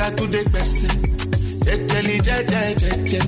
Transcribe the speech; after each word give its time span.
got 0.00 0.16
to 0.16 0.26
the 0.26 0.42
person. 0.54 0.90
Jelly, 1.88 2.20
jelly, 2.20 2.74
jelly, 2.80 3.20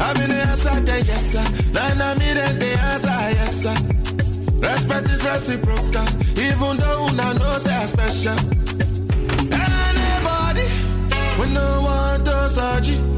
I'm 0.00 0.16
in 0.22 0.28
the 0.30 0.40
answer, 0.50 0.80
the 0.80 0.96
yes, 1.06 1.24
sir. 1.32 1.44
Then 1.72 2.02
I'm 2.02 2.20
in 2.20 2.36
the 2.58 2.70
answer, 2.90 3.18
yes, 3.38 3.52
sir. 3.62 3.76
Respect 4.58 5.08
is 5.14 5.24
reciprocal, 5.24 6.08
even 6.46 6.74
though 6.82 7.06
I 7.26 7.32
know 7.38 7.58
say 7.58 7.76
I'm 7.76 7.86
special. 7.86 8.38
Anybody, 9.70 10.66
we 11.38 11.46
no 11.54 11.68
one 11.82 12.24
to 12.24 12.48
surgery. 12.48 13.13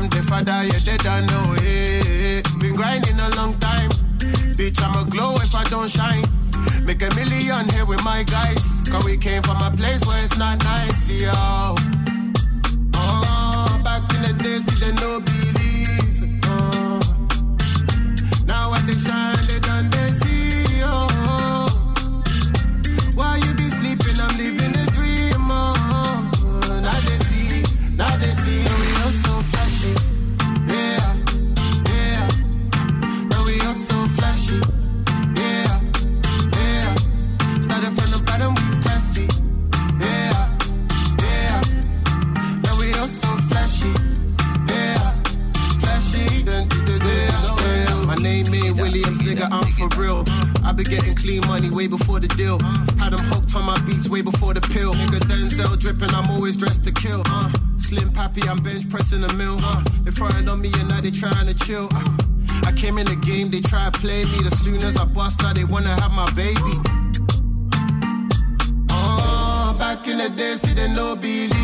I'm 0.00 0.08
the 0.08 0.22
father, 0.22 0.64
yeah, 0.64 0.78
they 0.78 0.96
don't 0.96 1.26
know. 1.26 1.54
it. 1.58 2.58
been 2.58 2.74
grinding 2.74 3.20
a 3.20 3.28
long 3.36 3.52
time. 3.58 3.90
Bitch, 4.56 4.80
I'ma 4.80 5.04
glow 5.04 5.34
if 5.36 5.54
I 5.54 5.64
don't 5.64 5.90
shine. 5.90 6.24
Make 6.86 7.02
a 7.02 7.14
million 7.14 7.68
here 7.68 7.84
with 7.84 8.02
my 8.02 8.22
guys. 8.22 8.64
Cause 8.88 9.04
we 9.04 9.18
came 9.18 9.42
from 9.42 9.60
a 9.60 9.70
place 9.70 10.00
where 10.06 10.24
it's 10.24 10.38
not 10.38 10.64
nice, 10.64 11.10
yo. 11.10 11.30
Oh, 12.94 13.80
back 13.84 14.02
in 14.14 14.22
the 14.22 14.42
days, 14.42 14.64
see, 14.64 14.76
they 14.82 14.92
no 15.02 15.20
believe. 15.20 16.40
Oh. 16.44 17.00
Now 18.46 18.70
when 18.70 18.86
they 18.86 18.94
shine, 18.94 19.36
they 19.48 19.58
done, 19.58 19.90
they 19.90 20.10
see. 20.12 20.29
I 50.70 50.72
been 50.72 50.86
getting 50.86 51.16
clean 51.16 51.44
money 51.48 51.68
way 51.68 51.88
before 51.88 52.20
the 52.20 52.28
deal. 52.28 52.56
Had 52.96 53.12
them 53.12 53.18
hooked 53.26 53.52
on 53.56 53.64
my 53.64 53.76
beats 53.82 54.08
way 54.08 54.22
before 54.22 54.54
the 54.54 54.60
pill. 54.60 54.94
Nigga 54.94 55.18
Denzel 55.26 55.76
dripping, 55.76 56.10
I'm 56.10 56.30
always 56.30 56.56
dressed 56.56 56.84
to 56.84 56.92
kill. 56.92 57.24
Uh, 57.26 57.50
slim 57.76 58.12
Pappy, 58.12 58.42
I'm 58.42 58.62
bench 58.62 58.88
pressing 58.88 59.22
the 59.22 59.32
mill. 59.32 59.58
Uh, 59.60 59.82
they 60.04 60.12
frying 60.12 60.48
on 60.48 60.60
me 60.60 60.70
and 60.74 60.88
now 60.88 61.00
they 61.00 61.10
trying 61.10 61.48
to 61.48 61.54
chill. 61.54 61.88
Uh, 61.90 62.16
I 62.66 62.70
came 62.70 62.98
in 62.98 63.06
the 63.06 63.16
game, 63.16 63.50
they 63.50 63.60
try 63.60 63.90
to 63.90 63.98
play 63.98 64.24
me. 64.26 64.38
As 64.46 64.56
soon 64.60 64.78
as 64.84 64.96
I 64.96 65.06
bust 65.06 65.42
out, 65.42 65.56
they 65.56 65.64
wanna 65.64 65.88
have 65.88 66.12
my 66.12 66.30
baby. 66.34 66.74
Oh, 68.90 69.74
back 69.76 70.06
in 70.06 70.18
the 70.18 70.28
day, 70.28 70.54
see 70.54 70.72
they 70.74 70.86
no 70.86 71.16
believe 71.16 71.59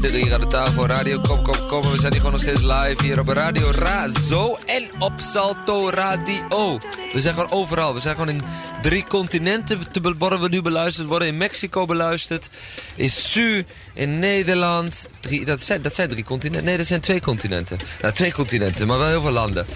kinderen 0.00 0.22
hier 0.22 0.34
aan 0.34 0.40
de 0.40 0.46
tafel. 0.46 0.86
Radio 0.86 1.20
Kom 1.20 1.42
Kom 1.42 1.66
Kom. 1.66 1.80
We 1.80 1.98
zijn 1.98 2.12
hier 2.12 2.20
gewoon 2.20 2.32
nog 2.32 2.40
steeds 2.40 2.60
live 2.60 3.02
hier 3.02 3.20
op 3.20 3.28
Radio 3.28 3.70
Razo 3.70 4.58
en 4.66 4.90
op 4.98 5.12
Salto 5.16 5.90
Radio. 5.90 6.78
We 7.12 7.20
zijn 7.20 7.34
gewoon 7.34 7.52
overal. 7.52 7.94
We 7.94 8.00
zijn 8.00 8.14
gewoon 8.14 8.28
in 8.28 8.40
drie 8.82 9.04
continenten 9.04 9.90
te, 9.90 10.14
worden 10.18 10.40
we 10.40 10.48
nu 10.48 10.62
beluisterd. 10.62 11.08
Worden 11.08 11.28
in 11.28 11.36
Mexico 11.36 11.86
beluisterd. 11.86 12.48
In 12.94 13.10
Su, 13.10 13.64
in 13.92 14.18
Nederland. 14.18 15.08
Drie, 15.20 15.44
dat, 15.44 15.60
zijn, 15.60 15.82
dat 15.82 15.94
zijn 15.94 16.08
drie 16.08 16.24
continenten. 16.24 16.64
Nee, 16.64 16.76
dat 16.76 16.86
zijn 16.86 17.00
twee 17.00 17.20
continenten. 17.20 17.78
Nou, 18.00 18.14
twee 18.14 18.32
continenten, 18.32 18.86
maar 18.86 18.98
wel 18.98 19.08
heel 19.08 19.22
veel 19.22 19.30
landen. 19.30 19.66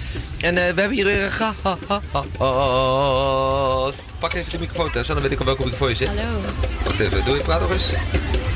En 0.40 0.54
uh, 0.54 0.60
we 0.60 0.80
hebben 0.80 0.90
hier 0.90 1.22
een 1.22 1.30
gast. 1.30 1.64
Pak 4.18 4.32
even 4.32 4.52
de 4.52 4.58
microfoon, 4.58 4.90
Tessa. 4.90 5.12
Dan 5.12 5.22
weet 5.22 5.32
ik 5.32 5.40
op 5.40 5.46
welke 5.46 5.62
microfoon 5.62 5.88
je 5.88 5.94
zit. 5.94 6.08
Hallo. 6.08 6.40
Wacht 6.84 7.00
even. 7.00 7.24
Doe 7.24 7.36
je 7.36 7.42
praat 7.42 7.60
nog 7.60 7.70
eens. 7.70 7.86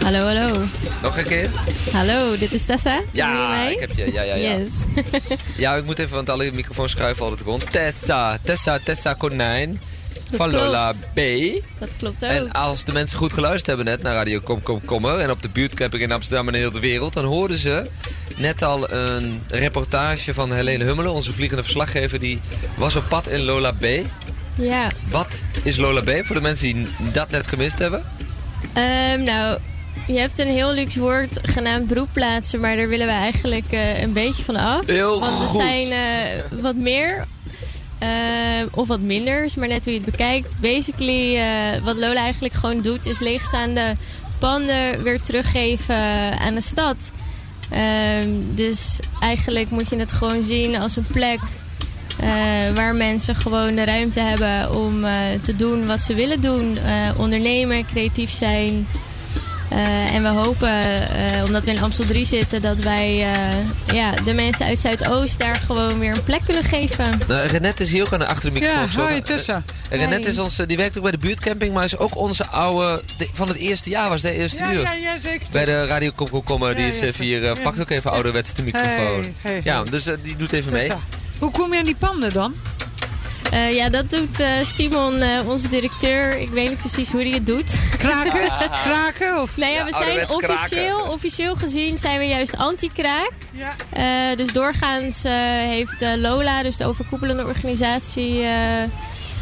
Hallo, 0.02 0.18
hallo. 0.18 0.64
Nog 1.02 1.18
een 1.18 1.24
keer. 1.24 1.50
Hallo, 1.92 2.36
dit 2.36 2.52
is 2.52 2.64
Tessa. 2.64 3.00
Ja, 3.12 3.68
ik 3.68 3.80
heb 3.80 3.90
je. 3.92 4.12
Ja, 4.12 4.22
ja, 4.22 4.34
ja. 4.34 4.58
Yes. 4.58 4.84
ja, 5.56 5.74
ik 5.74 5.84
moet 5.84 5.98
even, 5.98 6.14
want 6.14 6.30
alle 6.30 6.52
microfoons 6.52 6.90
schuiven 6.90 7.22
altijd 7.24 7.40
rond. 7.40 7.70
Tessa, 7.70 8.38
Tessa, 8.42 8.78
Tessa 8.78 9.14
Konijn. 9.14 9.80
Van 10.32 10.50
Lola 10.50 10.92
B. 11.14 11.20
Dat 11.78 11.88
klopt 11.98 12.24
ook. 12.24 12.30
En 12.30 12.52
als 12.52 12.84
de 12.84 12.92
mensen 12.92 13.18
goed 13.18 13.32
geluisterd 13.32 13.66
hebben 13.66 13.84
net 13.84 14.02
naar 14.02 14.14
Radio 14.14 14.40
Kom 14.40 14.62
Kom 14.62 14.84
Kommer... 14.84 15.18
en 15.18 15.30
op 15.30 15.42
de 15.42 15.48
buurtcamping 15.48 16.02
in 16.02 16.12
Amsterdam 16.12 16.48
en 16.48 16.54
heel 16.54 16.70
de 16.70 16.80
wereld... 16.80 17.12
dan 17.12 17.24
hoorden 17.24 17.56
ze 17.56 17.90
net 18.36 18.62
al 18.62 18.90
een 18.90 19.42
reportage 19.46 20.34
van 20.34 20.52
Helene 20.52 20.84
Hummelen... 20.84 21.12
onze 21.12 21.32
vliegende 21.32 21.62
verslaggever, 21.62 22.20
die 22.20 22.40
was 22.76 22.96
op 22.96 23.04
pad 23.08 23.28
in 23.28 23.40
Lola 23.40 23.72
B. 23.72 23.86
Ja. 24.60 24.90
Wat 25.10 25.34
is 25.62 25.76
Lola 25.76 26.00
B 26.00 26.26
voor 26.26 26.36
de 26.36 26.42
mensen 26.42 26.74
die 26.74 26.86
dat 27.12 27.30
net 27.30 27.46
gemist 27.46 27.78
hebben? 27.78 28.04
Um, 28.62 29.22
nou, 29.22 29.58
je 30.06 30.18
hebt 30.18 30.38
een 30.38 30.48
heel 30.48 30.72
luxe 30.72 31.00
woord 31.00 31.38
genaamd 31.42 31.86
broedplaatsen, 31.86 32.60
maar 32.60 32.76
daar 32.76 32.88
willen 32.88 33.06
we 33.06 33.12
eigenlijk 33.12 33.72
uh, 33.72 34.02
een 34.02 34.12
beetje 34.12 34.42
van 34.42 34.56
af. 34.56 34.86
Heel 34.86 35.20
Want 35.20 35.32
goed. 35.32 35.60
er 35.60 35.66
zijn 35.66 35.86
uh, 35.86 36.60
wat 36.62 36.74
meer 36.74 37.24
uh, 38.02 38.08
of 38.70 38.88
wat 38.88 39.00
minder, 39.00 39.44
is 39.44 39.54
maar 39.54 39.68
net 39.68 39.84
hoe 39.84 39.92
je 39.92 40.00
het 40.00 40.10
bekijkt. 40.10 40.54
Basically, 40.60 41.40
wat 41.82 41.96
Lola 41.96 42.20
eigenlijk 42.20 42.54
gewoon 42.54 42.80
doet, 42.80 43.06
is 43.06 43.18
leegstaande 43.18 43.96
panden 44.38 45.02
weer 45.02 45.20
teruggeven 45.20 45.96
aan 46.38 46.54
de 46.54 46.60
stad. 46.60 46.96
Ehm, 47.70 48.28
dus 48.54 48.98
eigenlijk 49.20 49.70
moet 49.70 49.88
je 49.88 49.96
het 49.96 50.12
gewoon 50.12 50.42
zien 50.42 50.76
als 50.76 50.96
een 50.96 51.06
plek 51.12 51.40
waar 52.74 52.94
mensen 52.94 53.34
gewoon 53.34 53.74
de 53.74 53.84
ruimte 53.84 54.20
hebben 54.20 54.74
om 54.74 55.04
te 55.42 55.56
doen 55.56 55.86
wat 55.86 56.00
ze 56.00 56.14
willen 56.14 56.40
doen. 56.40 56.78
ondernemen, 57.18 57.86
creatief 57.86 58.30
zijn. 58.30 58.86
Uh, 59.72 60.14
en 60.14 60.22
we 60.22 60.28
hopen, 60.28 60.68
uh, 60.68 61.44
omdat 61.44 61.64
we 61.64 61.70
in 61.70 61.82
Amstel 61.82 62.04
3 62.04 62.24
zitten, 62.24 62.62
dat 62.62 62.76
wij 62.76 63.16
uh, 63.18 63.94
ja, 63.94 64.10
de 64.24 64.34
mensen 64.34 64.66
uit 64.66 64.78
Zuidoost 64.78 65.38
daar 65.38 65.56
gewoon 65.56 65.98
weer 65.98 66.12
een 66.12 66.22
plek 66.24 66.40
kunnen 66.44 66.64
geven. 66.64 67.18
Nou, 67.28 67.46
Renette 67.46 67.82
is 67.82 67.90
hier 67.90 68.02
ook 68.04 68.12
aan 68.12 68.18
de 68.18 68.26
achter 68.26 68.52
de 68.52 68.60
microfoon. 68.60 69.02
Ja, 69.04 69.08
hoi 69.08 69.22
Tessa. 69.22 69.62
Renette 69.90 70.28
is 70.28 70.38
onze, 70.38 70.66
die 70.66 70.76
werkt 70.76 70.96
ook 70.96 71.02
bij 71.02 71.12
de 71.12 71.18
buurtcamping, 71.18 71.74
maar 71.74 71.84
is 71.84 71.96
ook 71.96 72.16
onze 72.16 72.46
oude, 72.46 73.02
de, 73.18 73.28
van 73.32 73.48
het 73.48 73.56
eerste 73.56 73.90
jaar 73.90 74.08
was 74.08 74.22
de 74.22 74.32
eerste 74.32 74.62
ja, 74.62 74.72
uur. 74.72 74.80
Ja, 74.80 74.92
ja, 74.92 75.18
zeker. 75.18 75.46
Bij 75.50 75.64
de 75.64 75.86
Radio 75.86 76.10
Komkommer, 76.14 76.68
ja, 76.68 76.74
die 76.74 76.86
is 76.86 77.00
even 77.00 77.24
hier, 77.24 77.58
pakt 77.62 77.80
ook 77.80 77.90
even 77.90 78.10
ouderwets 78.10 78.54
de 78.54 78.62
microfoon. 78.62 79.22
Hey, 79.22 79.34
hey, 79.36 79.60
ja, 79.64 79.82
dus 79.82 80.04
die 80.22 80.36
doet 80.36 80.52
even 80.52 80.72
Tessa. 80.72 80.94
mee. 80.94 81.02
Hoe 81.38 81.50
kom 81.50 81.72
je 81.72 81.78
aan 81.78 81.84
die 81.84 81.96
panden 81.96 82.32
dan? 82.32 82.54
Uh, 83.52 83.72
ja, 83.74 83.88
dat 83.88 84.10
doet 84.10 84.40
uh, 84.40 84.48
Simon, 84.62 85.14
uh, 85.22 85.48
onze 85.48 85.68
directeur. 85.68 86.38
Ik 86.38 86.48
weet 86.50 86.68
niet 86.68 86.78
precies 86.78 87.10
hoe 87.10 87.20
hij 87.20 87.30
het 87.30 87.46
doet. 87.46 87.74
Kraken? 87.98 88.52
kraken? 88.88 89.42
Of? 89.42 89.56
Nou 89.56 89.72
ja, 89.72 89.84
we 89.84 89.90
Ja, 89.90 89.96
zijn 89.96 90.28
officieel, 90.30 90.96
kraken. 90.96 91.12
officieel 91.12 91.54
gezien 91.54 91.96
zijn 91.96 92.18
we 92.18 92.24
juist 92.24 92.56
anti-kraak. 92.56 93.32
Ja. 93.52 94.34
dus 94.34 94.52
doorgaans 94.52 95.22
heeft 95.66 96.04
Lola, 96.16 96.62
dus 96.62 96.76
de 96.76 96.84
overkoepelende 96.86 97.46
organisatie, 97.46 98.40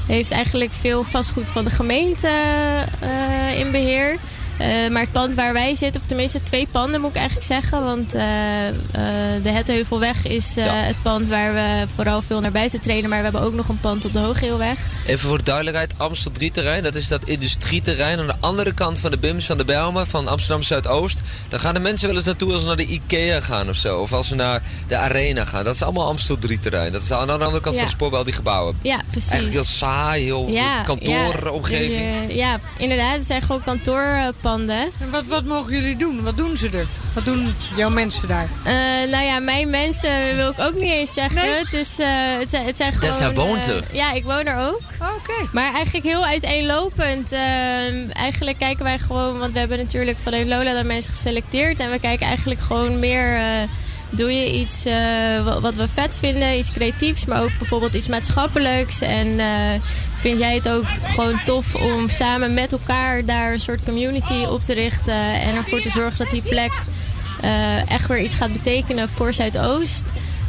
heeft 0.07 0.31
eigenlijk 0.31 0.73
veel 0.73 1.05
vastgoed 1.05 1.51
van 1.51 1.65
de 1.65 1.71
gemeente 1.71 2.31
in 3.57 3.71
beheer. 3.71 4.17
Uh, 4.61 4.89
maar 4.91 5.03
het 5.03 5.13
pand 5.13 5.35
waar 5.35 5.53
wij 5.53 5.75
zitten, 5.75 6.01
of 6.01 6.07
tenminste 6.07 6.43
twee 6.43 6.67
panden 6.71 7.01
moet 7.01 7.11
ik 7.11 7.17
eigenlijk 7.17 7.47
zeggen. 7.47 7.85
Want 7.85 8.15
uh, 8.15 8.23
uh, 8.23 8.73
de 9.43 9.51
Hetteheuvelweg 9.51 10.27
is 10.27 10.55
Ja. 10.55 10.63
het 10.75 11.03
pand 11.03 11.29
waar 11.29 11.55
we 11.55 11.85
vooral 11.95 12.23
veel 12.23 12.41
naar 12.41 12.51
buiten 12.53 12.81
treden. 12.81 13.09
Maar 13.11 13.19
we 13.19 13.25
hebben 13.25 13.43
ook 13.43 13.55
nog 13.55 13.69
een 13.69 13.81
pand 13.81 14.05
op 14.05 14.13
de 14.13 14.19
Hoogheelweg. 14.19 14.87
Even 15.07 15.29
voor 15.29 15.39
de 15.39 15.45
duidelijkheid, 15.45 15.95
Amstel 15.97 16.31
3 16.33 16.51
terrein, 16.51 16.83
dat 16.83 16.95
is 16.95 17.09
dat 17.09 17.25
industrieterrein 17.25 18.19
aan 18.19 18.27
de 18.27 18.35
andere 18.41 18.73
kant 18.75 18.99
van 18.99 19.11
de 19.11 19.19
BIMS 19.19 19.47
van 19.47 19.59
de 19.59 19.65
Bijlmer, 19.65 20.07
van 20.07 20.29
Amsterdam 20.29 20.63
Zuidoost. 20.63 21.21
Daar 21.49 21.61
gaan 21.61 21.75
de 21.75 21.81
mensen 21.81 22.07
wel 22.09 22.17
eens 22.17 22.25
naartoe 22.27 22.53
als 22.53 22.61
ze 22.61 22.67
naar 22.67 22.77
de 22.77 22.87
Ikea 22.87 23.41
gaan 23.41 23.69
of 23.69 23.77
zo. 23.77 23.99
Of 23.99 24.13
als 24.13 24.29
ze 24.29 24.35
naar 24.35 24.63
de 24.89 24.97
Arena 24.97 25.45
gaan. 25.45 25.65
Dat 25.65 25.75
is 25.75 25.83
allemaal 25.83 26.07
Amstel 26.07 26.39
3 26.39 26.59
terrein. 26.59 26.93
Dat 26.93 27.03
is 27.03 27.13
aan 27.13 27.27
de 27.27 27.33
andere 27.33 27.61
kant 27.61 27.75
Ja. 27.75 27.81
van 27.81 27.91
de 27.91 27.97
spoorbel 27.97 28.25
die 28.25 28.33
gebouwen. 28.35 28.79
Ja, 28.83 29.01
precies. 29.11 29.31
Eigenlijk 29.31 29.63
heel 29.65 29.73
saai, 29.77 30.25
heel 30.25 30.49
ja, 30.49 30.83
kantooromgeving. 30.83 32.15
Ja, 32.29 32.35
ja, 32.35 32.61
inderdaad. 32.79 33.17
Het 33.17 33.27
zijn 33.27 33.43
gewoon 33.43 33.63
kantoorpanden. 33.63 34.35
En 35.01 35.11
wat, 35.11 35.27
wat 35.27 35.45
mogen 35.45 35.73
jullie 35.73 35.97
doen? 35.97 36.23
Wat 36.23 36.37
doen 36.37 36.57
ze 36.57 36.69
er? 36.71 36.87
Wat 37.15 37.25
doen 37.25 37.55
jouw 37.77 37.91
mensen 37.91 38.29
daar? 38.29 38.49
Uh, 38.67 39.11
nou 39.11 39.25
ja, 39.25 39.39
mijn 39.39 39.71
mensen 39.71 40.37
wil 40.37 40.51
ik 40.51 40.59
ook 40.59 40.75
niet 40.75 40.93
eens 40.93 41.13
zeggen. 41.13 41.43
Nee? 41.43 41.55
Het, 41.55 41.73
is, 41.73 42.01
uh, 42.01 42.07
het, 42.39 42.51
zijn, 42.51 42.65
het 42.67 42.77
zijn 42.77 42.93
gewoon... 42.93 43.11
Tessa 43.11 43.33
woont 43.33 43.69
uh, 43.69 43.77
er. 43.77 43.85
ja, 43.93 44.13
ik 44.13 44.25
woon 44.25 44.47
er 44.47 44.69
ook. 44.69 44.81
Oké. 44.99 45.49
Maar 45.53 45.75
eigenlijk 45.75 46.07
heel 46.07 46.27
uiteenlopend. 46.27 47.33
Ehm, 47.33 48.11
eigenlijk 48.11 48.59
kijken 48.59 48.85
wij 48.85 48.99
gewoon... 48.99 49.39
Want 49.39 49.53
we 49.53 49.59
hebben 49.59 49.79
natuurlijk 49.79 50.19
vanuit 50.19 50.47
Lola 50.47 50.73
dan 50.73 50.87
mensen 50.87 51.13
geselecteerd. 51.13 51.79
En 51.79 51.91
we 51.91 51.99
kijken 51.99 52.27
eigenlijk 52.27 52.61
gewoon 52.61 52.99
meer... 52.99 53.41
eh, 54.11 54.17
doe 54.17 54.33
je 54.33 54.59
iets 54.59 54.87
uh, 54.87 55.61
wat, 55.61 55.77
we 55.77 55.89
vet 55.89 56.17
vinden, 56.17 56.59
iets 56.59 56.73
creatiefs, 56.73 57.25
maar 57.25 57.43
ook 57.43 57.59
bijvoorbeeld 57.59 57.95
iets 57.95 58.09
maatschappelijks. 58.09 59.01
En 59.01 59.27
uh, 59.27 59.47
vind 60.15 60.39
jij 60.39 60.55
het 60.55 60.69
ook 60.69 60.85
gewoon 61.03 61.41
tof 61.45 61.75
om 61.75 62.09
samen 62.09 62.55
met 62.55 62.73
elkaar 62.73 63.25
daar 63.25 63.53
een 63.53 63.61
soort 63.61 63.85
community 63.85 64.45
op 64.45 64.63
te 64.63 64.75
richten 64.75 65.41
en 65.41 65.55
ervoor 65.55 65.81
te 65.81 65.91
zorgen 65.91 66.19
dat 66.19 66.31
die 66.31 66.43
plek 66.43 66.73
uh, 67.45 67.91
echt 67.91 68.09
weer 68.09 68.21
iets 68.21 68.35
gaat 68.35 68.53
betekenen 68.53 69.09
voor 69.09 69.33
Zuidoost? 69.33 70.05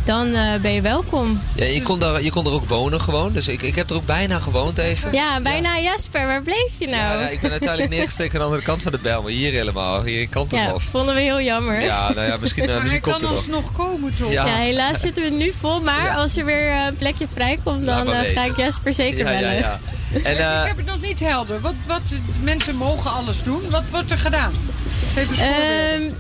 Dan 0.05 0.31
ben 0.61 0.71
je 0.73 0.81
welkom. 0.81 1.41
Ja, 1.55 1.65
je 1.65 1.81
kon, 1.81 1.99
daar, 1.99 2.23
je 2.23 2.31
kon 2.31 2.45
er 2.45 2.51
ook 2.51 2.65
wonen 2.65 3.01
gewoon. 3.01 3.33
Dus 3.33 3.47
ik, 3.47 3.61
ik 3.61 3.75
heb 3.75 3.89
er 3.89 3.95
ook 3.95 4.05
bijna 4.05 4.39
gewoond 4.39 4.77
even. 4.77 5.11
Ja, 5.13 5.41
bijna 5.41 5.79
Jasper. 5.79 6.25
Waar 6.25 6.41
bleef 6.41 6.71
je 6.77 6.87
nou? 6.87 7.13
Ja, 7.13 7.19
ja, 7.21 7.27
ik 7.27 7.39
ben 7.41 7.51
uiteindelijk 7.51 7.89
neergestreken 7.97 8.33
aan 8.33 8.39
de 8.39 8.45
andere 8.45 8.63
kant 8.63 8.81
van 8.81 8.91
de 8.91 8.97
bel. 9.01 9.21
Maar 9.21 9.31
hier 9.31 9.51
helemaal. 9.51 10.03
Hier 10.03 10.27
kant 10.27 10.51
ja, 10.51 10.67
eraf. 10.67 10.83
vonden 10.83 11.15
we 11.15 11.21
heel 11.21 11.41
jammer. 11.41 11.81
Ja, 11.81 12.13
nou 12.13 12.27
ja, 12.27 12.37
misschien, 12.37 12.63
uh, 12.63 12.69
maar 12.69 12.81
misschien 12.83 13.03
hij 13.03 13.11
komt 13.11 13.21
kan 13.21 13.29
er 13.29 13.35
nog. 13.35 13.37
alsnog 13.63 13.71
komen 13.71 14.15
toch? 14.15 14.31
Ja. 14.31 14.45
Ja, 14.45 14.55
helaas 14.55 14.99
zitten 14.99 15.23
we 15.23 15.29
nu 15.29 15.53
vol. 15.59 15.81
Maar 15.81 16.03
Ja. 16.03 16.15
als 16.15 16.37
er 16.37 16.45
weer 16.45 16.71
een 16.71 16.95
plekje 16.95 17.27
vrijkomt, 17.33 17.85
dan 17.85 18.07
uh, 18.09 18.19
ga 18.33 18.43
ik 18.43 18.57
Jasper 18.57 18.93
zeker 18.93 19.25
Ja, 19.25 19.31
ja, 19.31 19.39
bellen. 19.39 19.55
ja. 19.57 19.79
En, 20.23 20.31
ik 20.31 20.67
heb 20.67 20.77
het 20.77 20.85
nog 20.85 21.01
niet 21.01 21.19
helder. 21.19 21.61
Wat, 21.61 21.73
wat, 21.87 22.01
mensen 22.41 22.75
mogen 22.75 23.11
alles 23.11 23.43
doen. 23.43 23.61
Wat 23.69 23.83
wordt 23.91 24.11
er 24.11 24.17
gedaan? 24.17 24.51
Geef 25.13 25.29
eens 25.29 25.37
voorbeelden. 25.37 26.17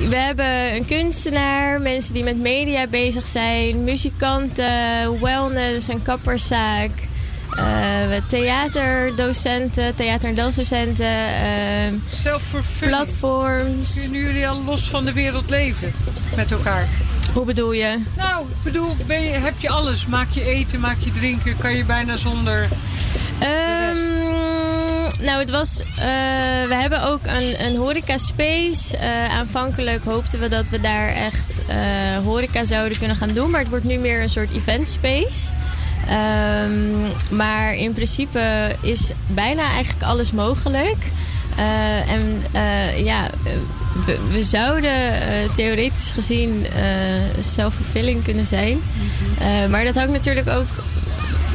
Ehm, 0.00 0.08
we 0.08 0.16
hebben 0.16 0.74
een 0.74 0.86
kunstenaar, 0.86 1.80
mensen 1.80 2.14
die 2.14 2.24
met 2.24 2.38
media 2.38 2.86
bezig 2.86 3.26
zijn, 3.26 3.84
muzikanten, 3.84 5.20
wellness, 5.20 5.88
een 5.88 6.02
kapperszaak. 6.02 6.90
Uh, 7.58 7.62
theaterdocenten, 8.28 9.94
theater- 9.94 10.28
en 10.28 10.34
dansdocenten, 10.34 11.06
uh, 11.06 11.98
Zelfvervulling. 12.14 12.96
platforms. 12.96 14.00
Kunnen 14.02 14.20
jullie 14.20 14.48
al 14.48 14.62
los 14.64 14.88
van 14.88 15.04
de 15.04 15.12
wereld 15.12 15.50
leven 15.50 15.92
met 16.36 16.52
elkaar? 16.52 16.88
Hoe 17.32 17.44
bedoel 17.44 17.72
je? 17.72 17.98
Nou, 18.16 18.46
ik 18.48 18.62
bedoel, 18.62 18.96
ben 19.06 19.22
je, 19.22 19.30
heb 19.30 19.54
je 19.58 19.68
alles? 19.68 20.06
Maak 20.06 20.30
je 20.30 20.44
eten, 20.44 20.80
maak 20.80 20.96
je 21.00 21.10
drinken? 21.10 21.56
Kan 21.58 21.76
je 21.76 21.84
bijna 21.84 22.16
zonder 22.16 22.62
um, 22.62 23.48
nou, 25.20 25.38
het 25.40 25.50
was... 25.50 25.80
Uh, 25.80 25.96
we 26.68 26.74
hebben 26.74 27.02
ook 27.02 27.20
een, 27.22 27.64
een 27.64 27.76
horeca 27.76 28.18
space. 28.18 28.96
Uh, 28.96 29.34
aanvankelijk 29.34 30.04
hoopten 30.04 30.40
we 30.40 30.48
dat 30.48 30.68
we 30.68 30.80
daar 30.80 31.08
echt 31.08 31.60
uh, 31.68 32.24
horeca 32.24 32.64
zouden 32.64 32.98
kunnen 32.98 33.16
gaan 33.16 33.34
doen. 33.34 33.50
Maar 33.50 33.60
het 33.60 33.68
wordt 33.68 33.84
nu 33.84 33.98
meer 33.98 34.22
een 34.22 34.28
soort 34.28 34.50
event 34.50 34.88
space. 34.88 35.54
Um, 36.10 37.12
maar 37.30 37.74
in 37.74 37.92
principe 37.92 38.76
is 38.80 39.12
bijna 39.26 39.62
eigenlijk 39.62 40.04
alles 40.04 40.32
mogelijk. 40.32 40.96
Uh, 41.58 42.12
en 42.12 42.42
uh, 42.54 43.04
ja, 43.04 43.30
we, 44.06 44.18
we 44.30 44.42
zouden 44.42 45.12
uh, 45.12 45.50
theoretisch 45.52 46.10
gezien 46.14 46.66
zelfvervulling 47.40 48.24
kunnen 48.24 48.44
zijn. 48.44 48.80
maar 49.70 49.84
dat 49.84 49.94
hangt 49.94 50.12
natuurlijk 50.12 50.48
ook 50.48 50.68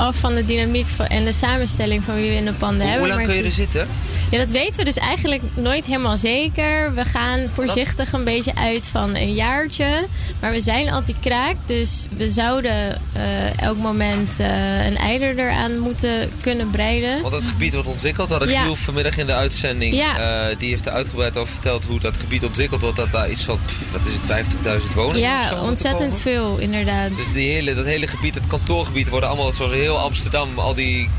af 0.01 0.15
van 0.15 0.35
de 0.35 0.45
dynamiek 0.45 0.87
van, 0.87 1.05
en 1.05 1.25
de 1.25 1.31
samenstelling 1.31 2.03
van 2.03 2.15
wie 2.15 2.29
we 2.29 2.35
in 2.35 2.45
de 2.45 2.53
panden 2.53 2.81
Hoe, 2.81 2.89
hebben. 2.89 2.99
hoe 2.99 3.07
lang 3.07 3.19
Maar 3.19 3.35
kun 3.35 3.43
je 3.43 3.49
er 3.49 3.55
zitten? 3.55 3.87
Ja, 4.31 4.37
dat 4.37 4.51
weten 4.51 4.75
we 4.75 4.83
dus 4.83 4.97
eigenlijk 4.97 5.41
nooit 5.53 5.85
helemaal 5.85 6.17
zeker. 6.17 6.93
We 6.93 7.05
gaan 7.05 7.39
voorzichtig 7.53 8.13
een 8.13 8.23
beetje 8.23 8.55
uit 8.55 8.85
van 8.85 9.15
een 9.15 9.33
jaartje. 9.33 10.05
Maar 10.39 10.51
we 10.51 10.61
zijn 10.61 10.91
anti-kraak, 10.91 11.55
dus 11.65 12.07
we 12.17 12.29
zouden 12.29 13.01
eh, 13.13 13.59
elk 13.61 13.77
moment 13.77 14.39
eh, 14.39 14.85
een 14.85 14.97
eider 14.97 15.39
eraan 15.39 15.79
moeten 15.79 16.31
kunnen 16.41 16.69
breiden. 16.69 17.21
Want 17.21 17.33
het 17.33 17.45
gebied 17.45 17.73
wordt 17.73 17.87
ontwikkeld. 17.87 18.27
We 18.29 18.33
hadden 18.35 18.53
Ja. 18.53 18.61
Giel 18.61 18.75
vanmiddag 18.75 19.17
in 19.17 19.25
de 19.25 19.33
uitzending. 19.33 19.95
Ja. 19.95 20.49
eh, 20.49 20.55
die 20.57 20.69
heeft 20.69 20.85
er 20.85 20.91
uitgebreid 20.91 21.37
over 21.37 21.53
verteld 21.53 21.85
hoe 21.85 21.99
dat 21.99 22.17
gebied 22.17 22.43
ontwikkeld 22.45 22.81
wordt. 22.81 22.97
Dat 22.97 23.11
daar 23.11 23.29
iets 23.29 23.43
van, 23.43 23.59
pff, 23.65 23.91
wat 23.91 24.01
is 24.05 24.13
het, 24.13 24.81
50.000 24.81 24.93
woningen 24.95 25.19
Ja, 25.19 25.61
ontzettend 25.61 26.19
veel, 26.19 26.57
inderdaad. 26.57 27.09
Dus 27.15 27.31
die 27.33 27.51
hele, 27.51 27.73
dat 27.75 27.85
hele 27.85 28.07
gebied, 28.07 28.35
het 28.35 28.47
kantoorgebied, 28.47 29.09
worden 29.09 29.29
allemaal 29.29 29.51
zoals 29.51 29.71
heel 29.71 29.90
Amsterdam. 29.97 30.59
Al 30.59 30.73
die 30.73 31.09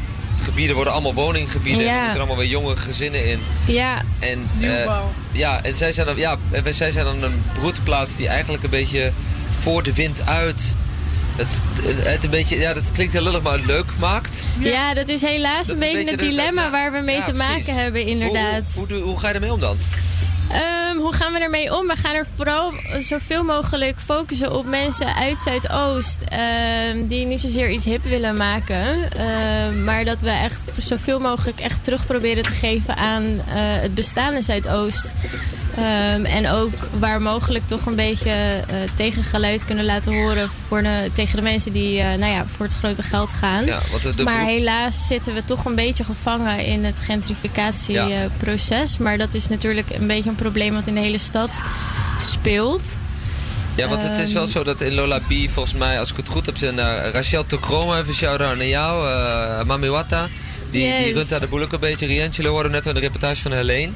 gebieden 0.42 0.74
worden 0.74 0.92
allemaal 0.92 1.14
woninggebieden. 1.14 1.86
En 1.88 1.94
er 1.94 2.00
moeten 2.00 2.18
allemaal 2.18 2.36
weer 2.36 2.48
jonge 2.48 2.76
gezinnen 2.76 3.24
in. 3.30 3.40
Ja, 3.66 4.02
En, 4.18 4.48
eh, 4.60 5.00
ja, 5.32 5.62
en 5.62 5.76
zij 5.76 5.92
zijn, 5.92 6.06
dan, 6.06 6.16
ja, 6.16 6.36
en 6.50 6.62
wij- 6.62 6.72
zij 6.72 6.90
zijn 6.90 7.04
dan 7.04 7.22
een 7.22 7.42
broedplaats 7.58 8.16
die 8.16 8.28
eigenlijk 8.28 8.62
een 8.62 8.70
beetje 8.70 9.12
voor 9.60 9.82
de 9.82 9.92
wind 9.92 10.26
uit... 10.26 10.62
Het, 11.36 11.60
het 12.04 12.24
een 12.24 12.30
beetje, 12.30 12.58
ja, 12.58 12.72
dat 12.72 12.90
klinkt 12.92 13.12
heel 13.12 13.22
lullig, 13.22 13.42
maar 13.42 13.58
leuk 13.58 13.84
maakt. 13.98 14.44
ja. 14.58 14.94
dat 14.94 15.08
is 15.08 15.20
helaas 15.22 15.66
Dat 15.66 15.76
een 15.76 15.82
is 15.82 15.88
een 15.88 15.92
beetje 15.92 15.98
het 15.98 16.04
beetje 16.06 16.16
de- 16.16 16.36
dilemma 16.36 16.70
waar 16.70 16.92
we 16.92 17.00
mee 17.00 17.16
ja, 17.16 17.24
te 17.24 17.32
maken 17.32 17.54
precies. 17.54 17.74
hebben, 17.80 18.06
inderdaad. 18.06 18.62
Hoe, 18.74 18.86
hoe, 18.88 18.96
hoe, 18.96 19.02
hoe 19.08 19.20
ga 19.20 19.28
je 19.28 19.34
ermee 19.34 19.52
om 19.52 19.60
dan? 19.60 19.76
Ehm, 20.50 20.96
hoe 20.96 21.12
gaan 21.12 21.32
we 21.32 21.38
ermee 21.38 21.76
om? 21.78 21.86
We 21.86 21.96
gaan 21.96 22.14
er 22.14 22.26
vooral 22.36 22.72
zoveel 23.00 23.44
mogelijk 23.44 24.00
focussen 24.00 24.52
op 24.52 24.66
mensen 24.66 25.14
uit 25.14 25.42
Zuidoost. 25.42 26.20
ehm, 26.28 27.06
die 27.06 27.26
niet 27.26 27.40
zozeer 27.40 27.70
iets 27.70 27.84
hip 27.84 28.04
willen 28.04 28.36
maken. 28.36 29.10
ehm, 29.10 29.84
maar 29.84 30.04
dat 30.04 30.20
we 30.20 30.30
echt 30.30 30.64
zoveel 30.78 31.20
mogelijk 31.20 31.60
echt 31.60 31.82
terug 31.82 32.06
proberen 32.06 32.44
te 32.44 32.52
geven 32.52 32.96
aan 32.96 33.22
eh, 33.22 33.54
het 33.56 33.94
bestaande 33.94 34.42
Zuidoost. 34.42 35.12
En 36.22 36.48
ook 36.48 36.72
waar 36.98 37.22
mogelijk 37.22 37.66
toch 37.66 37.86
een 37.86 37.94
beetje 37.94 38.30
eh, 38.30 38.76
tegengeluid 38.94 39.64
kunnen 39.64 39.84
laten 39.84 40.12
horen 40.12 40.50
voor 40.68 40.82
de, 40.82 41.10
tegen 41.12 41.36
de 41.36 41.42
mensen 41.42 41.72
die 41.72 42.00
eh, 42.00 42.18
nou 42.18 42.32
ja, 42.32 42.46
voor 42.46 42.66
het 42.66 42.74
grote 42.74 43.02
geld 43.02 43.32
gaan. 43.32 43.64
Ja, 43.64 43.80
de, 44.16 44.22
maar 44.22 44.44
helaas 44.44 45.06
zitten 45.06 45.34
we 45.34 45.44
toch 45.44 45.64
een 45.64 45.74
beetje 45.74 46.04
gevangen 46.04 46.64
in 46.64 46.84
het 46.84 47.00
gentrificatieproces. 47.00 48.98
Maar 48.98 49.18
dat 49.18 49.34
is 49.34 49.48
natuurlijk 49.48 49.90
een 49.90 50.06
beetje 50.06 50.30
een 50.32 50.38
probleem 50.42 50.74
wat 50.74 50.86
in 50.86 50.94
de 50.94 51.00
hele 51.00 51.18
stad 51.18 51.50
speelt. 52.18 52.98
Ja, 53.74 53.88
want 53.88 54.02
het 54.02 54.18
is 54.18 54.32
wel 54.32 54.42
Ehm. 54.42 54.52
zo 54.52 54.64
dat 54.64 54.80
in 54.80 54.94
Lola 54.94 55.18
B, 55.18 55.32
volgens 55.52 55.74
mij, 55.74 55.98
als 55.98 56.10
ik 56.10 56.16
het 56.16 56.28
goed 56.28 56.46
heb, 56.46 56.56
zijn 56.56 56.74
uh, 56.78 57.08
Rachel 57.12 57.46
Tokroma, 57.46 57.98
even 57.98 58.14
shout-out 58.14 58.56
naar 58.56 58.66
jou, 58.66 59.08
uh, 59.08 59.62
Mami 59.64 59.88
Wata. 59.88 60.28
Die, 60.70 60.82
Yes. 60.86 61.04
die 61.04 61.14
runt 61.14 61.28
daar 61.28 61.40
de 61.40 61.48
boel 61.48 61.62
ook 61.62 61.72
een 61.72 61.80
beetje. 61.80 62.06
Riantje 62.06 62.48
hoorde 62.48 62.68
net 62.68 62.86
in 62.86 62.94
de 62.94 63.00
reportage 63.00 63.42
van 63.42 63.52
Helene. 63.52 63.92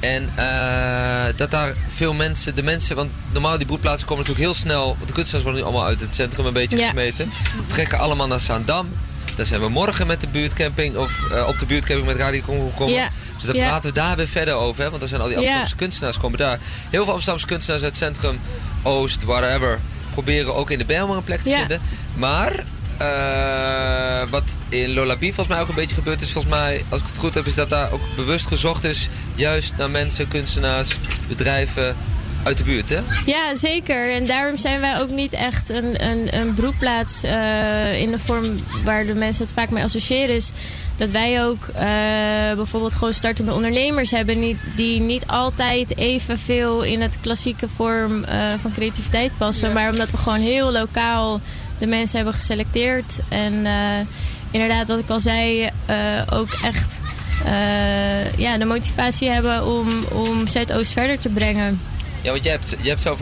En 0.00 0.30
uh, 0.38 1.24
dat 1.36 1.50
daar 1.50 1.74
veel 1.88 2.12
mensen, 2.12 2.54
de 2.54 2.62
mensen, 2.62 2.96
want 2.96 3.10
normaal 3.32 3.56
die 3.56 3.66
broedplaatsen 3.66 4.06
komen 4.08 4.24
natuurlijk 4.24 4.52
heel 4.52 4.62
snel, 4.62 4.86
want 4.96 5.06
de 5.06 5.12
kunstenaars 5.12 5.44
worden 5.44 5.62
nu 5.62 5.68
allemaal 5.68 5.86
uit 5.88 6.00
het 6.00 6.14
centrum 6.14 6.46
een 6.46 6.52
beetje 6.52 6.76
Ja. 6.76 6.84
gesmeten. 6.84 7.30
Trekken 7.66 7.98
allemaal 7.98 8.26
naar 8.26 8.40
Zaandam. 8.40 8.88
Daar 9.36 9.46
zijn 9.46 9.60
we 9.60 9.68
morgen 9.68 10.06
met 10.06 10.20
de 10.20 10.26
buurtcamping, 10.28 10.96
of 10.96 11.20
uh, 11.32 11.48
op 11.48 11.58
de 11.58 11.66
buurtcamping 11.66 12.06
met 12.08 12.16
Radio 12.16 12.40
Congo 12.40 12.68
gekomen. 12.70 12.94
Ja. 12.94 13.10
Dus 13.36 13.46
daar 13.46 13.56
Ja. 13.56 13.66
praten 13.68 13.88
we 13.88 13.94
daar 13.94 14.16
weer 14.16 14.28
verder 14.28 14.54
over, 14.54 14.82
hè? 14.82 14.90
want 14.90 15.02
er 15.02 15.08
zijn 15.08 15.20
al 15.20 15.26
die 15.26 15.34
Ja. 15.36 15.40
Amsterdamse 15.42 15.76
kunstenaars 15.76 16.18
komen 16.18 16.38
daar. 16.38 16.58
Heel 16.90 17.04
veel 17.04 17.12
Amsterdamse 17.12 17.46
kunstenaars 17.46 17.82
uit 17.82 17.98
het 17.98 18.00
centrum, 18.02 18.40
Oost, 18.82 19.24
whatever, 19.24 19.78
proberen 20.12 20.54
ook 20.54 20.70
in 20.70 20.78
de 20.78 20.84
Bijlmer 20.84 21.16
een 21.16 21.24
plek 21.24 21.42
te 21.42 21.50
vinden. 21.50 21.80
Maar 22.14 22.64
uh, 23.02 24.30
wat 24.30 24.56
in 24.68 24.92
Lola 24.94 25.14
B 25.14 25.20
volgens 25.20 25.46
mij 25.48 25.60
ook 25.60 25.68
een 25.68 25.74
beetje 25.74 25.94
gebeurd 25.94 26.20
is, 26.20 26.32
volgens 26.32 26.54
mij, 26.54 26.84
als 26.88 27.00
ik 27.00 27.06
het 27.06 27.18
goed 27.18 27.34
heb, 27.34 27.46
is 27.46 27.54
dat 27.54 27.70
daar 27.70 27.92
ook 27.92 28.00
bewust 28.16 28.46
gezocht 28.46 28.84
is, 28.84 29.08
juist 29.34 29.76
naar 29.76 29.90
mensen, 29.90 30.28
kunstenaars, 30.28 30.88
bedrijven 31.28 31.96
uit 32.46 32.58
de 32.58 32.64
buurt, 32.64 32.88
hè? 32.88 33.00
Ja, 33.26 33.54
zeker. 33.54 34.12
En 34.12 34.26
daarom 34.26 34.56
zijn 34.56 34.80
wij 34.80 35.00
ook 35.00 35.10
niet 35.10 35.32
echt 35.32 35.70
een, 35.70 36.04
een, 36.04 36.38
een 36.40 36.54
broedplaats 36.54 37.24
uh, 37.24 38.00
in 38.00 38.10
de 38.10 38.18
vorm 38.18 38.44
waar 38.84 39.06
de 39.06 39.14
mensen 39.14 39.44
het 39.44 39.54
vaak 39.54 39.70
mee 39.70 39.82
associëren. 39.82 40.34
Is 40.34 40.52
dat 40.96 41.10
wij 41.10 41.44
ook 41.44 41.68
uh, 41.68 41.82
bijvoorbeeld 42.56 42.94
gewoon 42.94 43.12
startende 43.12 43.52
ondernemers 43.52 44.10
hebben 44.10 44.40
niet, 44.40 44.58
die 44.76 45.00
niet 45.00 45.26
altijd 45.26 45.96
evenveel 45.98 46.82
in 46.82 47.00
het 47.00 47.18
klassieke 47.20 47.68
vorm 47.68 48.24
uh, 48.24 48.52
van 48.60 48.72
creativiteit 48.72 49.32
passen. 49.38 49.68
Ja. 49.68 49.74
Maar 49.74 49.90
omdat 49.90 50.10
we 50.10 50.16
gewoon 50.16 50.40
heel 50.40 50.72
lokaal 50.72 51.40
de 51.78 51.86
mensen 51.86 52.16
hebben 52.16 52.34
geselecteerd. 52.34 53.18
En 53.28 53.52
uh, 53.52 53.72
inderdaad, 54.50 54.88
wat 54.88 54.98
ik 54.98 55.08
al 55.08 55.20
zei, 55.20 55.62
uh, 55.62 55.96
ook 56.30 56.52
echt 56.62 57.00
uh, 57.46 58.32
ja, 58.32 58.58
de 58.58 58.64
motivatie 58.64 59.30
hebben 59.30 59.66
om, 59.66 59.88
om 60.12 60.46
Zuidoost 60.46 60.92
verder 60.92 61.18
te 61.18 61.28
brengen. 61.28 61.80
Ja, 62.26 62.32
want 62.32 62.44
jij 62.44 62.52
hebt, 62.52 62.70
jij 62.82 62.88
hebt 62.88 63.06
uh, 63.06 63.12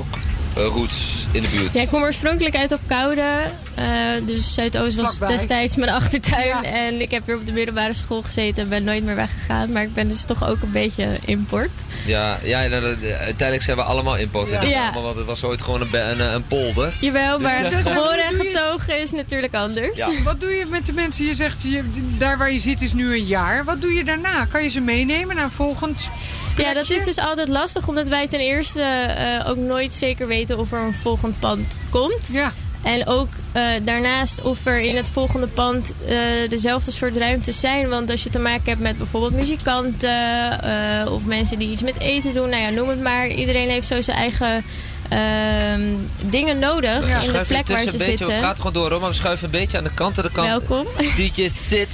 roots 0.54 1.26
in 1.32 1.40
de 1.40 1.48
buurt. 1.48 1.74
Ja, 1.74 1.82
ik 1.82 1.88
kom 1.88 2.02
oorspronkelijk 2.02 2.56
uit 2.56 2.72
op 2.72 2.80
Koude. 2.86 3.44
Uh, 3.78 3.84
dus 4.26 4.54
Zuidoost 4.54 4.96
was 4.96 5.16
Vlakbij. 5.16 5.36
destijds 5.36 5.76
mijn 5.76 5.90
achtertuin. 5.90 6.46
Ja. 6.46 6.62
En 6.64 7.00
ik 7.00 7.10
heb 7.10 7.26
weer 7.26 7.36
op 7.36 7.46
de 7.46 7.52
middelbare 7.52 7.92
school 7.94 8.22
gezeten 8.22 8.62
en 8.62 8.68
ben 8.68 8.84
nooit 8.84 9.04
meer 9.04 9.14
weggegaan. 9.16 9.72
Maar 9.72 9.82
ik 9.82 9.94
ben 9.94 10.08
dus 10.08 10.24
toch 10.24 10.48
ook 10.48 10.62
een 10.62 10.70
beetje 10.70 11.08
import. 11.24 11.70
Ja, 12.06 12.38
ja 12.42 12.66
nou, 12.66 12.82
uiteindelijk 13.02 13.62
zijn 13.62 13.76
we 13.76 13.82
allemaal 13.82 14.16
import. 14.16 14.50
Ja. 14.50 14.62
Ja. 14.62 14.68
Ja. 14.68 14.92
Want 15.02 15.16
het 15.16 15.26
was 15.26 15.44
ooit 15.44 15.62
gewoon 15.62 15.80
een, 15.80 16.10
een, 16.10 16.34
een 16.34 16.46
polder. 16.46 16.94
Jawel, 17.00 17.38
Dus, 17.38 17.46
maar 17.46 17.64
eh, 17.64 17.70
Dus, 17.70 17.86
eh, 17.86 17.96
geboren 17.96 18.24
en 18.24 18.34
getogen 18.34 19.00
is 19.00 19.12
natuurlijk 19.12 19.54
anders. 19.54 19.96
Ja. 19.96 20.08
Wat 20.24 20.40
doe 20.40 20.50
je 20.50 20.66
met 20.66 20.86
de 20.86 20.92
mensen? 20.92 21.24
Je 21.24 21.34
zegt, 21.34 21.62
je, 21.62 21.82
daar 22.18 22.38
waar 22.38 22.52
je 22.52 22.58
zit 22.58 22.82
is 22.82 22.92
nu 22.92 23.12
een 23.12 23.24
jaar. 23.24 23.64
Wat 23.64 23.80
doe 23.80 23.92
je 23.92 24.04
daarna? 24.04 24.44
Kan 24.44 24.62
je 24.62 24.68
ze 24.68 24.80
meenemen 24.80 25.36
naar 25.36 25.44
een 25.44 25.52
volgend 25.52 26.08
Ja, 26.56 26.74
dat 26.74 26.90
is 26.90 27.04
dus 27.04 27.18
altijd 27.18 27.48
lastig, 27.48 27.88
omdat 27.88 28.08
wij 28.08 28.28
ten 28.28 28.40
eerste 28.40 28.82
eh, 28.82 29.48
ook 29.50 29.56
nooit 29.56 29.94
zeker 29.94 30.26
weten 30.26 30.43
of 30.50 30.72
er 30.72 30.78
een 30.78 30.94
volgend 30.94 31.38
pand 31.38 31.78
komt. 31.90 32.28
Ja, 32.32 32.52
En 32.82 33.06
ook 33.06 33.28
eh, 33.52 33.62
daarnaast 33.82 34.42
of 34.42 34.66
er 34.66 34.80
in 34.80 34.96
het 34.96 35.08
volgende 35.10 35.46
pand 35.46 35.94
eh, 36.06 36.16
dezelfde 36.48 36.90
soort 36.90 37.16
ruimtes 37.16 37.60
zijn. 37.60 37.88
Want 37.88 38.10
als 38.10 38.22
je 38.22 38.30
te 38.30 38.38
maken 38.38 38.64
hebt 38.68 38.80
met 38.80 38.98
bijvoorbeeld 38.98 39.32
muzikanten 39.34 40.62
eh, 40.62 41.12
of 41.12 41.24
mensen 41.24 41.58
die 41.58 41.70
iets 41.70 41.82
met 41.82 41.98
eten 42.00 42.34
doen, 42.34 42.48
nou 42.48 42.62
ja, 42.62 42.68
noem 42.70 42.88
het 42.88 43.00
maar. 43.02 43.28
Iedereen 43.28 43.68
heeft 43.70 43.86
zo 43.86 44.00
zijn 44.02 44.16
eigen 44.16 44.64
ehm, 45.08 45.82
dingen 46.26 46.58
nodig 46.58 47.08
in 47.08 47.14
de 47.14 47.20
Schuif 47.20 47.46
plek 47.48 47.66
waar 47.66 47.78
ze 47.78 47.86
een 47.86 47.92
beetje, 47.92 47.98
we 47.98 48.04
zitten. 48.18 48.38
praten 48.38 48.56
gewoon 48.56 48.72
door 48.72 48.90
hoor, 48.90 49.00
maar 49.00 49.08
we 49.08 49.14
schuiven 49.14 49.44
een 49.44 49.50
beetje 49.60 49.78
aan 49.78 49.84
de 49.84 49.94
kant. 49.94 50.18
Aan 50.18 50.24
de 50.24 50.30
kant. 50.30 50.48
Welkom. 50.48 50.86
DJ 51.16 51.48
zit. 51.48 51.88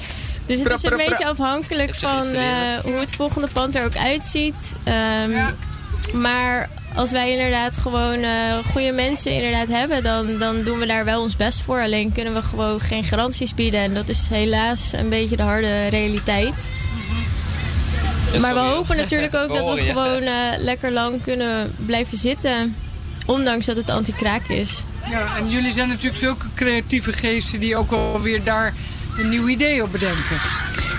Dus 0.46 0.58
het 0.62 0.72
is 0.72 0.82
een 0.82 0.96
beetje 0.96 1.26
afhankelijk 1.26 1.94
van 1.94 2.26
hoe 2.82 2.98
het 2.98 3.12
volgende 3.16 3.48
pand 3.52 3.74
er 3.74 3.84
ook 3.84 3.96
uitziet. 3.96 4.74
Ehm, 4.84 5.30
Ja. 5.30 5.54
Maar 6.12 6.68
als 7.00 7.10
wij 7.10 7.32
inderdaad 7.32 7.76
gewoon 7.76 8.22
eh, 8.22 8.58
goede 8.72 8.92
mensen 8.92 9.32
inderdaad 9.32 9.68
hebben, 9.68 10.02
dan, 10.02 10.38
dan 10.38 10.62
doen 10.62 10.78
we 10.78 10.86
daar 10.86 11.04
wel 11.04 11.22
ons 11.22 11.36
best 11.36 11.60
voor. 11.62 11.80
Alleen 11.80 12.12
kunnen 12.12 12.34
we 12.34 12.42
gewoon 12.42 12.80
geen 12.80 13.04
garanties 13.04 13.54
bieden. 13.54 13.80
En 13.80 13.94
dat 13.94 14.08
is 14.08 14.28
helaas 14.28 14.92
een 14.92 15.08
beetje 15.08 15.36
de 15.36 15.42
harde 15.42 15.86
realiteit. 15.86 16.54
Ja, 18.32 18.40
maar 18.40 18.54
we 18.54 18.60
hopen 18.60 18.96
natuurlijk 18.96 19.34
ook 19.34 19.48
We 19.48 19.54
dat 19.54 19.74
we 19.74 19.82
je. 19.84 19.92
gewoon 19.92 20.22
eh, 20.22 20.34
lekker 20.58 20.92
lang 20.92 21.22
kunnen 21.22 21.74
blijven 21.76 22.18
zitten. 22.18 22.76
Ondanks 23.26 23.66
dat 23.66 23.76
het 23.76 23.90
anti-kraak 23.90 24.48
is. 24.48 24.84
ja, 25.10 25.36
en 25.36 25.50
jullie 25.50 25.72
zijn 25.72 25.88
natuurlijk 25.88 26.16
zulke 26.16 26.46
creatieve 26.54 27.12
geesten 27.12 27.60
die 27.60 27.76
ook 27.76 27.90
wel 27.90 28.20
weer 28.20 28.44
daar 28.44 28.74
een 29.18 29.28
nieuw 29.28 29.48
idee 29.48 29.82
op 29.82 29.92
bedenken. 29.92 30.40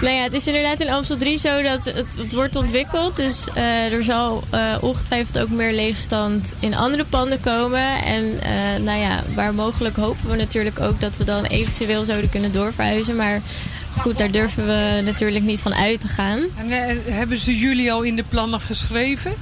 Nou 0.02 0.16
ja, 0.16 0.22
het 0.22 0.34
is 0.34 0.48
inderdaad 0.48 0.80
in 0.80 0.90
Amstel 0.90 1.18
3 1.18 1.38
zo 1.38 1.62
dat 1.62 1.86
het, 1.86 2.34
wordt 2.34 2.56
ontwikkeld. 2.56 3.16
Dus 3.16 3.48
eh, 3.54 3.94
er 3.94 4.04
zal 4.04 4.44
eh, 4.50 4.78
ongetwijfeld 4.82 5.40
ook 5.40 5.50
meer 5.50 5.74
leegstand 5.74 6.56
in 6.60 6.76
andere 6.76 7.06
panden 7.06 7.40
komen. 7.40 8.04
En 8.04 8.42
eh, 8.42 8.82
nou 8.84 9.00
ja, 9.00 9.24
waar 9.36 9.54
mogelijk 9.54 9.96
hopen 9.96 10.30
we 10.30 10.36
natuurlijk 10.36 10.80
ook 10.80 11.00
dat 11.00 11.18
we 11.18 11.24
dan 11.24 11.46
eventueel 11.46 12.06
zouden 12.06 12.30
kunnen 12.30 12.52
doorverhuizen. 12.52 13.16
Maar 13.16 13.42
goed, 13.98 14.18
daar 14.18 14.32
durven 14.32 14.66
we 14.66 15.02
natuurlijk 15.04 15.44
niet 15.44 15.60
van 15.60 15.76
uit 15.76 16.02
te 16.02 16.08
gaan. 16.08 16.40
En 16.56 17.02
hebben 17.14 17.38
ze 17.38 17.58
jullie 17.58 17.92
al 17.92 18.02
in 18.02 18.16
de 18.16 18.26
plannen 18.30 18.62
geschreven? 18.62 19.34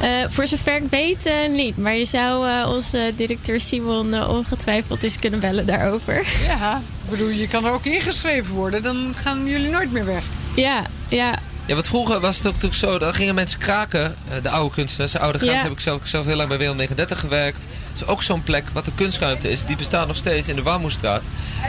Eh, 0.00 0.08
voor 0.28 0.46
zover 0.46 0.76
ik 0.76 0.90
weet 0.90 1.26
eh, 1.26 1.34
niet. 1.50 1.76
Maar 1.76 1.94
je 1.96 2.04
zou 2.04 2.48
eh, 2.48 2.70
onze 2.70 3.12
directeur 3.16 3.60
Simon 3.60 4.26
ongetwijfeld 4.28 5.02
eens 5.02 5.18
kunnen 5.18 5.40
bellen 5.40 5.66
daarover. 5.66 6.26
Ja. 6.46 6.82
Ik 7.04 7.10
bedoel, 7.10 7.28
je 7.28 7.48
kan 7.48 7.64
er 7.64 7.72
ook 7.72 7.84
ingeschreven 7.84 8.54
worden. 8.54 8.82
Dan 8.82 9.14
gaan 9.22 9.46
jullie 9.46 9.68
nooit 9.70 9.92
meer 9.92 10.04
weg. 10.04 10.24
ja, 10.54 10.82
ja, 11.08 11.38
Ja, 11.66 11.74
want 11.74 11.86
vroeger 11.86 12.20
was 12.20 12.36
het 12.36 12.46
ook 12.46 12.52
natuurlijk 12.52 12.80
zo, 12.80 12.98
dan 12.98 13.14
gingen 13.14 13.34
mensen 13.34 13.58
kraken, 13.58 14.14
de 14.42 14.50
oude 14.50 14.74
kunstenaars, 14.74 15.12
de 15.12 15.18
oude 15.18 15.38
gasten 15.38 15.56
Ja. 15.56 15.62
heb 15.62 15.72
ik 15.72 15.80
zelf, 15.80 16.00
zelf 16.02 16.24
heel 16.24 16.36
lang 16.36 16.48
bij 16.48 16.58
WL39 16.58 17.18
gewerkt. 17.18 17.66
Dat 17.92 18.02
is 18.02 18.06
ook 18.06 18.22
zo'n 18.22 18.42
plek, 18.42 18.64
wat 18.72 18.84
de 18.84 18.92
kunstruimte 18.94 19.50
is, 19.50 19.64
die 19.64 19.76
bestaat 19.76 20.06
nog 20.06 20.16
steeds 20.16 20.48
in 20.48 20.56
de 20.56 20.62
Warmoestraat. 20.62 21.24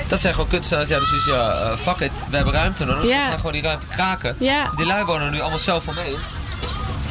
Dat 0.08 0.20
zijn 0.20 0.34
gewoon 0.34 0.50
kunstenaars, 0.50 0.90
ja, 0.90 1.00
dus 1.00 1.12
is 1.14 1.26
ja, 1.26 1.78
fuck 1.78 2.00
it, 2.00 2.12
we 2.30 2.36
hebben 2.36 2.54
ruimte 2.54 2.86
nodig, 2.86 3.04
Ja. 3.04 3.10
we 3.24 3.30
gaan 3.30 3.36
gewoon 3.38 3.52
die 3.52 3.62
ruimte 3.62 3.88
kraken. 3.88 4.36
ja. 4.40 4.72
Die 4.76 4.86
lui 4.86 5.06
wonen 5.06 5.32
nu 5.32 5.40
allemaal 5.40 5.60
zelf 5.60 5.84
van 5.84 5.96
mee. 5.96 6.16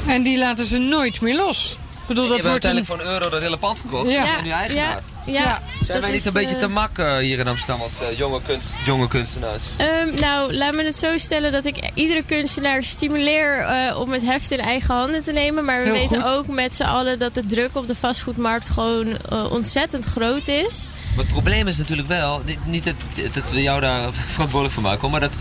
En 0.09 0.23
die 0.23 0.38
laten 0.38 0.65
ze 0.65 0.79
nooit 0.79 1.21
meer 1.21 1.37
los. 1.37 1.79
bedoel, 2.07 2.25
Je 2.25 2.31
dat 2.31 2.41
wordt 2.45 2.45
een... 2.45 2.50
uiteindelijk 2.71 2.91
voor 2.91 3.00
een 3.00 3.12
euro 3.12 3.29
dat 3.31 3.41
hele 3.41 3.57
pand 3.57 3.81
gekocht. 3.81 4.09
Ja. 4.11 4.12
Ja. 4.15 4.27
zijn 4.27 4.45
nu 4.45 4.50
eigenaar. 4.50 5.00
ja, 5.25 5.33
Ja. 5.33 5.62
Zijn 5.73 5.87
dat 5.87 6.00
wij 6.00 6.11
niet 6.11 6.21
is, 6.21 6.25
een 6.27 6.33
beetje 6.33 6.55
eh, 6.55 6.61
te 6.61 6.69
mak 6.69 6.99
eh, 6.99 7.17
hier 7.17 7.38
in 7.38 7.49
Amsterdam 7.49 7.81
als 7.83 8.00
eh, 8.00 8.19
jonge, 8.19 8.41
kunst, 8.47 8.75
jonge 8.85 9.09
kunstenaars? 9.09 9.62
Ehm, 9.77 10.15
nou, 10.21 10.55
laat 10.55 10.75
me 10.75 10.85
het 10.85 10.97
zo 10.97 11.17
stellen 11.17 11.53
dat 11.53 11.65
ik 11.65 11.91
iedere 11.95 12.23
kunstenaar 12.23 12.83
stimuleer 12.83 13.59
eh, 13.59 13.99
om 14.00 14.12
het 14.12 14.23
heft 14.23 14.50
in 14.50 14.61
eigen 14.61 14.95
handen 14.95 15.23
te 15.23 15.33
nemen. 15.33 15.65
Maar 15.65 15.79
we 15.79 15.85
Heel 15.85 15.93
weten 15.93 16.21
goed. 16.23 16.31
ook 16.31 16.47
met 16.47 16.75
z'n 16.77 16.83
allen 16.83 17.19
dat 17.19 17.35
de 17.35 17.47
druk 17.47 17.71
op 17.73 17.87
de 17.87 17.95
vastgoedmarkt 17.95 18.69
gewoon 18.69 19.17
ontzettend 19.50 20.05
groot 20.05 20.49
is. 20.49 20.88
Maar 21.15 21.25
het 21.25 21.33
probleem 21.33 21.67
is 21.67 21.77
natuurlijk 21.77 22.09
wel, 22.09 22.43
niet, 22.45 22.67
niet 22.67 22.85
dat, 22.85 22.95
dat 23.35 23.50
we 23.50 23.62
jou 23.62 23.81
daar 23.81 24.12
verantwoordelijk 24.12 24.75
voor 24.75 24.83
maken, 24.83 25.11
maar 25.11 25.21
dat, 25.21 25.33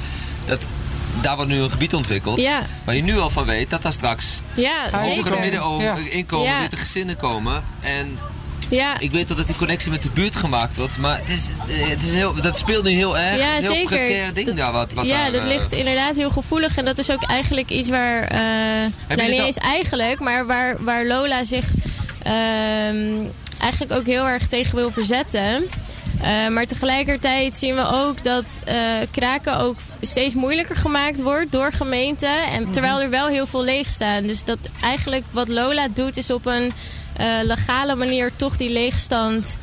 dat 0.46 0.66
daar 1.22 1.36
wordt 1.36 1.52
nu 1.52 1.58
een 1.60 1.70
gebied 1.72 1.94
ontwikkeld. 1.94 2.42
Ja, 2.42 2.62
Waar 2.84 2.96
je 2.96 3.04
nu 3.04 3.18
al 3.20 3.30
van 3.30 3.46
weet 3.46 3.70
dat 3.70 3.82
daar 3.82 3.94
straks 3.94 4.42
ja 4.54 4.90
hogere 4.92 5.40
middeninkomen, 5.40 6.44
Ja. 6.50 6.60
witte 6.62 6.78
gezinnen 6.78 7.18
komen. 7.18 7.64
En 7.80 8.18
Ja, 8.70 9.00
ik 9.00 9.12
weet 9.12 9.28
wel 9.28 9.38
dat 9.38 9.48
die 9.48 9.56
connectie 9.56 9.92
met 9.92 10.04
de 10.04 10.10
buurt 10.10 10.36
gemaakt 10.36 10.76
wordt. 10.78 10.98
Maar 10.98 11.18
het 11.18 11.30
is, 11.30 11.50
eh, 11.68 11.88
het 11.90 12.04
is 12.04 12.14
heel, 12.14 12.34
dat 12.42 12.58
speelt 12.58 12.84
nu 12.84 12.90
heel 12.90 13.18
erg. 13.18 13.38
Ja, 13.40 13.56
een 13.56 13.62
heel 13.62 13.72
zeker. 13.74 13.88
precair 13.98 14.34
ding 14.34 14.48
Dat- 14.48 14.58
daar. 14.58 14.72
Wat, 14.72 14.94
wat 14.94 15.06
ja 15.06 15.18
daar, 15.24 15.32
dat 15.32 15.42
eh, 15.42 15.48
ligt 15.48 15.74
inderdaad 15.74 16.16
heel 16.16 16.30
gevoelig. 16.30 16.78
En 16.78 16.86
dat 16.86 16.98
is 16.98 17.12
ook 17.12 17.24
eigenlijk 17.24 17.70
iets 17.70 17.90
waar... 17.90 18.22
eh 18.24 18.40
nou, 19.18 19.30
niet 19.30 19.40
eens 19.42 19.58
eigenlijk, 19.58 20.20
maar 20.20 20.46
waar, 20.46 20.76
waar 20.84 21.06
Lola 21.06 21.44
zich 21.44 21.66
ehm, 22.24 23.26
eigenlijk 23.60 23.92
ook 23.94 24.06
heel 24.06 24.28
erg 24.28 24.48
tegen 24.48 24.76
wil 24.76 24.92
verzetten. 24.92 25.64
Eh, 26.22 26.48
maar 26.48 26.66
tegelijkertijd 26.66 27.56
zien 27.56 27.76
we 27.76 27.88
ook 27.92 28.24
dat 28.24 28.46
eh, 28.66 28.78
kraken 29.12 29.58
ook 29.58 29.78
steeds 30.02 30.34
moeilijker 30.34 30.76
gemaakt 30.76 31.22
wordt 31.22 31.52
door 31.52 31.72
gemeenten. 31.72 32.48
En 32.48 32.72
terwijl 32.72 33.02
er 33.02 33.10
wel 33.10 33.28
heel 33.28 33.46
veel 33.48 33.64
leeg 33.64 33.88
staan. 33.88 34.24
Dus 34.24 34.44
dat 34.44 34.58
eigenlijk 34.82 35.24
wat 35.32 35.48
Lola 35.48 35.88
doet 35.88 36.18
is 36.18 36.32
op 36.32 36.46
een 36.46 36.74
eh, 37.18 37.28
legale 37.44 37.96
manier 37.96 38.36
toch 38.36 38.58
die 38.58 38.70
leegstand 38.70 39.58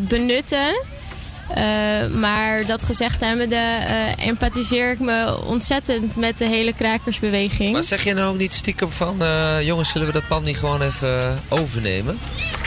benutten. 0.00 0.84
Eh, 1.54 2.06
maar 2.06 2.66
dat 2.66 2.82
gezegd 2.82 3.20
hebbende 3.20 3.54
eh 3.56 4.26
empathiseer 4.26 4.90
ik 4.90 4.98
me 4.98 5.44
ontzettend 5.44 6.16
met 6.16 6.38
de 6.38 6.44
hele 6.44 6.72
krakersbeweging. 6.72 7.72
Maar 7.72 7.82
zeg 7.82 8.04
je 8.04 8.14
nou 8.14 8.32
ook 8.32 8.38
niet 8.38 8.52
stiekem 8.52 8.90
van, 8.90 9.22
eh, 9.22 9.62
jongens, 9.62 9.90
zullen 9.90 10.06
we 10.06 10.12
dat 10.12 10.26
pand 10.28 10.44
niet 10.44 10.56
gewoon 10.56 10.82
even 10.82 11.42
overnemen? 11.48 12.18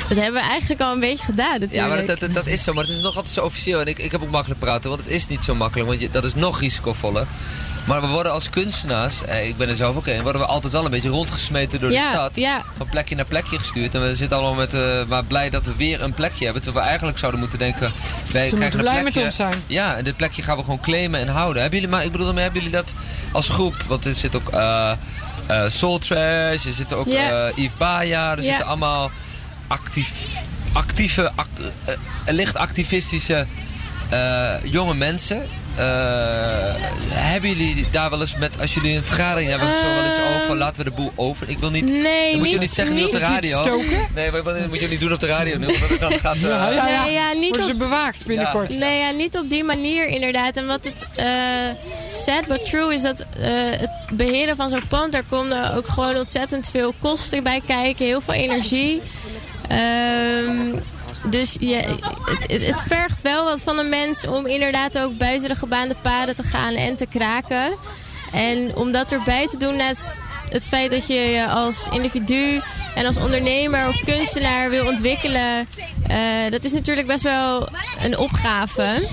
Dat 0.10 0.18
hebben 0.18 0.42
we 0.42 0.48
eigenlijk 0.48 0.82
al 0.82 0.94
een 0.94 1.00
beetje 1.00 1.26
gedaan 1.26 1.60
natuurlijk. 1.60 1.74
Ja, 1.74 1.88
maar 1.88 2.06
dat, 2.06 2.20
dat, 2.20 2.34
dat 2.34 2.48
is 2.48 2.64
zo. 2.64 2.74
Maar 2.74 2.84
het 2.84 2.94
is 2.94 3.02
nog 3.02 3.16
altijd 3.16 3.34
zo 3.34 3.44
officieel. 3.44 3.80
En 3.80 3.86
ik, 3.86 4.00
ik 4.00 4.12
heb 4.12 4.22
ook 4.22 4.30
makkelijk 4.30 4.60
praten, 4.60 4.90
want 4.90 5.02
het 5.02 5.10
is 5.10 5.28
niet 5.28 5.44
zo 5.44 5.56
makkelijk. 5.56 5.90
Want 5.90 6.02
je, 6.02 6.10
dat 6.10 6.24
is 6.24 6.36
nog 6.36 6.60
risicovoller. 6.60 7.28
Maar 7.86 8.02
we 8.02 8.08
worden 8.08 8.32
als 8.32 8.50
kunstenaars, 8.50 9.24
eh, 9.24 9.48
ik 9.48 9.58
ben 9.58 9.70
er 9.70 9.76
zelf 9.76 9.96
ook 9.96 10.08
een, 10.08 10.22
worden 10.22 10.42
we 10.42 10.48
altijd 10.48 10.74
wel 10.74 10.86
een 10.86 10.92
beetje 10.92 11.10
rondgesmeten 11.10 11.80
door 11.80 11.92
ja, 11.92 12.06
de 12.06 12.12
stad. 12.14 12.36
Ja, 12.36 12.64
Van 12.78 12.90
plekje 12.90 13.16
naar 13.16 13.26
plekje 13.26 13.58
gestuurd. 13.58 13.96
En 13.96 14.02
we 14.02 14.16
zitten 14.16 14.38
allemaal 14.38 14.56
met, 14.56 14.74
eh, 14.74 15.06
maar 15.08 15.24
blij 15.24 15.50
dat 15.50 15.66
we 15.66 15.76
weer 15.76 16.02
een 16.02 16.14
plekje 16.14 16.44
hebben. 16.44 16.62
Terwijl 16.64 16.84
we 16.84 16.90
eigenlijk 16.90 17.20
zouden 17.20 17.40
moeten 17.40 17.60
denken, 17.60 17.80
wij 17.82 17.92
Ze 18.22 18.30
krijgen 18.32 18.60
moeten 18.60 18.80
een 18.80 18.86
blij 18.86 19.02
plekje. 19.02 19.20
met 19.20 19.28
ons 19.30 19.36
zijn. 19.36 19.54
Ja, 19.68 19.96
en 19.96 20.04
dit 20.04 20.16
plekje 20.16 20.42
gaan 20.42 20.58
we 20.58 20.64
gewoon 20.64 20.80
claimen 20.80 21.20
en 21.20 21.28
houden. 21.28 21.62
Hebben 21.62 21.80
jullie, 21.80 21.96
maar 21.96 22.04
ik 22.06 22.12
bedoel, 22.12 22.26
daarmee, 22.26 22.44
hebben 22.44 22.62
jullie 22.62 22.76
dat 22.78 22.94
als 23.32 23.50
groep? 23.50 23.76
Want 23.88 24.06
er 24.06 24.14
zit 24.16 24.36
ook 24.36 24.50
eh 24.50 24.92
eh, 25.48 25.62
Soul 25.68 25.98
Trash, 26.00 26.66
er 26.66 26.74
zitten 26.74 26.98
ook 26.98 27.08
eh, 27.08 27.46
Yves 27.56 27.78
Baja, 27.78 28.32
er 28.38 28.44
zitten 28.44 28.66
allemaal 28.66 29.12
actief, 29.68 30.12
actieve, 30.74 31.32
ac- 31.36 31.48
licht 32.26 32.56
activistische 32.58 33.46
eh, 34.10 34.54
jonge 34.64 34.94
mensen. 34.96 35.44
Eh, 35.76 35.84
hebben 37.10 37.50
jullie 37.50 37.86
daar 37.92 38.10
wel 38.10 38.20
eens 38.20 38.36
met, 38.36 38.52
als 38.60 38.74
jullie 38.74 38.96
een 38.98 39.04
vergadering 39.04 39.50
hebben, 39.50 39.68
zo 39.80 39.86
wel 39.86 40.04
eens 40.04 40.20
over, 40.44 40.56
laten 40.56 40.84
we 40.84 40.90
de 40.90 40.96
boel 40.96 41.12
over? 41.16 41.50
Ik 41.50 41.58
wil 41.60 41.70
niet, 41.70 41.86
nee, 41.92 42.30
dat 42.32 42.40
moet 42.40 42.46
je 42.48 42.52
niet, 42.52 42.60
niet 42.60 42.74
zeggen 42.74 42.96
nu 42.96 43.04
op 43.04 43.12
de 43.12 43.18
radio. 43.18 43.62
stoken? 43.62 44.08
Nee, 44.16 44.32
maar 44.32 44.44
dat 44.44 44.68
moet 44.68 44.80
je 44.80 44.88
niet 44.88 45.00
doen 45.00 45.14
op 45.14 45.20
de 45.20 45.28
radio 45.28 45.58
nu, 45.58 45.66
want 45.66 46.00
dan 46.00 46.20
gaat... 46.20 46.36
eh, 46.36 46.42
Ja, 46.42 46.70
ja, 46.70 46.88
ja. 46.88 47.04
Nee, 47.04 47.14
ja, 47.14 47.32
niet 47.34 47.50
Worden 47.50 47.68
ze 47.68 47.76
bewaakt 47.76 48.26
binnenkort? 48.26 48.78
nee, 48.78 49.00
ja, 49.00 49.10
niet 49.12 49.38
op 49.38 49.50
die 49.50 49.64
manier 49.64 50.08
inderdaad. 50.08 50.58
En 50.58 50.68
wat 50.68 50.84
het 50.86 51.06
eh, 51.16 51.26
sad 52.12 52.48
but 52.48 52.66
true 52.66 52.94
is 52.94 53.02
dat 53.02 53.20
eh, 53.20 53.26
het 53.80 53.90
beheren 54.14 54.56
van 54.56 54.70
zo'n 54.70 54.88
pand, 54.88 55.12
daar 55.12 55.24
komen 55.30 55.76
ook 55.76 55.88
gewoon 55.88 56.18
ontzettend 56.18 56.70
veel 56.72 56.94
kosten 57.00 57.44
bij 57.44 57.62
kijken, 57.66 58.06
heel 58.06 58.22
veel 58.22 58.34
energie. 58.34 59.02
Ehm, 59.68 60.76
dus 61.26 61.56
je, 61.60 61.76
het, 61.76 62.62
het, 62.66 62.82
vergt 62.82 63.22
wel 63.22 63.46
wat 63.46 63.64
van 63.64 63.78
een 63.78 63.90
mens 63.90 64.28
om 64.28 64.46
inderdaad 64.46 64.98
ook 64.98 65.18
buiten 65.18 65.50
de 65.50 65.56
gebaande 65.56 65.96
paden 66.02 66.36
te 66.36 66.44
gaan 66.44 66.74
en 66.74 66.96
te 66.96 67.06
kraken. 67.06 67.76
En 68.32 68.76
om 68.76 68.92
dat 68.92 69.12
erbij 69.12 69.48
te 69.48 69.58
doen 69.58 69.76
naast 69.76 70.10
het 70.50 70.68
feit 70.68 70.92
dat 70.92 71.08
je 71.08 71.14
je 71.14 71.48
als 71.48 71.88
individu 71.92 72.62
en 72.96 73.06
als 73.06 73.18
ondernemer 73.18 73.88
of 73.88 74.04
kunstenaar 74.04 74.70
wil 74.70 74.88
ontwikkelen, 74.88 75.68
eh, 76.08 76.50
dat 76.50 76.64
is 76.64 76.72
natuurlijk 76.72 77.08
best 77.08 77.24
wel 77.24 77.68
een 78.02 78.18
opgave. 78.18 79.08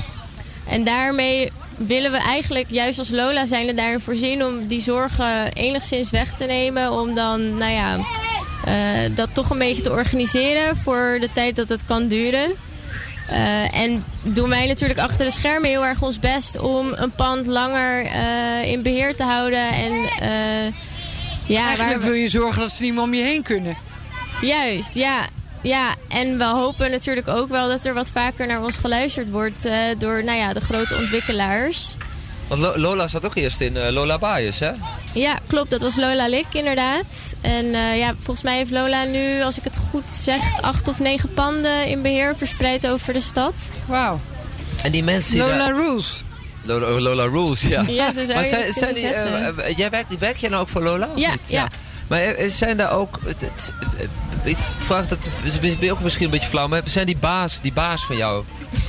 En 0.69 0.85
daarmee 0.85 1.53
willen 1.77 2.13
we 2.13 2.19
eigenlijk 2.19 2.67
juist 2.71 2.99
als 2.99 3.11
Lola 3.11 3.47
zijn 3.47 3.69
er 3.69 3.77
daarin 3.77 4.01
voorzien 4.01 4.45
om 4.45 4.67
die 4.67 4.81
zorgen 4.81 5.53
enigszins 5.53 6.11
weg 6.11 6.35
te 6.35 6.45
nemen. 6.45 6.93
Om 6.93 7.15
dan, 7.15 7.57
nou 7.57 7.73
ja, 7.73 7.99
dat 9.15 9.29
toch 9.33 9.51
een 9.51 9.59
beetje 9.59 9.83
te 9.83 9.91
organiseren 9.91 10.77
voor 10.77 11.17
de 11.21 11.29
tijd 11.35 11.57
dat 11.57 11.69
het 11.69 11.85
kan 11.85 12.09
duren. 12.09 12.51
Eh, 13.29 13.75
en 13.75 14.05
doen 14.23 14.49
wij 14.49 14.67
natuurlijk 14.67 14.99
achter 15.01 15.25
de 15.27 15.33
schermen 15.33 15.69
heel 15.71 15.85
erg 15.87 16.03
ons 16.03 16.19
best 16.19 16.59
om 16.59 16.93
een 16.93 17.11
pand 17.13 17.47
langer 17.47 18.05
eh, 18.05 18.71
in 18.71 18.83
beheer 18.83 19.17
te 19.17 19.23
houden. 19.23 19.73
En 19.73 19.93
eh, 19.93 20.73
ja, 21.47 21.61
waar 21.61 21.67
Eigenlijk 21.69 22.01
we- 22.01 22.07
wil 22.09 22.15
je 22.17 22.29
zorgen 22.29 22.61
dat 22.61 22.71
ze 22.73 22.83
niet 22.83 22.95
meer 22.95 23.03
om 23.03 23.15
je 23.15 23.23
heen 23.23 23.43
kunnen. 23.43 23.77
Juist, 24.41 24.95
ja. 24.95 25.27
Ja, 25.63 25.95
en 26.09 26.39
we 26.39 26.45
hopen 26.45 26.91
natuurlijk 26.91 27.29
ook 27.29 27.49
wel 27.49 27.69
dat 27.69 27.85
er 27.85 27.95
wat 27.95 28.11
vaker 28.11 28.47
naar 28.47 28.63
ons 28.65 28.77
geluisterd 28.77 29.31
wordt 29.31 29.65
eh, 29.65 29.75
door 29.99 30.25
nou 30.25 30.39
ja, 30.39 30.53
de 30.53 30.61
grote 30.61 30.97
ontwikkelaars. 30.97 31.97
Want 32.49 32.61
Lo- 32.61 32.77
Lola 32.77 33.07
zat 33.09 33.25
ook 33.25 33.35
eerst 33.35 33.61
in 33.61 33.77
eh, 33.77 33.91
Lola 33.93 34.19
Bias, 34.19 34.59
hè? 34.59 34.71
Ja, 35.21 35.39
klopt. 35.47 35.71
Dat 35.71 35.81
was 35.83 35.97
Lola 35.97 36.27
Lik 36.29 36.47
inderdaad. 36.53 37.05
En 37.41 37.75
eh, 37.75 37.99
ja, 37.99 38.15
volgens 38.15 38.43
mij 38.43 38.57
heeft 38.57 38.71
Lola 38.71 39.05
nu, 39.05 39.43
als 39.43 39.59
ik 39.59 39.65
het 39.65 39.77
goed 39.91 40.11
zeg, 40.11 40.61
acht 40.61 40.89
of 40.89 40.99
negen 40.99 41.33
panden 41.35 41.87
in 41.87 42.03
beheer 42.03 42.37
verspreid 42.37 42.87
over 42.87 43.13
de 43.13 43.21
stad. 43.21 43.55
Wauw. 43.87 44.21
En 44.83 44.93
die 44.93 45.03
mensen 45.05 45.33
die 45.33 45.41
Lola 45.43 45.57
daar- 45.57 45.75
Rules. 45.75 46.23
Lola, 46.63 47.01
Lola 47.01 47.25
Rules, 47.25 47.61
ja. 47.61 47.83
Ja, 47.89 48.13
zo 48.13 48.25
zou 48.25 48.35
maar 48.35 48.45
je 48.59 48.73
zijn, 48.77 48.95
die, 48.95 49.07
eh, 49.09 49.47
eh, 49.49 49.77
jij 49.77 49.91
werkt, 49.91 50.19
werk 50.19 50.37
jij 50.37 50.51
nou 50.51 50.63
ook 50.63 50.69
voor 50.69 50.83
Lola? 50.83 51.07
of 51.15 51.19
Ja, 51.21 51.31
niet? 51.31 51.41
ja. 51.47 51.69
Maar 52.09 52.35
zijn 52.49 52.77
daar 52.77 52.91
ook... 52.93 53.19
het- 53.25 53.73
ik 54.45 54.57
vraag 54.79 55.09
dat... 55.09 55.19
Ben 55.61 55.77
je 55.81 55.93
ook 55.93 56.01
misschien 56.01 56.25
een 56.25 56.31
beetje 56.31 56.49
flauw, 56.49 56.69
maar 56.69 56.83
zijn 56.85 57.07
die 57.07 57.17
baas, 57.17 57.61
die 57.61 57.73
baas 57.73 58.05
van 58.05 58.17
jou... 58.17 58.45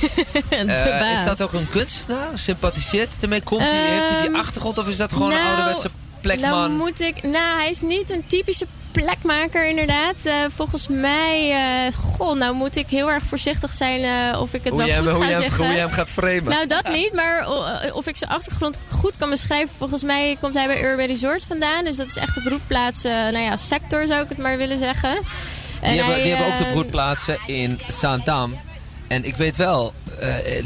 de 0.50 0.96
baas. 1.00 1.18
is 1.18 1.24
dat 1.24 1.42
ook 1.42 1.52
een 1.52 1.68
kunstenaar? 1.70 2.28
Sympathiseert 2.34 3.12
het 3.12 3.22
ermee? 3.22 3.40
Komt 3.42 3.60
hij, 3.60 3.70
heeft 3.90 4.08
hij 4.08 4.20
die 4.20 4.30
Ehm, 4.30 4.38
achtergrond 4.40 4.78
of 4.78 4.88
is 4.88 4.96
dat 4.96 5.12
gewoon 5.12 5.30
een 5.32 5.36
nou, 5.38 5.48
ouderwetse 5.56 5.90
plekman? 6.36 6.50
Nou 6.50 6.70
moet 6.70 7.00
ik... 7.00 7.22
Nou, 7.22 7.60
hij 7.60 7.68
is 7.70 7.80
niet 7.80 8.10
een 8.10 8.26
typische 8.26 8.66
plekmaker 8.92 9.68
inderdaad. 9.68 10.14
Eh, 10.24 10.34
volgens 10.54 10.86
mij... 10.88 11.52
goh, 11.96 12.34
nou 12.36 12.54
moet 12.54 12.76
ik 12.76 12.86
heel 12.86 13.10
erg 13.10 13.22
voorzichtig 13.24 13.70
zijn 13.70 14.32
eh, 14.32 14.40
of 14.40 14.54
ik 14.54 14.64
het 14.64 14.72
hoe, 14.72 14.82
wel 14.84 14.92
hem- 14.92 15.02
goed 15.04 15.12
hoe, 15.12 15.22
ga 15.22 15.28
hem- 15.28 15.40
zeggen. 15.42 15.64
hoe 15.64 15.72
jij 15.72 15.82
hem 15.82 15.90
gaat 15.92 16.08
framen. 16.10 16.44
Nou, 16.44 16.66
dat 16.66 16.88
niet, 16.98 17.12
maar 17.12 17.48
of 17.92 18.06
ik 18.06 18.16
zijn 18.16 18.30
achtergrond 18.30 18.78
goed 18.88 19.16
kan 19.16 19.30
beschrijven. 19.30 19.74
Volgens 19.78 20.02
mij 20.02 20.36
komt 20.40 20.54
hij 20.54 20.66
bij 20.66 20.82
Urban 20.82 21.06
Resort 21.06 21.44
vandaan. 21.44 21.84
Dus 21.84 21.96
dat 21.96 22.08
is 22.08 22.16
echt 22.16 22.34
de 22.34 22.42
broedplaats, 22.42 23.02
nou 23.02 23.38
ja, 23.38 23.56
sector 23.56 24.06
zou 24.06 24.22
ik 24.22 24.28
het 24.28 24.38
maar 24.38 24.56
willen 24.56 24.78
zeggen. 24.78 25.10
En 25.10 25.88
Die, 25.90 25.96
hebben, 25.96 26.14
hij, 26.14 26.22
die 26.22 26.32
hebben 26.34 26.52
ook 26.52 26.58
de 26.66 26.72
broedplaatsen 26.72 27.38
in 27.46 27.80
Zaandam. 27.88 28.60
En 29.08 29.24
ik 29.24 29.36
weet 29.36 29.56
wel 29.56 29.92
eh, 30.20 30.58
eh, 30.58 30.64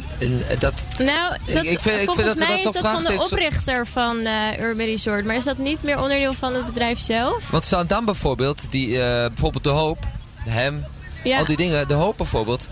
dat... 0.59 0.87
Nou, 0.99 1.37
dat, 1.47 1.49
ik 1.49 1.55
vind- 1.55 1.67
ik 1.67 1.79
vind 1.81 2.05
volgens 2.05 2.27
dat 2.27 2.39
we 2.39 2.45
mij 2.45 2.63
dat 2.63 2.75
is 2.75 2.81
dat 2.81 2.93
van 2.93 3.03
de 3.03 3.23
oprichter 3.23 3.87
van 3.87 4.19
eh, 4.21 4.61
Urban 4.61 4.87
Resort. 4.87 5.25
Maar 5.25 5.37
is 5.37 5.45
dat 5.45 5.59
niet 5.59 5.83
meer 5.83 6.01
onderdeel 6.01 6.35
van 6.35 6.55
het 6.55 6.67
bedrijf 6.67 6.99
zelf? 6.99 7.51
Want 7.51 7.65
Zaandam 7.65 8.05
bijvoorbeeld, 8.05 8.71
die, 8.71 8.89
bijvoorbeeld 8.99 9.65
De 9.65 9.71
Hoop, 9.71 9.99
hem, 10.37 10.85
Ja. 11.25 11.39
al 11.39 11.45
die 11.47 11.57
dingen. 11.57 11.89
De 11.89 11.95
Hoop 11.95 12.17
bijvoorbeeld. 12.17 12.69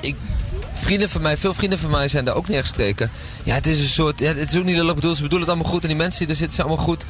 Ik, 0.00 0.16
vrienden 0.72 1.08
van 1.08 1.22
mij, 1.22 1.36
veel 1.36 1.54
vrienden 1.54 1.78
van 1.78 1.90
mij 1.90 2.08
zijn 2.08 2.24
daar 2.24 2.34
ook 2.34 2.48
neergestreken. 2.48 3.10
Ja, 3.42 3.54
het 3.54 3.66
is 3.66 3.80
een 3.80 3.86
soort, 3.88 4.20
ja, 4.20 4.34
het 4.34 4.52
is 4.52 4.58
ook 4.58 4.64
niet 4.64 4.76
dat 4.76 4.88
ik 4.88 4.94
bedoel, 4.94 5.14
ze 5.14 5.22
bedoelen 5.22 5.48
het 5.48 5.56
allemaal 5.56 5.72
goed. 5.72 5.82
En 5.82 5.88
die 5.88 5.96
mensen 5.96 6.18
die 6.20 6.28
er 6.28 6.34
zitten 6.36 6.56
zijn 6.56 6.66
allemaal 6.68 6.84
goed. 6.86 7.04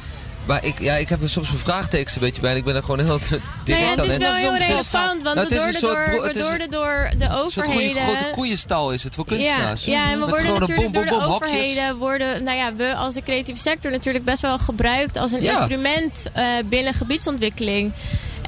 Maar 0.45 0.65
ik, 0.65 0.79
ja, 0.79 0.95
ik 0.95 1.09
heb 1.09 1.21
er 1.21 1.29
soms 1.29 1.47
mijn 1.49 1.59
vraagtekens 1.59 2.15
een 2.15 2.21
beetje 2.21 2.41
bij. 2.41 2.51
En 2.51 2.57
ik 2.57 2.63
ben 2.63 2.75
er 2.75 2.81
gewoon 2.81 2.99
heel 2.99 3.19
direct 3.63 3.99
aan. 3.99 3.99
het 3.99 4.07
is 4.11 4.17
wel 4.17 4.33
heel 4.33 4.55
relevant, 4.57 5.23
want 5.23 5.35
Nou, 5.35 5.47
we 5.47 5.55
een 5.55 5.61
worden 5.61 5.81
door, 5.81 6.05
we 6.35 6.41
worden 6.43 6.69
door 6.69 7.09
de 7.17 7.25
Een 7.25 7.31
overheden... 7.31 8.03
grote 8.03 8.31
koeienstal 8.33 8.91
is 8.91 9.03
het 9.03 9.15
voor 9.15 9.25
kunstenaars. 9.25 9.85
Ja, 9.85 9.91
ja, 10.05 10.11
en 10.11 10.19
we 10.19 10.25
worden 10.25 10.45
een 10.45 10.59
natuurlijk 10.59 10.91
bom, 10.91 10.91
door 10.91 11.19
de 11.19 11.25
hokjes. 11.25 11.49
overheden 11.49 11.97
worden, 11.97 12.43
nou 12.43 12.57
ja, 12.57 12.73
we 12.75 12.95
als 12.95 13.13
de 13.13 13.21
creatieve 13.23 13.59
sector 13.59 13.91
natuurlijk 13.91 14.25
best 14.25 14.41
wel 14.41 14.57
gebruikt 14.59 15.17
als 15.17 15.31
een 15.31 15.41
Ja. 15.43 15.51
instrument 15.57 16.25
eh, 16.33 16.43
binnen 16.65 16.93
gebiedsontwikkeling. 16.93 17.91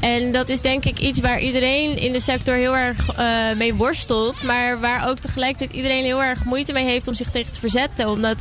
En 0.01 0.31
dat 0.31 0.49
is 0.49 0.61
denk 0.61 0.85
ik 0.85 0.99
iets 0.99 1.19
waar 1.19 1.39
iedereen 1.39 1.97
in 1.97 2.11
de 2.11 2.19
sector 2.19 2.53
heel 2.55 2.75
erg 2.75 3.09
eh, 3.15 3.25
mee 3.57 3.73
worstelt. 3.73 4.43
Maar 4.43 4.79
waar 4.79 5.07
ook 5.09 5.17
tegelijkertijd 5.19 5.71
iedereen 5.77 6.03
heel 6.03 6.23
erg 6.23 6.43
moeite 6.43 6.73
mee 6.73 6.85
heeft 6.85 7.07
om 7.07 7.13
zich 7.13 7.29
tegen 7.29 7.51
te 7.51 7.59
verzetten. 7.59 8.07
Omdat 8.09 8.37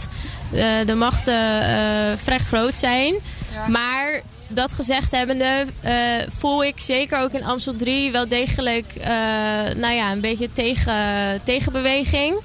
eh, 0.53 0.65
de 0.87 0.95
machten 0.95 1.35
vrij 2.19 2.39
groot 2.39 2.79
zijn. 2.79 3.15
Maar 3.69 4.23
dat 4.55 4.73
gezegd 4.73 5.11
hebbende, 5.11 5.67
eh, 5.81 5.95
voel 6.29 6.65
ik 6.65 6.81
zeker 6.81 7.19
ook 7.19 7.33
in 7.33 7.45
Amstel 7.45 7.77
3 7.77 8.13
wel 8.13 8.29
degelijk 8.29 8.95
eh, 8.95 9.09
nou 9.77 9.95
ja, 9.95 10.13
een 10.13 10.21
beetje 10.21 10.53
tegen, 10.53 10.95
tegenbeweging. 11.45 12.41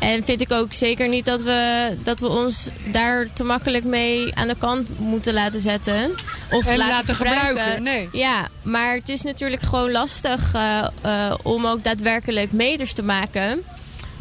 En 0.00 0.24
vind 0.24 0.40
ik 0.40 0.52
ook 0.52 0.72
zeker 0.72 1.08
niet 1.08 1.24
dat 1.24 1.42
we, 1.42 1.90
dat 2.02 2.20
we 2.20 2.28
ons 2.28 2.68
daar 2.92 3.32
te 3.32 3.44
makkelijk 3.44 3.84
mee 3.84 4.34
aan 4.34 4.48
de 4.48 4.56
kant 4.58 4.98
moeten 4.98 5.34
laten 5.34 5.60
zetten. 5.60 6.14
Of 6.50 6.66
En 6.66 6.76
laten, 6.76 6.94
laten 6.94 7.14
gebruiken, 7.14 7.82
nee. 7.82 8.08
Ja, 8.12 8.48
maar 8.62 8.94
het 8.94 9.08
is 9.08 9.22
natuurlijk 9.22 9.62
gewoon 9.62 9.90
lastig 9.90 10.54
eh, 10.54 11.34
om 11.42 11.66
ook 11.66 11.84
daadwerkelijk 11.84 12.52
meters 12.52 12.92
te 12.92 13.02
maken. 13.02 13.62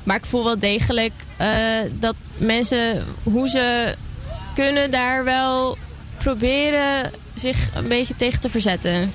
Maar 0.04 0.18
ik 0.18 0.26
voel 0.26 0.44
wel 0.44 0.60
degelijk 0.60 1.14
dat 2.00 2.16
mensen, 2.38 3.06
hoe 3.24 3.48
ze 3.50 3.96
kunnen 4.54 4.92
daar 4.92 5.24
wel 5.24 5.78
proberen 6.24 7.12
zich 7.34 7.70
een 7.74 7.88
beetje 7.88 8.16
tegen 8.16 8.40
te 8.40 8.50
verzetten. 8.50 9.12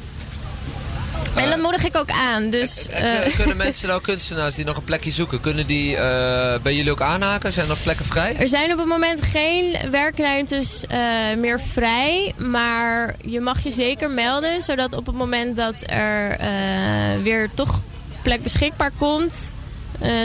En 1.34 1.50
dat 1.50 1.58
moedig 1.58 1.84
ik 1.84 1.96
ook 1.96 2.10
aan. 2.10 2.50
Dus, 2.50 2.88
Eh, 2.88 3.34
kunnen 3.36 3.56
mensen 3.56 3.88
nou, 3.88 4.00
kunstenaars 4.00 4.54
die 4.54 4.64
nog 4.64 4.76
een 4.76 4.84
plekje 4.84 5.10
zoeken, 5.10 5.40
kunnen 5.40 5.66
die 5.66 5.96
eh, 5.96 6.60
bij 6.62 6.74
jullie 6.74 6.90
ook 6.90 7.00
aanhaken? 7.00 7.52
Zijn 7.52 7.64
er 7.64 7.70
nog 7.70 7.82
plekken 7.82 8.04
vrij? 8.04 8.36
Er 8.36 8.48
zijn 8.48 8.72
op 8.72 8.78
het 8.78 8.86
moment 8.86 9.22
geen 9.22 9.76
werkruimtes 9.90 10.84
eh, 10.86 10.98
meer 11.38 11.60
vrij. 11.60 12.32
Maar 12.36 13.14
je 13.24 13.40
mag 13.40 13.62
je 13.64 13.70
zeker 13.70 14.10
melden. 14.10 14.60
Zodat 14.60 14.94
op 14.94 15.06
het 15.06 15.14
moment 15.14 15.56
dat 15.56 15.74
er 15.86 16.38
weer 17.22 17.50
toch 17.54 17.82
plek 18.22 18.42
beschikbaar 18.42 18.92
komt. 18.98 19.52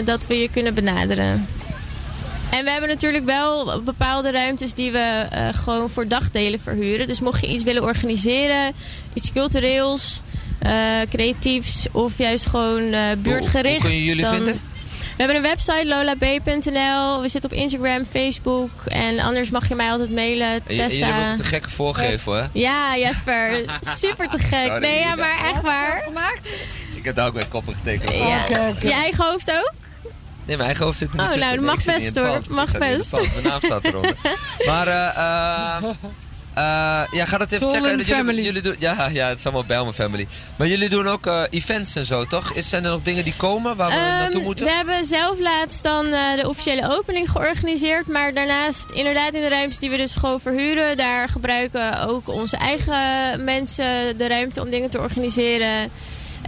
dat 0.04 0.28
we 0.28 0.40
je 0.40 0.50
kunnen 0.50 0.74
benaderen. 0.74 1.48
En 2.54 2.64
we 2.64 2.72
hebben 2.72 2.90
natuurlijk 2.90 3.26
wel 3.26 3.82
bepaalde 3.84 4.32
ruimtes 4.32 4.74
die 4.74 4.92
we 4.92 5.28
eh, 5.30 5.48
gewoon 5.54 5.90
voor 5.90 6.08
dagdelen 6.08 6.60
verhuren. 6.60 7.08
Dus 7.08 7.20
mocht 7.20 7.42
je 7.42 7.48
iets 7.48 7.64
willen 7.64 7.84
organiseren, 7.84 8.74
iets 9.14 9.32
cultureels, 9.32 10.22
eh, 10.60 10.72
creatiefs 11.10 11.88
of 11.92 12.18
juist 12.18 12.46
gewoon 12.46 12.92
eh, 12.94 13.02
buurtgericht. 13.18 13.76
Hoe 13.82 13.86
kun 13.90 13.96
je 13.98 14.04
jullie 14.04 14.24
dan- 14.24 14.34
vinden? 14.36 14.54
we 14.54 15.20
hebben 15.24 15.36
een 15.36 15.42
website, 15.50 15.86
lolab.nl. 15.86 17.22
We 17.22 17.28
zitten 17.30 17.52
op 17.52 17.58
Instagram, 17.58 18.06
Facebook. 18.06 18.70
En 18.86 19.20
anders 19.20 19.50
mag 19.50 19.68
je 19.68 19.76
mij 19.76 19.92
altijd 19.92 20.10
mailen, 20.12 20.62
jullie 20.68 20.88
Tessa. 20.88 21.06
hebben 21.06 21.32
ook 21.32 21.38
te 21.38 21.44
gekke 21.44 21.70
voorgeven, 21.70 22.34
hè? 22.42 22.46
Ja, 22.54 22.98
Jasper. 22.98 23.64
Super 24.02 24.30
te 24.30 24.38
gek. 24.40 24.66
Sorry, 24.66 24.82
nee, 24.82 25.00
ja, 25.00 25.16
maar 25.16 25.50
echt 25.50 25.62
waar. 25.62 26.02
Gemaakt? 26.06 26.50
Ik 26.96 27.04
heb 27.04 27.16
daar 27.16 27.28
ook 27.28 27.34
met 27.34 27.48
koppen 27.48 27.76
getekend. 27.76 28.16
Ja. 28.18 28.74
Je 28.82 28.92
eigen 28.92 29.26
hoofd 29.26 29.52
ook? 29.52 29.72
Nee, 30.46 30.56
mijn 30.56 30.68
eigen 30.68 30.86
hoofd 30.86 30.98
zit 30.98 31.08
er 31.10 31.14
niet 31.16 31.24
Oh, 31.26 31.32
tussen. 31.32 31.46
nou, 31.48 31.58
Nee, 31.60 31.66
mag 31.66 31.84
best, 31.86 31.98
in 32.00 32.06
het 32.06 32.18
hoor. 32.18 32.42
Mag 32.56 32.78
best. 32.78 33.12
Mijn 33.12 33.28
naam 33.44 33.60
staat 33.64 33.84
eronder. 33.86 34.16
maar, 34.68 34.88
eh, 34.88 35.18
eh, 35.18 35.84
eh, 36.54 37.04
ja, 37.12 37.26
ga 37.26 37.38
dat 37.38 37.52
even 37.52 37.70
Soul 37.70 37.82
checken. 37.98 38.44
jullie 38.44 38.62
doen, 38.62 38.76
ja, 38.80 39.08
ja, 39.10 39.28
het 39.28 39.38
is 39.38 39.44
allemaal 39.44 39.66
bij 39.66 39.82
mijn 39.82 39.94
family. 39.94 40.28
Maar 40.56 40.68
jullie 40.68 40.90
doen 40.90 41.08
ook 41.08 41.26
eh, 41.28 41.42
events 41.50 41.96
en 41.96 42.06
zo, 42.06 42.26
toch? 42.26 42.52
Is, 42.54 42.70
zijn 42.70 42.84
er 42.84 42.90
nog 42.92 43.02
dingen 43.02 43.24
die 43.24 43.34
komen 43.38 43.76
waar 43.76 43.88
we 43.90 43.94
Ehm, 43.96 44.02
naartoe 44.04 44.42
moeten? 44.42 44.66
we 44.66 44.72
hebben 44.72 45.04
zelf 45.04 45.40
laatst 45.40 45.84
dan 45.84 46.06
eh, 46.06 46.36
de 46.42 46.50
officiële 46.50 46.90
opening 46.98 47.30
georganiseerd. 47.32 48.08
Maar 48.08 48.34
daarnaast 48.34 48.92
inderdaad 48.92 49.34
in 49.34 49.42
de 49.42 49.48
ruimtes 49.48 49.78
die 49.78 49.90
we 49.90 49.98
dus 49.98 50.16
gewoon 50.16 50.40
verhuren. 50.40 50.98
Daar 50.98 51.30
gebruiken 51.30 52.08
ook 52.08 52.28
onze 52.28 52.58
eigen 52.58 53.44
mensen 53.44 54.18
de 54.18 54.28
ruimte 54.28 54.62
om 54.62 54.70
dingen 54.70 54.90
te 54.90 55.00
organiseren. 55.00 55.90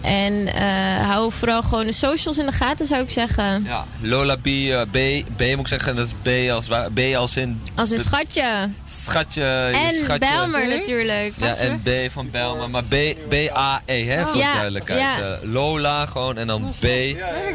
En 0.01 0.47
eh 0.53 1.09
hou 1.09 1.31
vooral 1.31 1.61
gewoon 1.61 1.85
de 1.85 1.91
socials 1.91 2.37
in 2.37 2.45
de 2.45 2.51
gaten 2.51 2.85
zou 2.85 3.01
ik 3.03 3.09
zeggen. 3.09 3.63
Ja, 3.63 3.85
Lola 4.01 4.35
B, 4.35 4.45
eh, 4.47 4.81
B, 4.81 4.97
B 5.37 5.39
moet 5.41 5.59
ik 5.59 5.67
zeggen, 5.67 5.95
dat 5.95 6.05
is 6.07 6.13
B 6.21 6.49
als, 6.51 6.67
B 6.93 6.99
als 7.15 7.37
in 7.37 7.61
Als 7.75 7.91
een 7.91 7.99
schatje. 7.99 8.69
schatje. 8.85 9.41
je 9.41 9.77
En 9.89 9.93
schatje. 9.93 10.19
Belmer 10.35 10.67
natuurlijk. 10.67 11.33
Ja, 11.39 11.55
en 11.55 11.81
B 11.83 11.89
van 12.11 12.29
Belmer, 12.31 12.69
maar 12.69 12.83
B, 12.83 12.95
B-A-E, 13.29 14.03
hè, 14.05 14.23
voor 14.23 14.31
de 14.33 14.37
Ja, 14.37 14.53
duidelijkheid. 14.53 14.99
ja. 15.01 15.19
Eh, 15.19 15.37
Lola 15.41 16.05
gewoon 16.05 16.37
en 16.37 16.47
dan 16.47 16.71
B, 16.79 16.85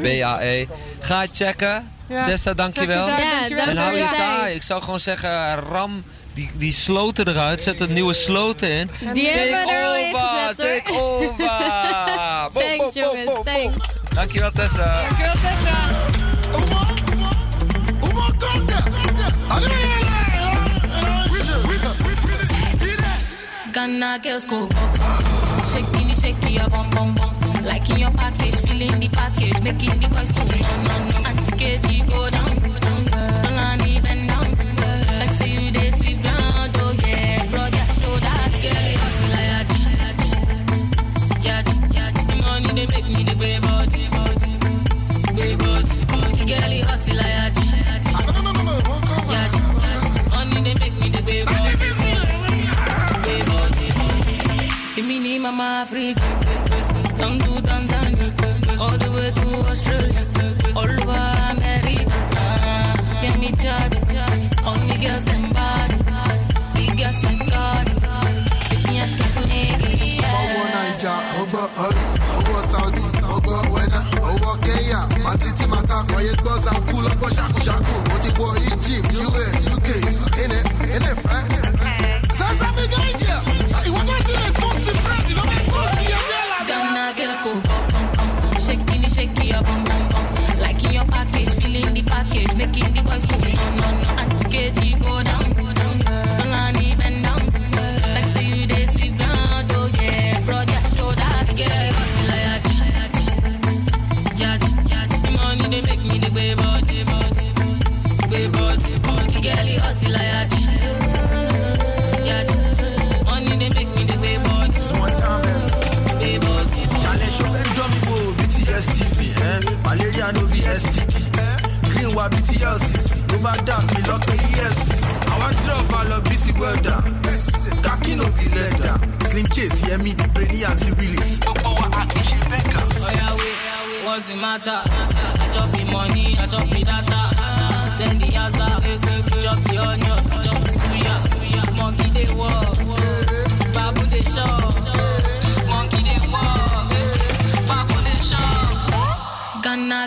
B-A-E. 0.02 0.66
Ga 1.00 1.20
het 1.20 1.30
checken. 1.32 1.90
Ja. 2.08 2.24
Tessa, 2.24 2.54
dankjewel. 2.54 3.06
Ja, 3.08 3.16
dankjewel. 3.38 3.66
En 3.66 3.76
hou 3.76 3.92
je 3.96 4.08
daar. 4.16 4.50
Ik 4.52 4.62
zou 4.62 4.82
gewoon 4.82 5.00
zeggen, 5.00 5.54
ram 5.56 6.04
die, 6.40 6.50
die 6.58 6.72
sloten 6.72 7.26
eruit. 7.28 7.62
Zet 7.62 7.80
er 7.80 7.90
nieuwe 7.90 8.14
sloten 8.14 8.70
in. 8.70 8.90
Die 9.12 9.28
hebben 9.28 9.66
we 9.66 9.72
er 9.72 9.86
al 9.86 9.96
in 9.96 10.14
over, 10.14 10.28
gezet 10.28 10.58
hoor. 10.58 10.68
take 10.68 10.92
over. 10.92 11.36
Boom, 12.52 12.62
Thanks 12.62 12.76
boom, 12.76 12.92
boom, 12.92 13.02
jongens, 13.02 13.24
boom, 13.24 13.34
boom. 13.34 13.44
thanks. 13.44 13.76
Dankjewel 14.14 14.50
Tessa. 14.52 14.84
Dankjewel, 14.84 15.32
Tessa. 15.32 15.78
Ghana 23.72 24.18
girls 24.22 24.44
go 24.44 24.66
the 24.66 26.14
shaky 26.20 26.54
your 26.54 26.68
bum 26.68 26.90
bum 26.90 27.14
bum. 27.14 27.64
Liking 27.64 27.98
your 27.98 28.10
package, 28.10 28.56
feeling 28.66 28.98
the 29.00 29.08
package, 29.08 29.62
making 29.62 30.00
the 30.00 30.08
boys 30.08 30.32
go 30.32 30.42
no 30.44 30.82
no 30.82 31.08
no. 31.08 31.19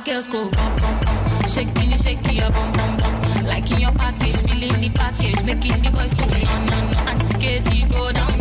Girls 0.04 0.28
go 0.28 0.50
bum 0.50 0.76
bum 0.76 1.00
bum, 1.06 1.48
shaking 1.48 1.92
it, 1.92 2.00
shaking 2.02 2.36
your 2.36 2.50
bum 2.52 2.72
bum 2.74 2.98
bum. 2.98 3.46
Liking 3.46 3.80
your 3.80 3.92
package, 3.92 4.36
feeling 4.38 4.82
the 4.82 4.90
package, 4.90 5.44
making 5.44 5.82
the 5.82 5.92
boys 5.92 6.14
go 6.14 6.26
no 6.26 6.66
no 6.66 6.90
no. 6.90 7.00
Anti 7.10 7.34
KG 7.40 7.90
go 7.90 8.12
down, 8.12 8.12
go 8.12 8.12
down. 8.12 8.33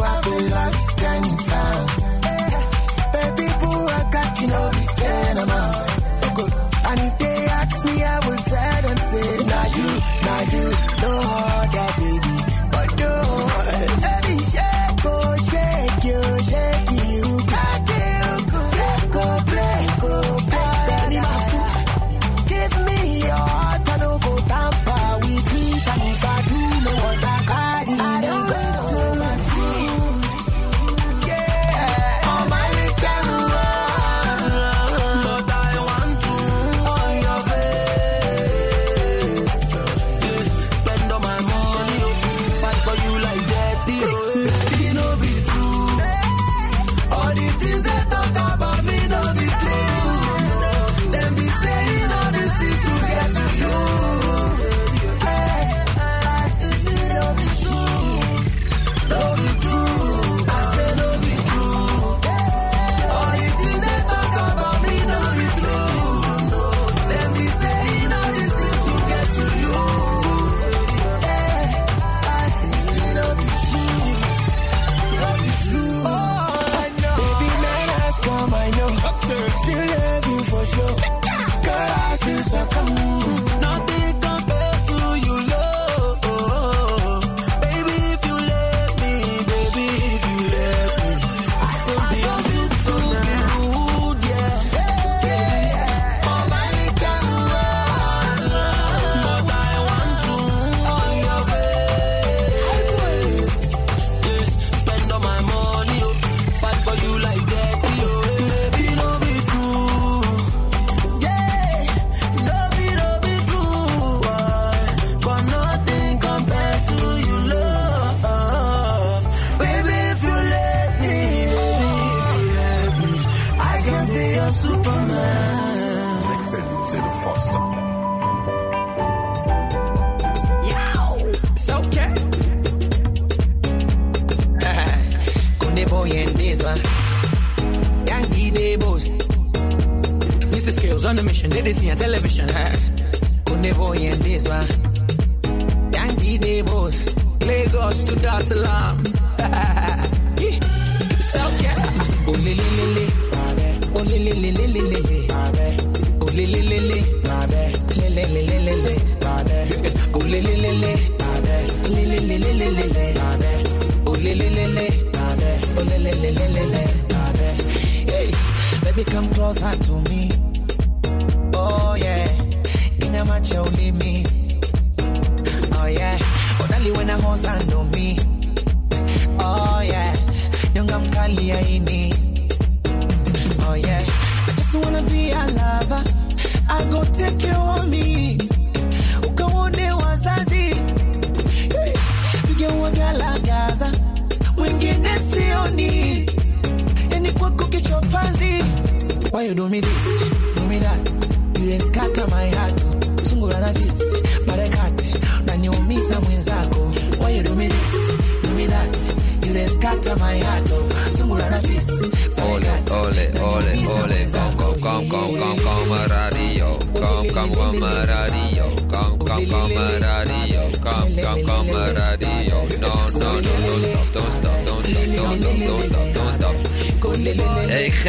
Met 0.00 0.26
you, 0.26 0.89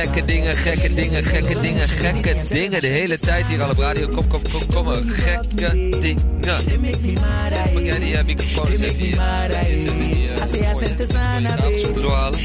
gekke 0.01 0.25
dingen, 0.25 0.55
gekke 0.55 0.93
dingen, 0.93 1.23
gekke 1.23 1.59
dingen, 1.59 1.87
gekke 1.87 2.35
dingen. 2.47 2.81
De 2.81 2.87
hele 2.87 3.19
tijd 3.19 3.45
hier 3.45 3.63
al 3.63 3.69
op 3.69 3.77
radio. 3.77 4.07
Kom, 4.07 4.27
kom, 4.27 4.41
kom, 4.51 4.65
kom. 4.73 5.09
Gekke 5.09 5.97
dingen. 5.99 6.65
Die 7.99 8.13
uh, 8.13 8.23
microfoon 8.25 8.67
even 8.67 8.95
hier? 8.95 9.15
Uh, 9.15 9.21
doorhalen? 12.01 12.39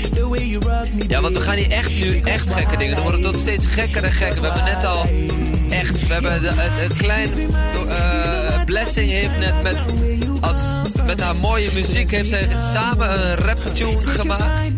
Ja, 1.09 1.21
want 1.21 1.35
we 1.35 1.41
gaan 1.41 1.57
hier 1.57 1.71
echt 1.71 1.91
nu 1.91 2.19
echt 2.19 2.51
gekke 2.51 2.77
dingen 2.77 2.95
doen. 2.95 3.05
Worden 3.05 3.23
tot 3.23 3.37
steeds 3.37 3.67
gekker 3.67 4.05
en 4.05 4.13
gekker. 4.13 4.41
We 4.41 4.47
hebben 4.47 4.65
net 4.65 4.85
al 4.85 5.07
echt... 5.71 6.07
We 6.07 6.13
hebben 6.13 6.83
een, 6.83 6.97
klein... 6.97 7.31
eh, 7.89 8.65
Blessing 8.65 9.11
heeft 9.11 9.39
net 9.39 9.63
met... 9.63 9.77
Als, 10.41 10.57
met 11.07 11.21
haar 11.21 11.37
mooie 11.37 11.73
muziek 11.73 12.11
heeft 12.11 12.29
zij 12.29 12.49
samen 12.73 13.11
een 13.11 13.35
raptune 13.35 14.03
gemaakt. 14.03 14.73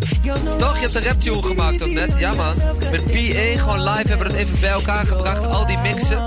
Toch? 0.59 0.75
Je 0.75 0.81
hebt 0.81 0.95
een 0.95 1.03
raptune 1.03 1.43
gemaakt 1.43 1.79
toch 1.79 1.91
net? 1.91 2.11
Ja 2.19 2.35
man. 2.35 2.55
Met 2.91 3.05
PA, 3.05 3.63
gewoon 3.63 3.83
live 3.83 4.09
hebben 4.09 4.27
we 4.27 4.33
dat 4.33 4.33
even 4.33 4.61
bij 4.61 4.71
elkaar 4.71 5.07
gebracht. 5.07 5.47
Al 5.47 5.67
die 5.67 5.79
mixen. 5.79 6.23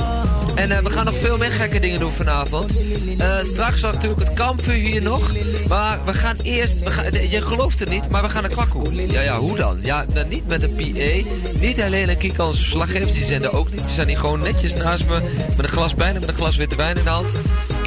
En 0.55 0.71
eh, 0.71 0.83
we 0.83 0.89
gaan 0.89 1.05
nog 1.05 1.17
veel 1.17 1.37
meer 1.37 1.51
gekke 1.51 1.79
dingen 1.79 1.99
doen 1.99 2.11
vanavond. 2.11 2.73
Eh, 3.17 3.37
straks 3.43 3.81
natuurlijk 3.81 4.21
het 4.21 4.33
kampvuur 4.33 4.73
hier 4.73 5.01
nog. 5.01 5.31
Maar 5.67 6.05
we 6.05 6.13
gaan 6.13 6.37
eerst... 6.43 6.79
We 6.79 6.89
gaan, 6.89 7.29
je 7.29 7.41
gelooft 7.41 7.79
het 7.79 7.89
niet, 7.89 8.09
maar 8.09 8.21
we 8.21 8.29
gaan 8.29 8.41
naar 8.41 8.51
Kwakkoe. 8.51 9.11
Ja, 9.11 9.21
ja, 9.21 9.39
hoe 9.39 9.55
dan? 9.55 9.79
Ja, 9.81 10.05
niet 10.29 10.47
met 10.47 10.63
een 10.63 10.75
PA. 10.75 11.29
Niet 11.59 11.81
alleen 11.81 12.09
een 12.09 12.17
Kika 12.17 12.45
onze 12.45 12.61
verslaggevers. 12.61 13.11
Die 13.11 13.25
zenden 13.25 13.53
ook 13.53 13.71
niet. 13.71 13.79
Die 13.79 13.89
staan 13.89 14.07
hier 14.07 14.17
gewoon 14.17 14.39
netjes 14.39 14.75
naast 14.75 15.05
me. 15.05 15.19
Met 15.57 15.65
een 15.65 15.71
glas 15.71 15.95
bijna 15.95 16.19
met 16.19 16.27
een 16.27 16.35
glas 16.35 16.55
witte 16.55 16.75
wijn 16.75 16.97
in 16.97 17.03
de 17.03 17.09
hand. 17.09 17.31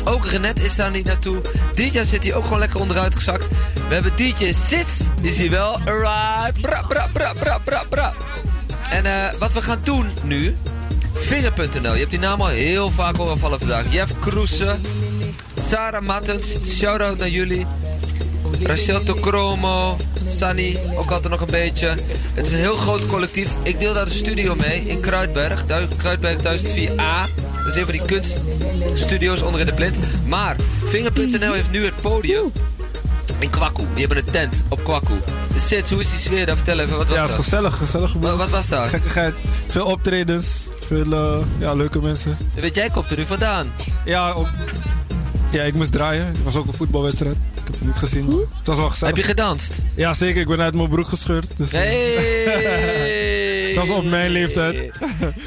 Ook 0.04 0.26
Renet 0.26 0.60
is 0.60 0.76
daar 0.76 0.90
niet 0.90 1.06
naartoe. 1.06 1.40
DJ 1.74 2.04
zit 2.04 2.24
hier 2.24 2.34
ook 2.34 2.44
gewoon 2.44 2.58
lekker 2.58 2.80
onderuit 2.80 3.14
gezakt. 3.14 3.48
We 3.88 3.94
hebben 3.94 4.12
DJ 4.16 4.52
Sits. 4.52 5.10
Is 5.22 5.38
hier 5.38 5.50
wel. 5.50 5.78
Arrive. 5.78 6.60
Bra, 6.60 6.82
bra, 6.82 7.08
bra, 7.12 7.32
bra, 7.32 7.58
bra, 7.58 7.84
bra. 7.88 8.14
En 8.90 9.06
eh, 9.06 9.38
wat 9.38 9.52
we 9.52 9.62
gaan 9.62 9.80
doen 9.82 10.10
nu... 10.22 10.56
Vinger.nl. 11.14 11.92
Je 11.92 11.98
hebt 11.98 12.10
die 12.10 12.18
naam 12.18 12.40
al 12.40 12.46
heel 12.46 12.90
vaak 12.90 13.16
horen 13.16 13.38
vallen 13.38 13.58
vandaag. 13.58 13.92
Jeff 13.92 14.18
Kroesen. 14.18 14.80
Sarah 15.58 16.02
Mattens. 16.02 16.56
Shout-out 16.66 17.18
naar 17.18 17.28
jullie. 17.28 17.66
Rachel 18.62 19.02
Tocromo. 19.02 19.96
Sunny. 20.26 20.78
Ook 20.96 21.10
altijd 21.10 21.32
nog 21.32 21.40
een 21.40 21.50
beetje. 21.50 21.86
Het 22.34 22.46
is 22.46 22.52
een 22.52 22.58
heel 22.58 22.76
groot 22.76 23.06
collectief. 23.06 23.48
Ik 23.62 23.78
deel 23.78 23.94
daar 23.94 24.04
de 24.04 24.10
studio 24.10 24.54
mee. 24.54 24.80
In 24.80 25.00
Kruidberg. 25.00 25.64
Kruidberg 25.96 26.42
1004A. 26.42 27.42
Dat 27.64 27.74
is 27.74 27.76
een 27.80 27.84
van 27.86 27.92
die 27.92 28.02
kunststudio's 28.02 29.42
onder 29.42 29.60
in 29.60 29.66
de 29.66 29.72
blind. 29.72 29.96
Maar 30.26 30.56
Vinger.nl 30.84 31.52
heeft 31.52 31.70
nu 31.70 31.84
het 31.84 31.96
podium. 32.00 32.52
In 33.38 33.50
Kwakkoe. 33.50 33.86
Die 33.94 34.06
hebben 34.06 34.24
een 34.26 34.32
tent 34.32 34.62
op 34.68 34.84
Kwakkoe. 34.84 35.18
Dus 35.52 35.68
Sits, 35.68 35.90
hoe 35.90 36.00
is 36.00 36.10
die 36.10 36.18
sfeer 36.18 36.46
daar? 36.46 36.56
Vertel 36.56 36.78
even, 36.78 36.96
wat 36.96 37.06
was 37.06 37.16
Ja, 37.16 37.22
het 37.22 37.30
is 37.30 37.36
dat? 37.36 37.44
gezellig, 37.44 37.76
gezellig 37.76 38.12
Wat, 38.12 38.36
wat 38.36 38.50
was 38.50 38.68
daar? 38.68 38.86
Gekkigheid. 38.88 39.34
Veel 39.66 39.86
optredens, 39.86 40.68
veel 40.86 41.12
eh, 41.12 41.38
ja, 41.58 41.74
leuke 41.74 42.00
mensen. 42.00 42.36
Weet 42.54 42.74
jij, 42.74 42.90
komt 42.90 43.10
er 43.10 43.16
nu 43.16 43.24
vandaan? 43.24 43.72
Ja, 44.04 44.34
op, 44.34 44.48
ja, 45.50 45.62
ik 45.62 45.74
moest 45.74 45.92
draaien. 45.92 46.26
Het 46.26 46.42
was 46.42 46.54
ook 46.56 46.66
een 46.66 46.74
voetbalwedstrijd. 46.74 47.36
Ik 47.54 47.60
heb 47.64 47.74
het 47.74 47.84
niet 47.84 47.96
gezien. 47.96 48.30
Het 48.30 48.66
was 48.66 48.76
wel 48.76 48.90
gezellig. 48.90 49.14
Heb 49.14 49.24
je 49.24 49.30
gedanst? 49.30 49.72
Ja, 49.94 50.14
zeker. 50.14 50.40
Ik 50.40 50.46
ben 50.46 50.60
uit 50.60 50.74
mijn 50.74 50.88
broek 50.88 51.08
gescheurd. 51.08 51.56
Dus, 51.56 51.72
eh, 51.72 51.80
Hey! 51.80 53.02
Zelfs 53.74 53.90
op 53.90 54.04
mijn 54.04 54.30
leeftijd. 54.30 54.92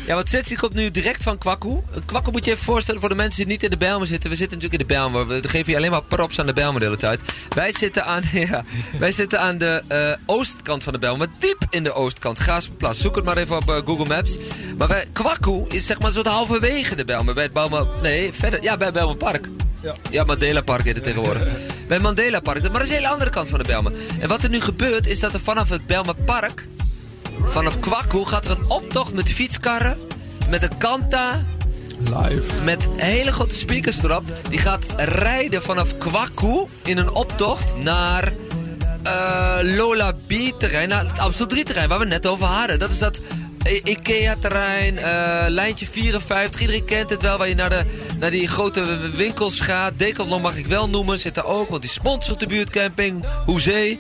Ja, 0.05 0.15
want 0.15 0.29
Sitsi 0.29 0.55
komt 0.55 0.73
nu 0.73 0.91
direct 0.91 1.23
van 1.23 1.37
Kwakkoe. 1.37 1.83
Kwakkoe 2.05 2.31
moet 2.31 2.45
je 2.45 2.51
even 2.51 2.63
voorstellen 2.63 2.99
voor 2.99 3.09
de 3.09 3.15
mensen 3.15 3.39
die 3.39 3.51
niet 3.51 3.63
in 3.63 3.69
de 3.69 3.77
Bijlmer 3.77 4.07
zitten. 4.07 4.29
We 4.29 4.35
zitten 4.35 4.57
natuurlijk 4.57 4.81
in 4.81 4.87
de 4.87 4.93
Bijlmer. 4.93 5.27
We 5.27 5.49
geven 5.49 5.71
je 5.71 5.77
alleen 5.77 5.91
maar 5.91 6.03
props 6.03 6.39
aan 6.39 6.45
de 6.45 6.53
Bijlmer 6.53 6.79
de 6.79 6.85
hele 6.85 6.97
tijd. 6.97 7.19
Wij 7.49 7.71
zitten 7.71 8.05
aan, 8.05 8.23
ja, 8.49 8.63
wij 8.99 9.11
zitten 9.11 9.39
aan 9.39 9.57
de 9.57 9.83
eh, 9.87 10.13
oostkant 10.25 10.83
van 10.83 10.93
de 10.93 10.99
Bijlmer. 10.99 11.27
Diep 11.39 11.65
in 11.69 11.83
de 11.83 11.93
oostkant. 11.93 12.39
Gaasplaats. 12.39 13.01
Zoek 13.01 13.15
het 13.15 13.25
maar 13.25 13.37
even 13.37 13.55
op 13.55 13.69
eh, 13.69 13.75
Google 13.85 14.05
Maps. 14.05 14.37
Maar 14.77 14.87
wij, 14.87 15.05
Kwakkoe 15.13 15.67
is 15.69 15.85
zeg 15.85 15.99
maar 15.99 16.11
zo 16.11 16.23
halverwege 16.23 16.95
de 16.95 17.05
Bijlmer. 17.05 17.33
Bij 17.33 17.43
het 17.43 17.53
Bijlmer... 17.53 17.85
Nee, 18.01 18.33
verder. 18.33 18.63
Ja, 18.63 18.77
bij 18.77 18.91
Bijlmer 18.91 19.17
Park. 19.17 19.47
Ja. 19.81 19.93
Ja, 20.11 20.23
Mandela 20.23 20.61
Park 20.61 20.83
heet 20.83 20.95
het 20.95 21.03
tegenwoordig. 21.03 21.47
Bij 21.87 21.99
Mandela 21.99 22.39
Park. 22.39 22.61
Maar 22.61 22.71
dat 22.71 22.81
is 22.81 22.89
een 22.89 22.95
hele 22.95 23.07
andere 23.07 23.29
kant 23.29 23.49
van 23.49 23.59
de 23.59 23.65
Bijlmer. 23.65 23.91
En 24.19 24.27
wat 24.27 24.43
er 24.43 24.49
nu 24.49 24.59
gebeurt 24.59 25.07
is 25.07 25.19
dat 25.19 25.33
er 25.33 25.39
vanaf 25.39 25.69
het 25.69 25.85
Bijlmer 25.85 26.15
Park... 26.15 26.63
Vanaf 27.49 27.79
Kwakkoe 27.79 28.25
gaat 28.27 28.45
er 28.45 28.51
een 28.51 28.69
optocht 28.69 29.13
met 29.13 29.29
fietskarren. 29.31 29.97
Met 30.49 30.63
een 30.63 30.77
kanta. 30.77 31.43
Live. 31.99 32.63
Met 32.63 32.87
hele 32.95 33.31
grote 33.31 33.55
speakers 33.55 34.03
erop. 34.03 34.23
Die 34.49 34.59
gaat 34.59 34.85
rijden 34.97 35.63
vanaf 35.63 35.97
Kwakkoe 35.97 36.67
in 36.83 36.97
een 36.97 37.11
optocht 37.11 37.75
naar 37.77 38.33
eh, 39.03 39.57
Lola 39.61 40.11
B-terrein. 40.27 40.89
Naar 40.89 41.05
het 41.05 41.19
Amstel 41.19 41.45
3-terrein 41.55 41.89
waar 41.89 41.99
we 41.99 42.05
net 42.05 42.27
over 42.27 42.45
hadden. 42.45 42.79
Dat 42.79 42.89
is 42.89 42.97
dat 42.99 43.19
I- 43.67 43.81
Ikea-terrein, 43.83 44.97
eh, 44.97 45.45
lijntje 45.47 45.85
54. 45.91 46.61
Iedereen 46.61 46.85
kent 46.85 47.09
het 47.09 47.21
wel, 47.21 47.37
waar 47.37 47.47
je 47.47 47.55
naar, 47.55 47.69
de, 47.69 47.83
naar 48.19 48.31
die 48.31 48.47
grote 48.47 49.09
winkels 49.15 49.59
gaat. 49.59 49.93
Decathlon 49.97 50.41
mag 50.41 50.55
ik 50.57 50.65
wel 50.65 50.89
noemen, 50.89 51.19
zit 51.19 51.37
er 51.37 51.45
ook. 51.45 51.69
Want 51.69 51.81
die 51.81 51.91
sponsort 51.91 52.39
de 52.39 52.47
buurtcamping, 52.47 53.25
Hoezee. 53.45 53.99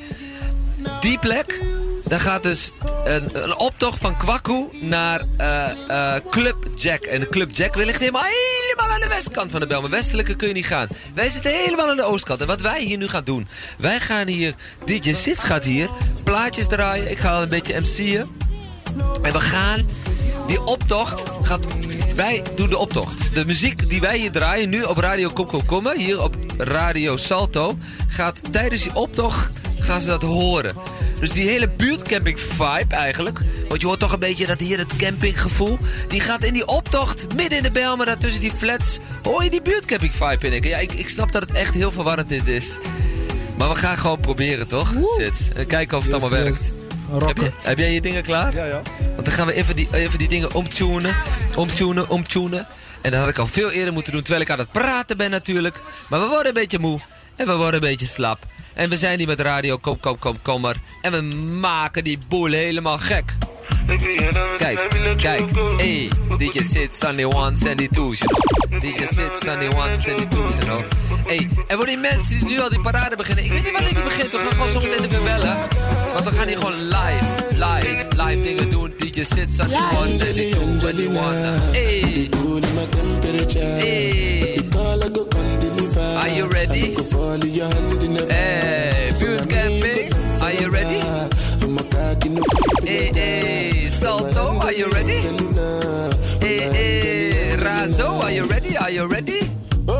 Die 1.01 1.19
plek, 1.19 1.59
daar 2.07 2.19
gaat 2.19 2.43
dus 2.43 2.71
een, 3.05 3.43
een 3.43 3.55
optocht 3.55 3.99
van 3.99 4.17
Kwakkoe 4.17 4.69
naar 4.81 5.21
eh, 5.37 6.15
eh, 6.15 6.21
Club 6.29 6.67
Jack. 6.75 7.01
En 7.03 7.29
Club 7.29 7.55
Jack 7.55 7.75
ligt 7.75 7.99
helemaal, 7.99 8.23
helemaal 8.23 8.95
aan 8.95 9.01
de 9.01 9.07
westkant 9.07 9.51
van 9.51 9.59
de 9.59 9.67
Belmen. 9.67 9.89
Westelijke 9.89 10.35
kun 10.35 10.47
je 10.47 10.53
niet 10.53 10.65
gaan. 10.65 10.87
Wij 11.13 11.29
zitten 11.29 11.51
helemaal 11.51 11.89
aan 11.89 11.95
de 11.95 12.03
oostkant. 12.03 12.41
En 12.41 12.47
wat 12.47 12.61
wij 12.61 12.81
hier 12.81 12.97
nu 12.97 13.07
gaan 13.07 13.23
doen, 13.23 13.47
wij 13.77 13.99
gaan 13.99 14.27
hier, 14.27 14.53
DJ 14.85 15.13
Sits 15.13 15.43
gaat 15.43 15.63
hier, 15.63 15.89
plaatjes 16.23 16.67
draaien. 16.67 17.11
Ik 17.11 17.17
ga 17.17 17.33
al 17.33 17.41
een 17.41 17.49
beetje 17.49 17.79
MC'en. 17.79 18.29
En 19.21 19.31
we 19.31 19.39
gaan, 19.39 19.85
die 20.47 20.63
optocht 20.63 21.23
gaat, 21.41 21.65
wij 22.15 22.43
doen 22.55 22.69
de 22.69 22.77
optocht. 22.77 23.35
De 23.35 23.45
muziek 23.45 23.89
die 23.89 24.01
wij 24.01 24.17
hier 24.17 24.31
draaien, 24.31 24.69
nu 24.69 24.83
op 24.83 24.97
Radio 24.97 25.29
Kom 25.29 25.65
Kom 25.65 25.89
hier 25.89 26.21
op 26.21 26.35
Radio 26.57 27.17
Salto, 27.17 27.77
gaat 28.07 28.41
tijdens 28.51 28.83
die 28.83 28.95
optocht, 28.95 29.59
gaan 29.87 30.01
ze 30.01 30.07
dat 30.07 30.21
horen. 30.21 30.75
Dus 31.19 31.31
die 31.31 31.49
hele 31.49 31.69
buurtcamping 31.69 32.39
vibe 32.39 32.95
eigenlijk, 32.95 33.39
want 33.67 33.81
je 33.81 33.87
hoort 33.87 33.99
toch 33.99 34.11
een 34.11 34.19
beetje 34.19 34.45
dat 34.45 34.59
hier 34.59 34.77
het 34.77 34.95
campinggevoel, 34.95 35.77
die 36.07 36.19
gaat 36.19 36.43
in 36.43 36.53
die 36.53 36.67
optocht, 36.67 37.35
midden 37.35 37.57
in 37.57 37.63
de 37.63 37.71
Belmen, 37.71 38.05
daar 38.05 38.17
tussen 38.17 38.41
die 38.41 38.51
flats, 38.51 38.99
hoor 39.23 39.43
je 39.43 39.49
die 39.49 39.61
buurtcamping 39.61 40.15
vibe 40.15 40.47
in. 40.47 40.53
Ik, 40.53 40.65
ja, 40.65 40.77
ik, 40.77 40.93
ik 40.93 41.09
snap 41.09 41.31
dat 41.31 41.41
het 41.41 41.51
echt 41.51 41.73
heel 41.73 41.91
verwarrend 41.91 42.31
is. 42.31 42.77
Maar 43.57 43.69
we 43.69 43.75
gaan 43.75 43.97
gewoon 43.97 44.19
proberen, 44.19 44.67
toch? 44.67 44.93
Sits. 45.17 45.49
En 45.55 45.67
kijken 45.67 45.97
of 45.97 46.03
het 46.03 46.13
allemaal 46.13 46.29
werkt. 46.29 46.85
Heb, 47.25 47.37
je, 47.37 47.51
heb 47.61 47.77
jij 47.77 47.93
je 47.93 48.01
dingen 48.01 48.23
klaar? 48.23 48.55
Ja, 48.55 48.65
ja. 48.65 48.81
Want 49.13 49.25
dan 49.25 49.33
gaan 49.33 49.47
we 49.47 49.53
even 49.53 49.75
die, 49.75 49.87
even 49.91 50.19
die 50.19 50.27
dingen 50.27 50.53
omtunen. 50.53 51.15
Omtunen, 51.55 52.09
omtunen. 52.09 52.67
En 53.01 53.11
dat 53.11 53.19
had 53.19 53.29
ik 53.29 53.37
al 53.37 53.47
veel 53.47 53.71
eerder 53.71 53.93
moeten 53.93 54.11
doen, 54.11 54.21
terwijl 54.21 54.43
ik 54.43 54.49
aan 54.49 54.59
het 54.59 54.71
praten 54.71 55.17
ben 55.17 55.29
natuurlijk. 55.29 55.81
Maar 56.09 56.19
we 56.19 56.27
worden 56.27 56.47
een 56.47 56.53
beetje 56.53 56.79
moe. 56.79 57.01
En 57.35 57.45
we 57.45 57.55
worden 57.55 57.73
een 57.73 57.89
beetje 57.89 58.05
slap. 58.05 58.45
En 58.77 58.89
we 58.89 58.97
zijn 58.97 59.17
hier 59.17 59.27
met 59.27 59.39
radio, 59.39 59.77
kom, 59.77 59.99
kom, 59.99 60.19
kom, 60.19 60.41
kom 60.41 60.61
maar. 60.61 60.75
En 61.01 61.11
we 61.11 61.21
maken 61.59 62.03
die 62.03 62.19
boel 62.27 62.51
helemaal 62.51 62.97
gek. 62.97 63.33
Kijk, 64.57 64.89
kijk, 65.17 65.43
hey, 65.77 66.09
DJ 66.37 66.63
Sid, 66.63 66.95
Sunday 66.95 67.25
One, 67.25 67.55
Sandy 67.55 67.87
Twos, 67.87 68.19
you 68.19 68.33
know. 68.69 68.81
DJ 68.81 69.05
Sid, 69.05 69.31
Sunday 69.43 69.67
One, 69.67 69.97
Sandy 69.97 70.27
Twos, 70.27 70.53
you 70.53 70.65
know. 70.65 70.81
Hey, 71.25 71.49
en 71.67 71.77
voor 71.77 71.85
die 71.85 71.97
mensen 71.97 72.39
die 72.39 72.47
nu 72.47 72.59
al 72.59 72.69
die 72.69 72.79
parade 72.79 73.15
beginnen, 73.15 73.43
ik 73.45 73.51
weet 73.51 73.63
niet 73.63 73.71
wanneer 73.71 73.93
die 73.93 74.03
begint, 74.03 74.31
we 74.31 74.37
gaan 74.37 74.51
gewoon 74.51 74.69
zo 74.69 74.79
meteen 74.79 75.03
even 75.03 75.23
bellen. 75.23 75.57
Want 76.13 76.25
we 76.25 76.31
gaan 76.31 76.47
hier 76.47 76.57
gewoon 76.57 76.83
live, 76.83 77.25
live, 77.51 78.07
live 78.23 78.41
dingen 78.41 78.69
doen. 78.69 78.93
DJ 78.97 79.23
Sid, 79.23 79.49
Sunday 79.55 79.81
One, 80.01 80.19
Sandy 80.19 80.51
Two. 80.51 80.59
Hey, 81.71 81.99
in 81.99 82.29
my 82.75 82.85
temperature. 82.89 83.59
hey, 83.59 84.57
are 85.99 86.29
you 86.29 86.47
ready? 86.47 86.95
Go 86.95 87.03
fall 87.03 87.33
in 87.33 87.49
your 87.49 87.67
hand 87.67 88.03
in 88.03 88.13
the 88.13 88.25
Hey, 88.33 89.11
Buurt 89.19 89.49
Camping, 89.49 90.13
are 90.41 90.53
you 90.53 90.69
ready? 90.69 91.01
I'm 91.61 91.77
a 91.77 91.83
cock 91.83 92.25
in 92.25 92.35
the 92.35 92.43
Hey, 92.83 93.11
hey, 93.13 93.89
Salto, 93.89 94.59
are 94.59 94.73
you 94.73 94.87
ready? 94.89 95.19
Hey, 96.39 96.59
hey, 96.59 97.57
Razo, 97.57 98.21
are 98.21 98.31
you 98.31 98.45
ready? 98.45 98.77
Are 98.77 98.91
you 98.91 99.05
ready? 99.07 99.49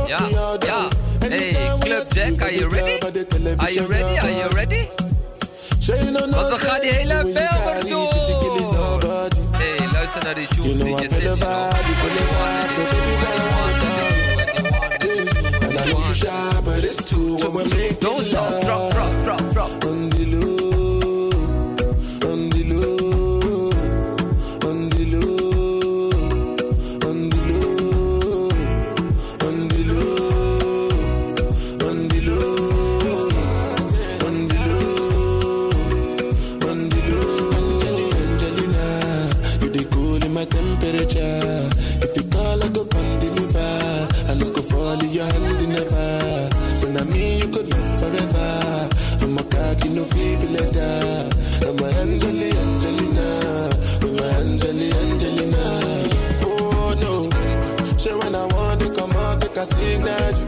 Ja, 0.07 0.19
ja. 0.65 0.89
Hey, 1.21 1.53
Club 1.81 2.07
Jack, 2.13 2.41
are 2.41 2.51
you 2.51 2.69
ready? 2.69 3.01
Are 3.59 3.71
you 3.71 3.87
ready? 3.87 4.17
Are 4.17 4.29
eh, 4.29 4.43
you 4.43 4.49
ready? 4.55 4.89
Want 5.87 6.49
we 6.49 6.55
gaan 6.57 6.81
die 6.81 6.91
hele 6.91 7.31
Belmer 7.33 7.87
doen. 7.87 8.09
Hey, 9.51 9.87
luister 9.91 10.23
naar 10.23 10.35
die 10.35 10.47
tunes 10.47 10.83
die 10.83 10.95
je 10.95 11.07
zit, 11.09 11.37
shy, 16.17 16.61
but 16.65 16.83
it's 16.83 17.11
cool 17.11 17.37
when 17.37 17.53
we 17.53 17.63
make 17.75 17.99
Don't 17.99 18.21
stop. 18.21 18.96
casinha 59.57 60.31
de 60.35 60.46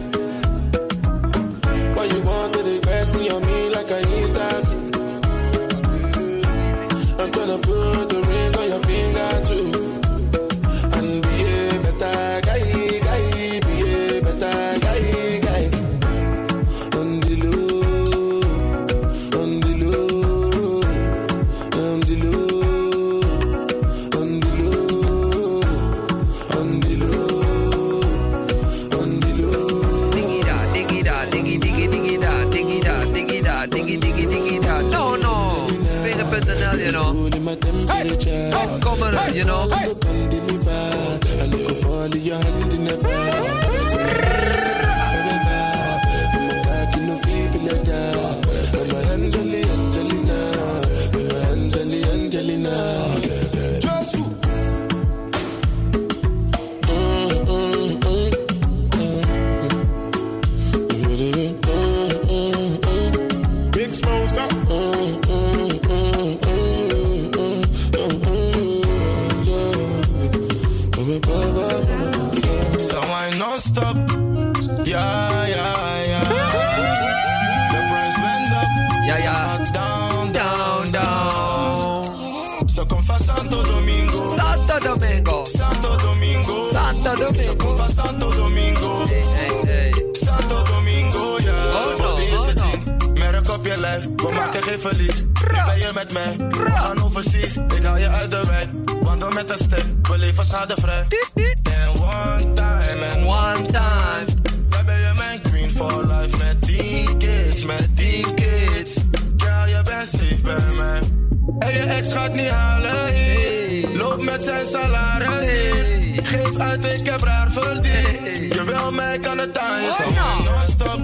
met 114.32 114.44
zijn 114.44 114.66
salaris 114.66 115.50
hier. 115.50 116.20
Geef 116.24 116.58
uit, 116.58 116.86
ik 116.86 117.06
heb 117.06 117.22
raar 117.22 117.52
verdiend. 117.52 118.54
Je 118.54 118.64
wil 118.66 118.92
mij, 118.92 119.20
kan 119.20 119.38
het 119.38 119.58
aan 119.58 119.82
je. 119.82 119.94
Zo 119.98 120.10
non-stop. 120.14 121.00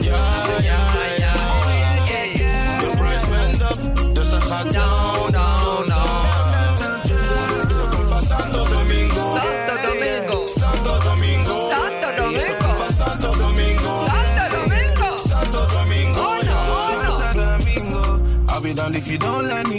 Ja, 0.00 0.26
ja, 0.60 0.78
ja. 1.16 1.32
De 2.80 2.90
price 2.96 3.30
went 3.30 3.60
up, 3.60 4.14
dus 4.14 4.28
ze 4.28 4.40
gaat 4.40 4.72
down, 4.72 5.32
down, 5.32 5.88
down. 5.88 6.76
Ze 7.68 7.86
komt 7.90 8.08
van 8.08 8.22
Santo 8.26 8.64
Domingo. 8.68 9.38
Santo 9.40 9.74
Domingo. 9.88 10.46
Santo 10.46 10.98
Domingo. 11.08 11.70
Santo 11.70 12.08
Domingo. 12.18 12.90
Santo 12.90 13.30
Domingo. 13.36 14.06
Santo 14.08 14.44
Domingo. 14.56 15.16
Santo 15.28 15.66
Domingo. 15.76 16.20
Oh 16.20 16.42
no, 16.48 16.56
oh 16.76 16.88
no. 17.02 17.18
Santo 17.18 17.44
Domingo. 17.58 18.02
I'll 18.52 18.60
be 18.62 18.72
down 18.74 18.94
if 18.94 19.06
you 19.10 19.18
don't 19.18 19.46
let 19.48 19.66
me 19.68 19.73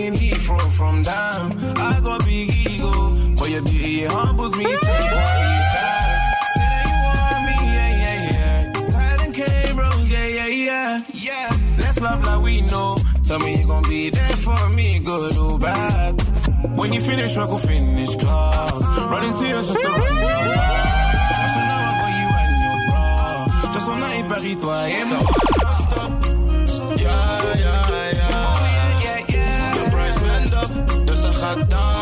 Tell 13.28 13.39
me 13.39 13.57
you 13.59 13.65
gon' 13.67 13.84
be 13.89 14.09
there 14.11 14.38
for 14.38 14.69
me, 14.69 14.99
good 14.99 15.36
or 15.38 15.57
bad. 15.57 16.13
When 16.78 16.93
you 16.93 17.01
finish, 17.01 17.36
work 17.36 17.49
will 17.49 17.57
finish 17.57 18.15
class. 18.17 18.84
Running 19.11 19.34
tears 19.39 19.67
just 19.67 19.82
to 19.82 19.89
run 19.89 20.15
your 20.15 20.55
bar. 20.55 20.86
I 21.43 21.47
should 21.51 21.67
know 21.71 21.84
what 22.01 22.11
you 22.19 22.28
and 22.41 22.55
your 22.65 22.78
bra. 22.88 23.71
Just 23.73 23.89
on 23.89 23.99
night, 23.99 24.28
Paris, 24.30 24.59
toi 24.61 24.88
et 24.89 25.05
moi. 25.09 25.26
Stop. 25.82 26.11
Yeah, 27.01 27.55
yeah, 27.63 28.13
yeah. 28.13 28.45
Oh, 28.47 28.61
yeah, 28.76 29.05
yeah, 29.05 29.19
yeah. 29.34 29.73
The 29.73 29.86
price 29.89 30.19
went 30.21 30.53
up, 30.53 30.71
dus 31.05 31.19
ze 31.19 31.32
gaat 31.34 31.69
down, 31.69 31.95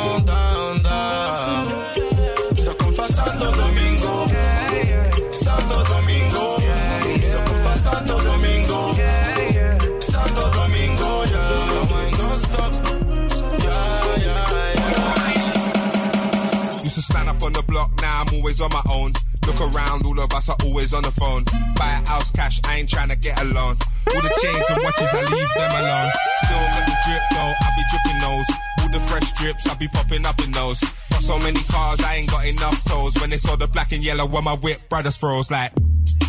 always 18.53 18.61
on 18.61 18.85
my 18.85 18.93
own. 18.93 19.13
Look 19.47 19.59
around, 19.59 20.05
all 20.05 20.19
of 20.19 20.31
us 20.31 20.49
are 20.49 20.57
always 20.63 20.93
on 20.93 21.03
the 21.03 21.11
phone. 21.11 21.43
Buy 21.75 21.89
a 21.89 22.07
house 22.07 22.31
cash, 22.31 22.59
I 22.65 22.77
ain't 22.77 22.89
trying 22.89 23.09
to 23.09 23.15
get 23.15 23.39
a 23.41 23.43
loan. 23.45 23.77
All 24.13 24.21
the 24.21 24.31
chains 24.41 24.69
and 24.69 24.83
watches, 24.83 25.09
I 25.11 25.21
leave 25.31 25.53
them 25.55 25.71
alone. 25.71 26.11
Still 26.43 26.65
got 26.73 26.85
the 26.85 26.95
drip 27.05 27.23
though, 27.31 27.53
I 27.61 27.69
be 27.75 27.83
dripping 27.91 28.19
those. 28.21 28.49
All 28.79 28.89
the 28.89 28.99
fresh 28.99 29.31
drips, 29.33 29.67
I 29.67 29.75
be 29.75 29.87
popping 29.87 30.25
up 30.25 30.39
in 30.43 30.51
those. 30.51 30.79
Got 31.09 31.23
so 31.23 31.39
many 31.39 31.61
cars, 31.63 32.01
I 32.01 32.15
ain't 32.15 32.29
got 32.29 32.45
enough 32.45 32.83
toes. 32.85 33.15
When 33.19 33.29
they 33.29 33.37
saw 33.37 33.55
the 33.55 33.67
black 33.67 33.91
and 33.91 34.03
yellow 34.03 34.25
on 34.25 34.43
my 34.43 34.55
whip, 34.55 34.89
brothers 34.89 35.17
froze 35.17 35.49
like 35.51 35.71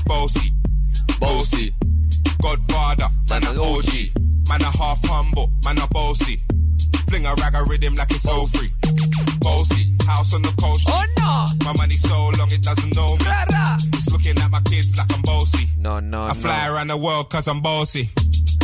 Bossy, 0.06 0.52
Bossy. 1.20 1.74
Godfather, 2.40 3.08
man 3.30 3.44
a 3.44 3.62
OG. 3.62 3.92
Man 4.48 4.60
a 4.60 4.76
half 4.76 5.00
humble, 5.04 5.50
man 5.64 5.78
a 5.78 5.86
bossy. 5.88 6.42
Fling 7.08 7.24
a 7.24 7.34
rag 7.36 7.54
a 7.54 7.64
rhythm 7.64 7.94
like 7.94 8.10
it's 8.10 8.26
all 8.26 8.46
free. 8.46 8.70
Bossy, 9.40 9.93
house 10.04 10.34
on 10.34 10.42
the 10.42 10.52
coast. 10.60 10.84
Oh 10.88 11.04
no! 11.18 11.64
My 11.64 11.72
money 11.76 11.96
so 11.96 12.30
long 12.38 12.50
it 12.52 12.62
doesn't 12.62 12.94
know 12.94 13.16
me. 13.16 13.24
Rara. 13.26 13.76
It's 13.94 14.10
looking 14.10 14.38
at 14.38 14.50
my 14.50 14.60
kids 14.62 14.96
like 14.96 15.12
I'm 15.12 15.22
bossy. 15.22 15.68
No, 15.78 16.00
no, 16.00 16.24
I 16.24 16.34
fly 16.34 16.66
no. 16.66 16.74
around 16.74 16.88
the 16.88 16.96
world 16.96 17.30
cause 17.30 17.48
I'm 17.48 17.60
bossy. 17.60 18.10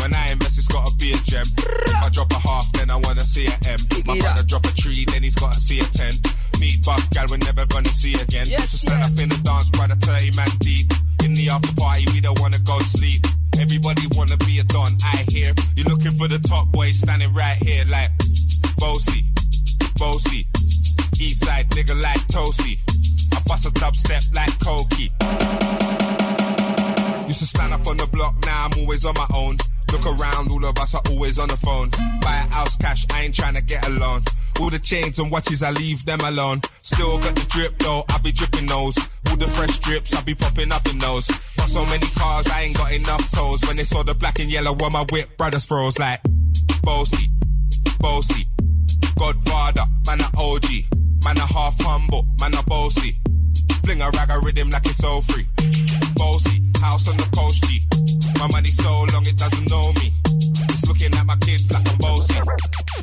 When 0.01 0.14
I 0.14 0.32
invest, 0.32 0.59
it's 0.59 0.68
gotta 0.68 0.95
be 0.97 1.12
a 1.12 1.16
gem. 1.28 1.45
If 1.59 2.05
I 2.05 2.09
drop 2.09 2.30
a 2.32 2.38
half, 2.38 2.72
then 2.72 2.91
I 2.91 2.97
wanna 2.97 3.20
see 3.24 3.47
a 3.47 3.57
M. 3.68 3.80
My 4.07 4.16
it 4.16 4.20
brother 4.20 4.43
drop 4.45 4.64
a 4.64 4.72
tree, 4.74 5.05
then 5.12 5.22
he's 5.22 5.34
gotta 5.34 5.61
see 5.61 5.80
a 5.80 5.84
10. 5.84 6.14
Meet 6.59 6.84
buff, 6.84 7.11
gal, 7.11 7.26
we're 7.28 7.36
never 7.38 7.66
gonna 7.66 7.88
see 7.88 8.14
again. 8.14 8.47
Yes, 8.49 8.61
Used 8.61 8.70
to 8.72 8.78
stand 8.78 9.01
yes. 9.01 9.12
up 9.12 9.22
in 9.22 9.28
the 9.28 9.36
dance, 9.45 9.70
brother, 9.70 9.97
30 9.97 10.36
man 10.36 10.49
deep. 10.61 10.93
In 11.24 11.34
the 11.34 11.51
after 11.51 11.74
party, 11.76 12.05
we 12.12 12.20
don't 12.20 12.38
wanna 12.41 12.59
go 12.61 12.78
sleep. 12.80 13.26
Everybody 13.59 14.03
wanna 14.12 14.36
be 14.38 14.59
a 14.59 14.64
don, 14.64 14.97
I 15.05 15.24
hear. 15.28 15.53
You're 15.76 15.88
looking 15.88 16.12
for 16.12 16.28
the 16.28 16.38
top 16.38 16.68
boy 16.72 16.93
standing 16.93 17.32
right 17.34 17.57
here 17.57 17.84
like 17.88 18.11
Bossy, 18.78 19.26
Bossy. 19.99 20.47
East 21.21 21.45
side 21.45 21.68
nigga 21.71 22.01
like 22.01 22.21
Toasty. 22.29 22.79
I 23.37 23.43
bust 23.47 23.66
a 23.66 23.71
dubstep 23.71 24.35
like 24.35 24.59
Koki. 24.59 25.12
Used 27.29 27.41
to 27.41 27.47
stand 27.47 27.75
up 27.75 27.87
on 27.87 27.99
the 27.99 28.07
block, 28.07 28.35
now 28.47 28.66
I'm 28.66 28.81
always 28.81 29.05
on 29.05 29.14
my 29.14 29.27
own. 29.35 29.59
Look 29.93 30.07
around, 30.07 30.51
all 30.51 30.64
of 30.64 30.79
us 30.79 30.95
are 30.95 31.03
always 31.11 31.39
on 31.39 31.49
the 31.49 31.59
phone. 31.59 31.91
Buy 32.23 32.47
a 32.49 32.55
house 32.55 32.77
cash, 32.79 33.05
I 33.12 33.23
ain't 33.23 33.35
trying 33.35 33.55
to 33.55 33.61
get 33.61 33.87
a 33.87 33.91
loan. 33.91 34.23
All 34.61 34.71
the 34.71 34.79
chains 34.79 35.18
and 35.18 35.31
watches, 35.31 35.62
I 35.62 35.73
leave 35.73 36.07
them 36.07 36.21
alone. 36.21 36.62
Still 36.83 37.18
got 37.18 37.35
the 37.35 37.45
drip 37.51 37.79
though, 37.79 38.05
I 38.09 38.18
be 38.18 38.33
dripping 38.33 38.66
those. 38.66 38.97
All 39.29 39.37
the 39.37 39.47
fresh 39.47 39.79
drips, 39.81 40.14
I 40.14 40.23
be 40.23 40.35
popping 40.35 40.73
up 40.73 40.87
in 40.89 40.99
those. 40.99 41.27
Got 41.27 41.68
so 41.68 41.85
many 41.85 42.07
cars, 42.16 42.47
I 42.49 42.62
ain't 42.62 42.77
got 42.79 42.93
enough 42.93 43.31
toes. 43.33 43.61
When 43.66 43.77
they 43.77 43.85
saw 43.85 44.03
the 44.03 44.14
black 44.14 44.39
and 44.39 44.51
yellow 44.51 44.73
on 44.73 44.93
my 44.93 45.05
whip, 45.12 45.37
brothers 45.37 45.66
froze 45.66 45.99
like 45.99 46.21
Bossy, 46.83 47.31
Bossy. 47.99 48.49
Godfather, 49.18 49.85
man 50.07 50.21
a 50.21 50.31
OG. 50.39 51.00
Man 51.25 51.37
a 51.37 51.47
half 51.47 51.81
humble, 51.81 52.27
man 52.41 52.55
a 52.55 52.62
bossy. 52.62 53.16
Fling 53.85 54.01
a 54.03 54.11
rag 54.11 54.31
a 54.31 54.39
rhythm 54.41 54.68
like 54.71 54.87
it's 54.87 55.03
all 55.05 55.21
free. 55.21 55.47
Bossy, 56.16 56.62
house 56.81 57.09
on 57.09 57.16
the 57.16 57.29
coast 57.35 57.62
G. 57.64 57.81
My 58.39 58.47
money 58.49 58.71
so 58.71 58.91
long 59.12 59.27
it 59.27 59.37
doesn't 59.37 59.68
know 59.71 59.93
me. 60.01 60.12
It's 60.71 60.87
looking 60.87 61.12
at 61.14 61.27
my 61.27 61.37
kids 61.37 61.71
like 61.73 61.87
I'm 61.89 61.99
bossy. 61.99 62.41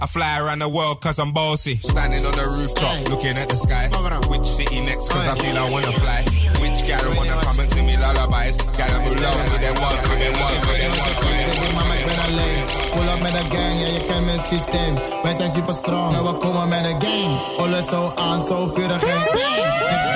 I 0.02 0.06
fly 0.06 0.40
around 0.40 0.60
the 0.60 0.70
world 0.70 1.02
cause 1.02 1.20
I'm 1.20 1.34
bossy. 1.34 1.78
Standing 1.78 2.26
on 2.26 2.36
the 2.36 2.48
rooftop, 2.48 3.10
looking 3.10 3.38
at 3.38 3.50
the 3.50 3.58
sky. 3.58 3.88
Which 4.30 4.48
city 4.48 4.82
next 4.82 5.10
cause 5.10 5.28
I 5.28 5.38
feel 5.40 5.58
I 5.58 5.72
wanna 5.72 5.92
fly. 5.94 6.24
Which 6.62 6.86
gal 6.86 7.06
wanna 7.16 7.42
come 7.42 7.60
and 7.60 7.72
sing 7.72 7.86
me 7.86 7.98
lullabies. 7.98 8.58
Gal 8.58 8.92
I'm 8.94 9.18
love 9.18 9.52
with 9.52 9.62
them 9.62 9.76
walk, 9.82 10.02
with 10.10 10.20
them 10.20 10.34
one, 10.40 10.58
with 10.68 10.80
them 10.80 10.92
walk, 10.98 11.18
with 11.22 11.38
them 11.38 11.58
Baby 11.58 11.76
mama, 11.76 11.94
ik 11.94 11.97
ben 11.97 11.97
Pull 12.28 13.08
up 13.08 13.22
met 13.22 13.34
een 13.34 13.52
gang, 13.52 13.80
ja 13.80 13.88
je 13.88 14.02
kent 14.02 14.26
mijn 14.26 14.40
systeem. 14.40 14.96
Wij 15.24 15.36
zijn 15.38 15.52
super 15.52 15.74
strong, 15.74 16.16
en 16.16 16.24
we 16.24 16.32
komen 16.32 16.68
met 16.68 16.86
een 16.86 17.02
gang. 17.02 17.58
Alles 17.58 17.88
zo 17.88 18.12
aan, 18.16 18.46
zo 18.48 18.68
vurig 18.68 19.04
en 19.04 19.24
bang. 19.34 20.07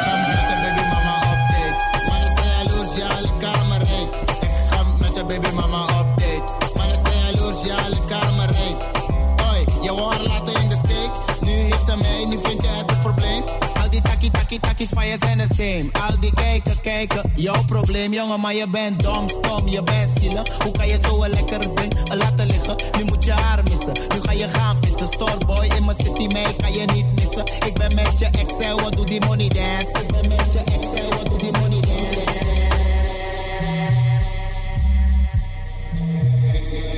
Takkie 14.60 14.70
takkies 14.70 14.90
van 14.90 15.08
je 15.08 15.46
zijn. 15.54 15.92
Al 15.92 16.20
die 16.20 16.34
kijken 16.34 16.82
kijken, 16.82 17.32
jouw 17.36 17.66
probleem 17.66 18.14
jongen, 18.14 18.40
maar 18.40 18.54
je 18.54 18.68
bent 18.68 19.04
dom, 19.04 19.30
stom, 19.30 19.68
je 19.68 19.84
bent 19.84 20.20
zielig. 20.20 20.58
Hoe 20.64 20.72
kan 20.72 20.88
je 20.88 21.00
zo 21.04 21.24
een 21.24 21.30
lekker 21.30 21.60
ding 21.60 22.14
laten 22.14 22.48
liggen? 22.48 22.76
Nu 22.98 23.04
moet 23.06 23.24
je 23.24 23.32
haar 23.32 23.64
missen, 23.64 23.94
nu 24.14 24.22
ga 24.22 24.32
je 24.32 24.50
gaan 24.50 24.80
pitten. 24.80 25.08
Storeboy 25.08 25.66
in 25.66 25.86
mijn 25.86 25.98
city, 25.98 26.28
mij 26.34 26.54
kan 26.58 26.74
je 26.74 26.86
niet 26.86 27.06
missen. 27.16 27.46
Ik 27.68 27.74
ben 27.74 27.96
met 27.96 28.20
je 28.20 28.26
ex 28.26 28.58
en 28.60 28.82
wat 28.82 28.94
doe 28.94 29.06
die 29.06 29.26
money 29.26 29.48
dance? 29.48 30.06
Ik 30.06 30.12
ben 30.12 30.28
met 30.30 30.52
je 30.52 30.60
ex 30.60 31.02
en 31.02 31.10
wat 31.10 31.26
doe 31.26 31.38
die 31.38 31.52
money 31.52 31.80
dance? 31.80 32.20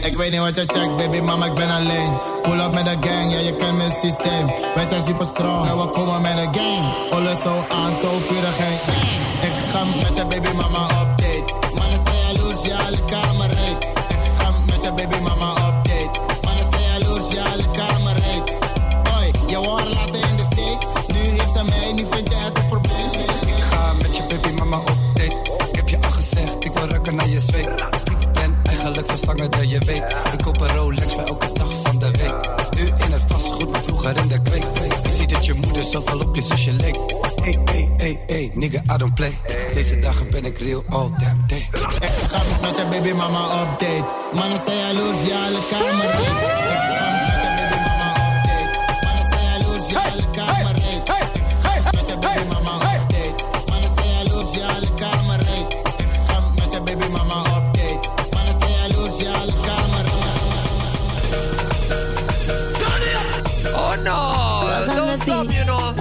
Ik 0.07 0.17
weet 0.17 0.31
niet 0.31 0.39
wat 0.39 0.55
je 0.55 0.63
checkt, 0.65 0.95
baby, 0.97 1.19
mama, 1.19 1.45
ik 1.45 1.53
ben 1.53 1.69
alleen. 1.69 2.32
Pull 2.43 2.59
up 2.59 2.73
met 2.73 2.85
de 2.85 2.97
gang, 3.07 3.31
ja, 3.31 3.39
je 3.39 3.55
kent 3.55 3.77
mijn 3.77 3.91
systeem. 4.01 4.45
Wij 4.75 4.85
zijn 4.89 5.03
super 5.03 5.25
strong, 5.25 5.67
en 5.69 5.77
we 5.77 5.89
komen 5.89 6.21
met 6.21 6.37
een 6.37 6.53
gang. 6.55 7.11
Alles 7.11 7.41
zo 7.41 7.65
aan, 7.69 7.93
zo 8.01 8.19
vurig 8.27 8.57
en. 8.57 8.73
Ik 9.47 9.53
ga 9.71 9.83
met 9.83 10.15
je 10.15 10.25
baby 10.25 10.55
mama 10.55 10.83
update. 11.01 11.75
Mannen 11.77 11.99
zijn 12.03 12.17
jaloers, 12.27 12.65
ja, 12.65 12.77
alle 12.77 13.05
kamer. 13.05 13.51
Ik 13.51 14.31
ga 14.37 14.51
met 14.65 14.83
je 14.83 14.93
baby 14.93 15.19
mama 15.21 15.49
update. 15.51 16.19
Mannen 16.43 16.65
zijn 16.71 16.83
jaloers, 16.91 17.33
ja, 17.33 17.43
alle 17.43 17.71
kamer 17.71 18.15
heet. 18.23 18.53
Hoi, 19.11 19.31
je 19.47 19.55
wou 19.55 19.89
laten 19.89 20.21
in 20.29 20.35
de 20.35 20.45
steek. 20.51 20.79
Nu 21.07 21.29
heeft 21.29 21.53
ze 21.53 21.63
mij, 21.63 21.93
nu 21.93 22.05
vind 22.09 22.29
je 22.29 22.35
het 22.35 22.57
een 22.57 22.67
probleem. 22.67 23.11
Ik 23.45 23.63
ga 23.63 23.93
met 23.93 24.15
je 24.15 24.23
baby 24.27 24.53
mama 24.53 24.77
op 24.77 24.99
date. 25.13 25.37
Ik 25.69 25.75
heb 25.75 25.89
je 25.89 25.97
al 26.01 26.11
gezegd, 26.11 26.65
ik 26.65 26.71
wil 26.73 26.87
rukken 26.87 27.15
naar 27.15 27.29
je 27.29 27.39
zweet. 27.39 27.69
Ik 28.05 28.31
ben 28.33 28.61
eigenlijk 28.63 29.07
verstangen 29.07 29.69
je 29.69 29.79
weet. 29.79 30.22
Moeder 35.93 36.13
zoveel 36.13 36.27
op 36.27 36.57
je 36.57 36.73
leek. 36.73 36.97
Hey, 37.43 37.59
hey, 37.65 37.89
hey, 37.97 38.19
hey, 38.27 38.51
nigga, 38.53 38.81
I 38.93 38.97
don't 38.97 39.13
play. 39.13 39.33
Deze 39.73 39.99
dagen 39.99 40.29
ben 40.29 40.45
ik 40.45 40.57
real 40.57 40.83
all 40.89 41.09
damn 41.17 41.43
day. 41.47 41.69
Ik 41.71 42.29
ga 42.29 42.41
met 42.61 42.77
je 42.77 42.85
baby 42.89 43.11
mama 43.11 43.61
update. 43.61 44.05
Mannen 44.33 44.59
zijn 44.65 44.77
jaloers, 44.77 45.25
ja, 45.27 45.45
alle 45.45 45.59
kamer 45.69 46.92
Don't 65.43 65.55
you 65.55 65.65
know. 65.65 65.93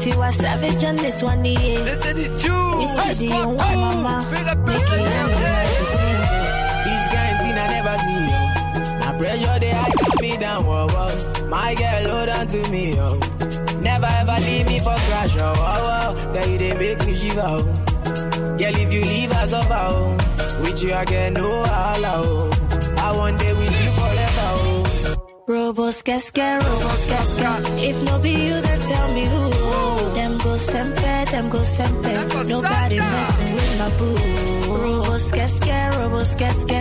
Tiwa 0.00 0.32
Savage 0.32 0.84
on 0.84 0.96
this 0.96 1.22
one, 1.22 1.44
yeah. 1.44 1.58
Listen, 1.58 2.16
it's 2.18 2.42
juice. 2.42 2.92
It's 3.10 3.18
the 3.18 3.26
young 3.26 3.56
mama. 3.56 4.26
Feel 4.30 4.44
the 4.44 4.56
pressure. 4.64 4.96
This 6.86 7.04
kind 7.12 7.36
thing 7.42 7.56
I 7.58 7.66
never 7.76 7.96
see. 8.06 8.24
yo. 8.32 8.98
Now 9.00 9.18
pressure 9.18 9.58
they 9.60 9.70
hide 9.70 10.20
me 10.22 10.36
down, 10.38 10.64
whoa, 10.64 10.86
whoa. 10.88 11.48
My 11.50 11.74
girl, 11.74 12.10
hold 12.16 12.28
on 12.30 12.46
to 12.46 12.70
me, 12.70 12.94
yo. 12.96 13.18
Never 13.82 14.06
ever 14.06 14.36
leave 14.46 14.66
me 14.66 14.78
for 14.78 14.94
crash, 15.06 15.36
oh, 15.36 15.52
oh, 15.54 16.14
oh. 16.16 16.32
Girl, 16.32 16.46
you 16.48 16.58
they 16.58 16.74
make 16.74 17.04
me 17.06 17.14
shiver, 17.14 17.42
oh. 17.44 17.62
Girl, 18.56 18.76
if 18.84 18.90
you 18.92 19.02
leave 19.02 19.32
us 19.32 19.52
over, 19.52 19.68
oh. 19.74 20.16
With 20.62 20.82
you 20.82 20.94
I 20.94 21.04
get 21.04 21.32
no 21.34 21.46
all, 21.46 22.06
oh. 22.06 22.50
I 22.98 23.12
want 23.16 23.38
day 23.38 23.52
with 23.52 23.82
you 23.84 23.90
forever, 23.90 24.48
oh. 24.56 24.84
Robos 25.48 26.02
casca, 26.04 26.58
robos 26.60 27.08
casca. 27.08 27.50
If 27.80 28.02
no 28.02 28.18
be 28.18 28.32
you, 28.32 28.60
then 28.60 28.67
tell 28.90 29.08
me 29.16 29.24
who. 29.32 29.44
Them 30.18 30.32
go 30.44 30.52
sempe, 30.70 31.12
them 31.32 31.46
go 31.54 31.60
sempe. 31.76 32.12
Nobody 32.54 32.98
messing 32.98 33.52
with 33.54 33.72
my 33.80 33.88
boo. 33.98 34.16
Robos 34.82 35.26
casca, 35.36 35.78
robos 35.96 36.32
casca. 36.40 36.74
If 36.74 36.77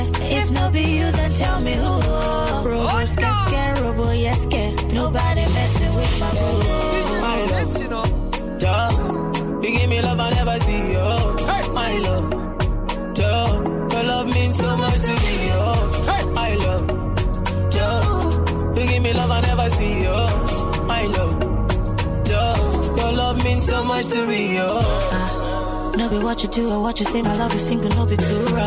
much 23.98 24.10
to 24.10 24.26
oh. 24.62 25.94
No 25.98 26.10
be 26.10 26.20
what 26.20 26.44
you 26.44 26.50
do 26.50 26.70
or 26.70 26.82
what 26.82 27.00
you 27.00 27.06
say, 27.06 27.22
my 27.22 27.36
love 27.36 27.56
is 27.56 27.62
single, 27.62 27.90
no 27.90 28.06
be 28.06 28.16
plural, 28.16 28.58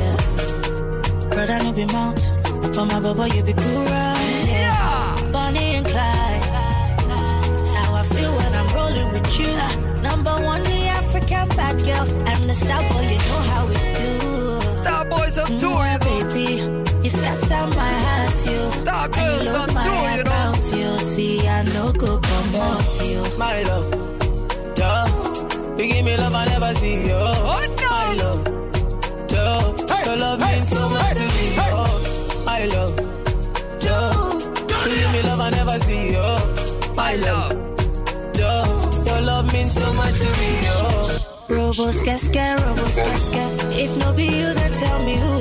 yeah. 0.00 0.16
Brother, 1.30 1.58
no 1.64 1.72
be 1.72 1.84
mount, 1.86 2.20
but 2.62 2.84
my 2.84 3.00
baba, 3.00 3.28
you 3.34 3.42
be 3.42 3.54
cool, 3.54 3.84
yeah. 3.84 5.30
Bonnie 5.32 5.76
and 5.78 5.86
Clyde, 5.86 6.42
that's 7.08 7.70
how 7.70 7.94
I 7.94 8.04
feel 8.14 8.32
when 8.36 8.52
I'm 8.60 8.68
rolling 8.76 9.10
with 9.14 9.38
you. 9.38 9.50
Uh, 9.66 10.00
number 10.02 10.34
one, 10.52 10.64
yeah. 10.64 12.00
I'm 12.30 12.46
the 12.46 12.54
star 12.54 12.82
boy, 12.90 13.04
you 13.12 13.18
know 13.28 13.42
how 13.52 13.66
we 13.66 13.76
do. 14.00 14.82
Star 14.82 15.04
boys 15.06 15.38
on 15.38 15.58
tour, 15.58 15.84
Mwah, 15.84 15.98
baby. 16.08 16.48
You 17.04 17.10
scatter 17.10 17.66
my 17.80 17.94
heart, 18.06 18.46
you. 18.50 18.70
Star 18.82 19.04
And 19.04 19.14
girls 19.14 19.54
on 19.60 19.68
tour, 19.86 20.10
you 20.16 20.24
know. 20.24 20.54
you. 20.76 20.98
See, 21.14 21.48
I 21.48 21.62
no 21.62 21.92
go 21.92 22.18
come 22.18 22.54
out, 22.56 23.02
you. 23.02 23.38
My 23.38 23.62
love. 23.62 24.03
You 25.78 25.86
give 25.92 26.04
me 26.04 26.16
love 26.16 26.34
I 26.34 26.44
never 26.46 26.74
see, 26.74 27.08
yo. 27.08 27.18
Oh, 27.18 27.60
no. 27.82 27.88
My 27.90 28.12
love, 28.22 28.44
duh. 29.26 29.62
Your 30.06 30.16
love 30.16 30.38
means 30.40 30.68
so 30.68 30.88
much 30.88 31.14
to 31.18 31.26
me, 31.34 31.46
yo. 31.56 31.84
My 32.48 32.64
love, 32.74 32.96
duh. 33.84 34.12
You 34.86 34.94
give 35.00 35.12
me 35.12 35.22
love 35.22 35.40
I 35.40 35.50
never 35.50 35.78
see, 35.80 36.12
yo. 36.12 36.28
My 36.94 37.14
love. 37.16 37.52
duh. 38.32 38.66
Your 39.06 39.20
love 39.30 39.52
means 39.52 39.72
so 39.72 39.92
much 39.94 40.14
to 40.22 40.28
me, 40.40 40.50
yo. 40.66 40.78
Robos 41.56 41.96
casca, 42.06 42.46
robos 42.62 42.94
casca. 43.06 43.44
If 43.84 43.96
no 43.98 44.12
be 44.12 44.24
you, 44.24 44.48
then 44.58 44.72
tell 44.82 44.98
me 45.02 45.14
who. 45.16 45.40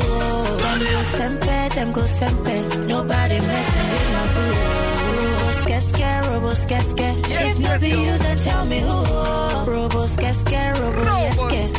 Them 0.64 0.80
go 0.94 1.02
sempe, 1.18 1.70
them 1.76 1.92
go 1.94 2.02
sempe. 2.02 2.56
Nobody 2.88 3.40
messing 3.40 3.90
with 3.94 4.10
my 4.14 4.26
boo 4.34 4.83
robo 6.44 6.56
scare 6.56 6.82
scare. 6.82 7.16
Yes, 7.30 7.58
if 7.58 7.64
not 7.64 7.82
you, 7.82 8.18
then 8.18 8.38
tell 8.38 8.66
me 8.66 8.80
who. 8.80 9.72
Robo 9.72 10.08
scare 10.08 10.34
scare, 10.34 10.74
robo 10.74 11.04
yes, 11.04 11.36
scare. 11.36 11.73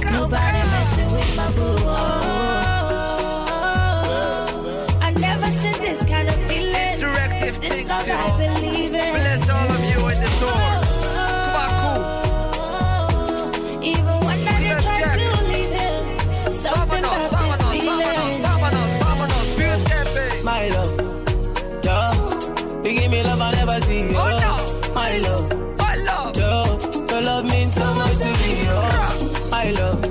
I 24.96 25.18
love. 25.18 25.52
I 25.80 25.94
love. 25.96 26.36
Yo, 26.36 26.78
your 27.10 27.22
love 27.22 27.44
means 27.44 27.72
so 27.74 27.94
much 27.94 28.16
to 28.18 28.26
me. 28.26 28.52
Oh. 28.68 29.50
I 29.52 29.70
love. 29.70 30.04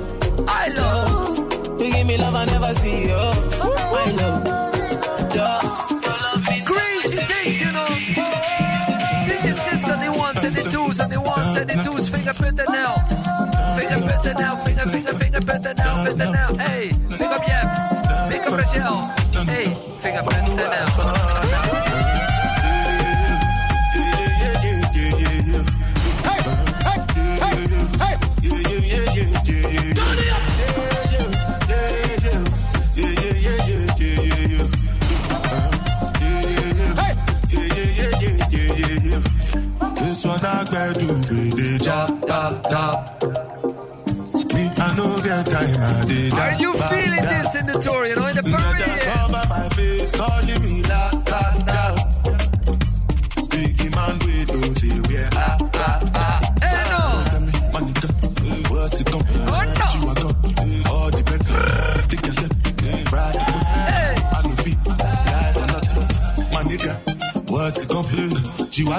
I 0.48 0.68
love. 0.68 1.80
You 1.80 1.92
give 1.92 2.06
me 2.06 2.16
love 2.18 2.34
I 2.34 2.44
never 2.44 2.74
see. 2.74 3.10
Oh. 3.10 3.32
I 3.92 4.10
love. 4.12 4.44
Crazy 6.66 7.16
so 7.16 7.64
you 7.64 7.72
know. 7.72 7.86
They 9.28 9.38
just 9.42 9.88
on 9.88 10.00
the 10.00 10.12
ones 10.16 10.44
and 10.44 10.54
the 10.54 10.62
twos 10.70 11.00
and 11.00 11.12
the 11.12 11.20
ones 11.20 11.56
and 11.58 11.70
the 11.70 11.74
twos. 11.82 12.08
Finger 12.08 12.64
now. 12.68 12.94
Finger 13.78 14.06
better 14.06 14.34
now. 14.34 14.64
Finger, 14.64 14.86
finger, 14.90 15.12
finger 15.40 15.74
now. 15.74 16.04
Better 16.04 16.30
now. 16.30 16.54
Hey, 16.56 16.92
pick 17.10 17.20
up 17.20 17.46
Yef. 17.46 17.66
Pick 18.30 18.42
up 18.46 18.56
Michelle. 18.56 19.00
Hey, 19.46 19.74
finger 20.00 20.22
better 20.22 20.54
now. 20.56 21.13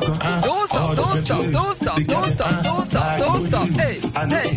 Då 0.01 0.07
så, 0.69 0.93
då 0.95 1.15
så, 1.25 1.33
då 1.33 1.73
så, 1.73 1.91
då 2.07 2.23
så, 2.23 2.45
då 2.63 2.83
så, 2.91 2.99
då 3.19 3.49
så, 3.51 3.79
hej, 3.79 4.01
hej. 4.15 4.54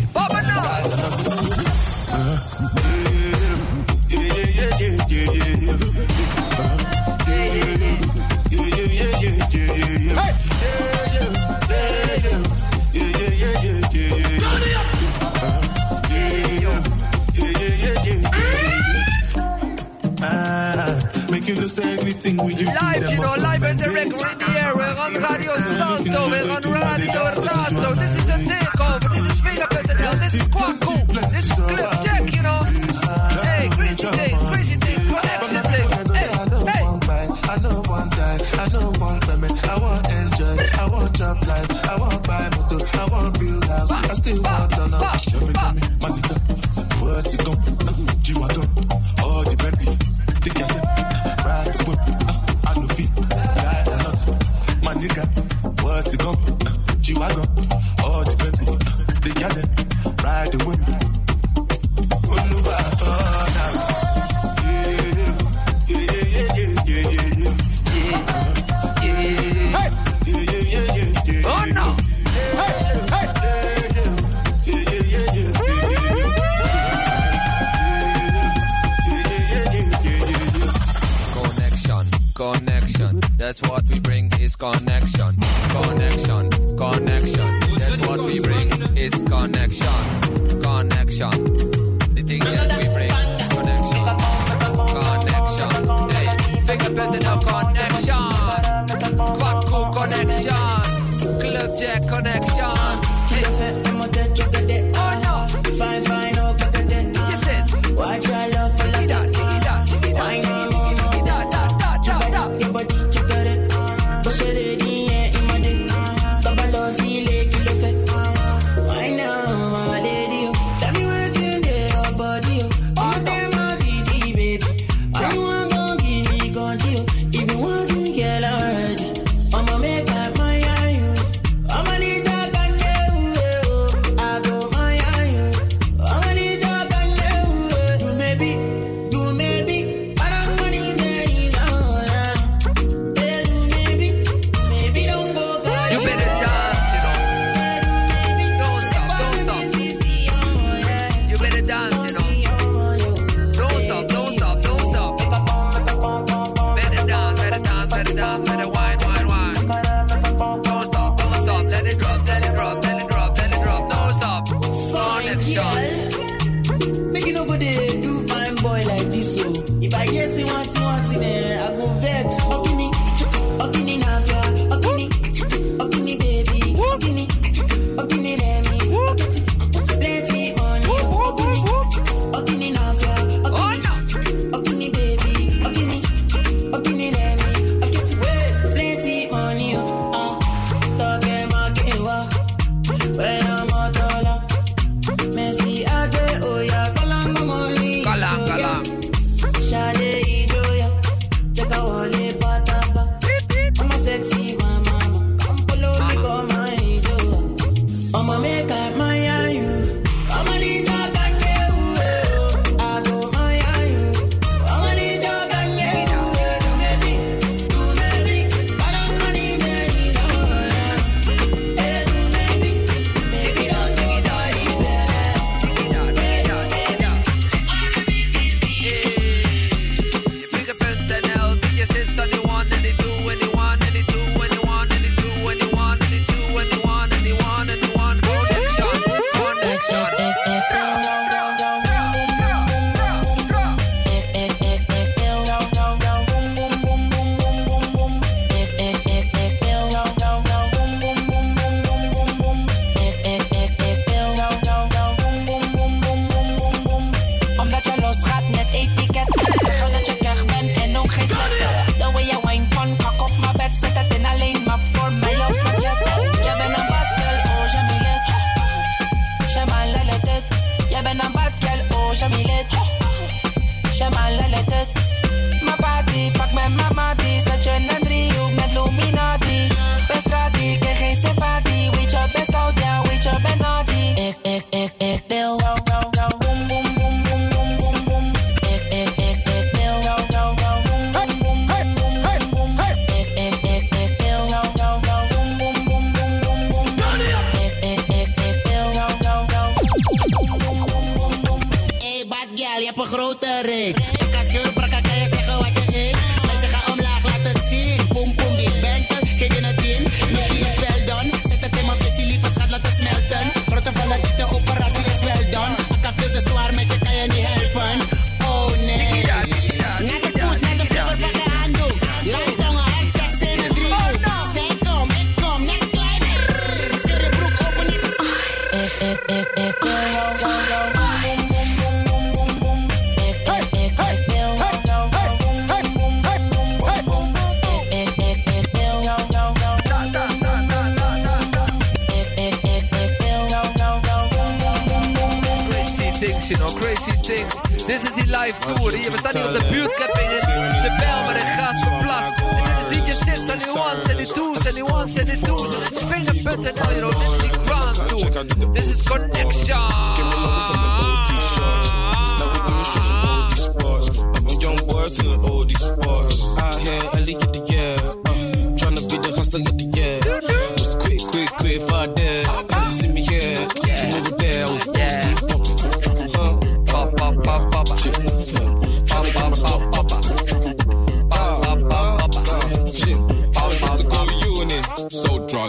This 30.29 30.41
is 30.41 30.47
This 30.47 31.45
is 31.45 31.57
Jack, 32.05 32.35
you 32.35 32.43
know. 32.43 32.61
Hey, 33.41 33.67
crazy 33.71 34.07
things, 34.07 34.43
crazy 34.43 34.75
things, 34.75 35.07
connection 35.07 35.63
things. 35.63 36.11
Hey, 36.11 36.29
hey. 36.69 37.29
I 37.49 37.57
know 37.63 37.81
one 37.87 38.09
die, 38.09 38.39
I 38.53 38.67
know 38.69 38.91
one 38.99 39.19
payment, 39.21 39.67
I 39.67 39.79
want 39.79 40.05
enjoy, 40.11 40.57
I 40.77 40.87
want 40.87 41.15
job 41.15 41.47
life, 41.47 41.85
I 41.85 41.99
want 41.99 42.27
buy 42.27 42.49
motor, 42.49 42.85
I 42.93 43.05
want 43.09 43.39
build 43.39 43.63
house, 43.65 43.91
I 43.91 44.13
still 44.13 44.41
want 44.43 44.78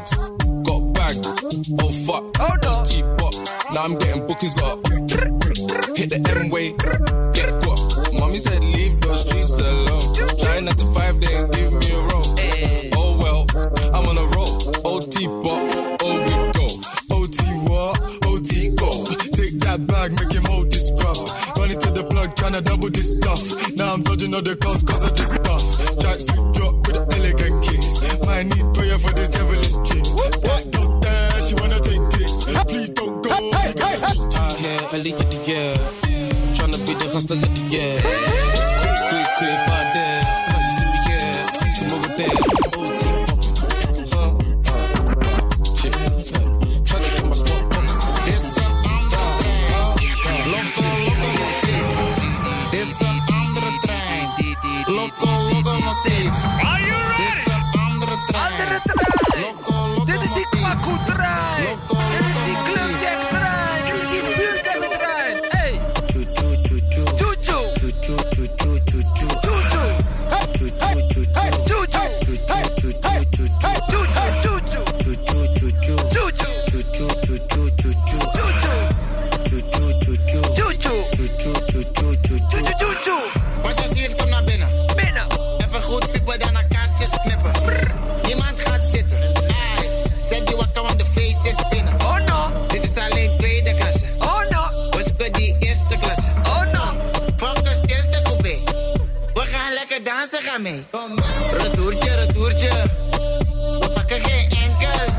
Got 0.01 0.95
bag. 0.95 1.17
Oh 1.79 1.93
fuck. 2.07 2.37
Hold 2.39 2.67
on. 2.67 2.85
Keep 2.87 3.05
up. 3.05 3.35
Now 3.75 3.85
I'm 3.85 3.99
getting 3.99 4.27
bookings. 4.27 4.55
Got 4.55 4.79
hit 5.97 6.09
the 6.11 6.21
M 6.37 6.49
way. 6.49 6.73
Get 7.35 7.63
caught. 7.63 8.13
Mommy 8.15 8.39
said 8.39 8.65
leave 8.65 8.99
those 9.01 9.21
streets 9.21 9.61
alone. 9.61 10.15
Try 10.39 10.61
not 10.61 10.79
to 10.79 10.87
five, 10.87 11.21
they 11.21 11.35
ain't 11.35 11.53
give 11.53 11.73
me 11.73 11.91
a 11.91 11.99
roll. 11.99 12.39
Eh. 12.39 12.91
Oh 12.97 13.19
well, 13.19 13.47
I'm 13.95 14.07
on 14.09 14.17
a 14.17 14.27
roll. 14.35 14.53
OT 14.87 15.27
bop. 15.27 15.99
Oh 16.03 16.17
we 16.27 16.35
go. 16.57 16.67
OT 17.17 17.39
what? 17.69 18.27
OT 18.27 18.75
go. 18.77 19.05
Take 19.37 19.61
that 19.61 19.87
bag, 19.87 20.13
make 20.13 20.33
him 20.33 20.45
hold 20.45 20.71
this 20.71 20.91
crap. 20.99 21.57
Running 21.59 21.79
to 21.79 21.91
the 21.91 22.05
plug, 22.05 22.35
trying 22.37 22.53
to 22.53 22.63
double 22.63 22.89
this 22.89 23.13
stuff. 23.13 23.73
Now 23.77 23.93
I'm 23.93 24.03
dodging 24.03 24.35
all 24.35 24.43
the 24.43 24.57
calls 24.57 24.83
cause 24.83 25.05
of 25.05 25.15
this 25.15 25.31
stuff. 25.31 25.99
Jacks. 26.01 26.50
dansen 100.17 100.43
gaan 100.43 100.63
mee. 100.63 100.87
Retourtje, 101.53 102.15
retourtje. 102.15 102.71
We 103.81 103.91
pakken 103.95 104.21
geen 104.21 104.49
enkel. 104.65 105.15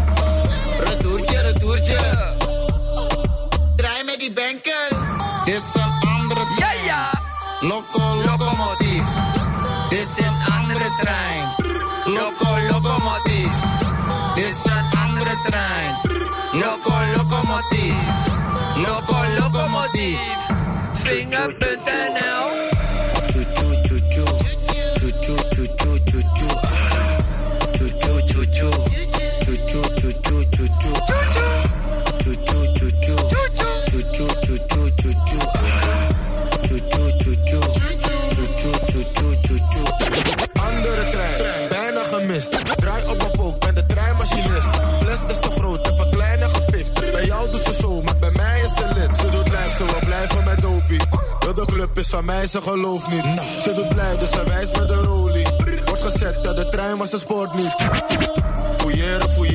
Retourtje, 0.79 1.41
retourtje. 1.41 1.97
Draai 3.75 4.03
met 4.03 4.19
die 4.19 4.31
benkel. 4.31 4.97
Dit 5.45 5.55
is 5.55 5.63
een 5.73 6.09
andere 6.09 6.45
trein. 6.55 6.83
Ja, 6.83 6.85
ja. 6.85 7.09
Loco, 7.59 8.15
locomotief. 8.25 9.03
Dit 9.89 9.99
is 9.99 10.25
een 10.25 10.53
andere 10.57 10.89
trein. 10.99 11.43
Loco, 12.05 12.49
locomotief. 12.71 13.51
Dit 14.35 14.45
is 14.45 14.63
een 14.63 14.85
andere 15.05 15.35
trein. 15.45 15.95
Loco, 16.51 16.93
locomotief. 17.15 17.97
Loco, 18.75 19.17
locomotief. 19.39 20.19
Slingerpunt.nl 21.01 22.69
van 52.11 52.25
mij, 52.25 52.47
ze 52.47 52.61
gelooft 52.61 53.07
niet. 53.07 53.23
Ze 53.63 53.73
doet 53.73 53.89
blij, 53.89 54.17
dus 54.17 54.29
ze 54.29 54.43
wijst 54.47 54.77
met 54.77 54.87
de 54.87 54.93
rolie. 54.93 55.47
Wordt 55.85 56.01
gezet 56.01 56.43
dat 56.43 56.55
de 56.55 56.69
trein 56.69 56.97
was, 56.97 57.09
ze 57.09 57.17
spoort 57.17 57.53
niet. 57.53 57.75
Fouilleren, 58.77 59.29
fouilleren 59.29 59.50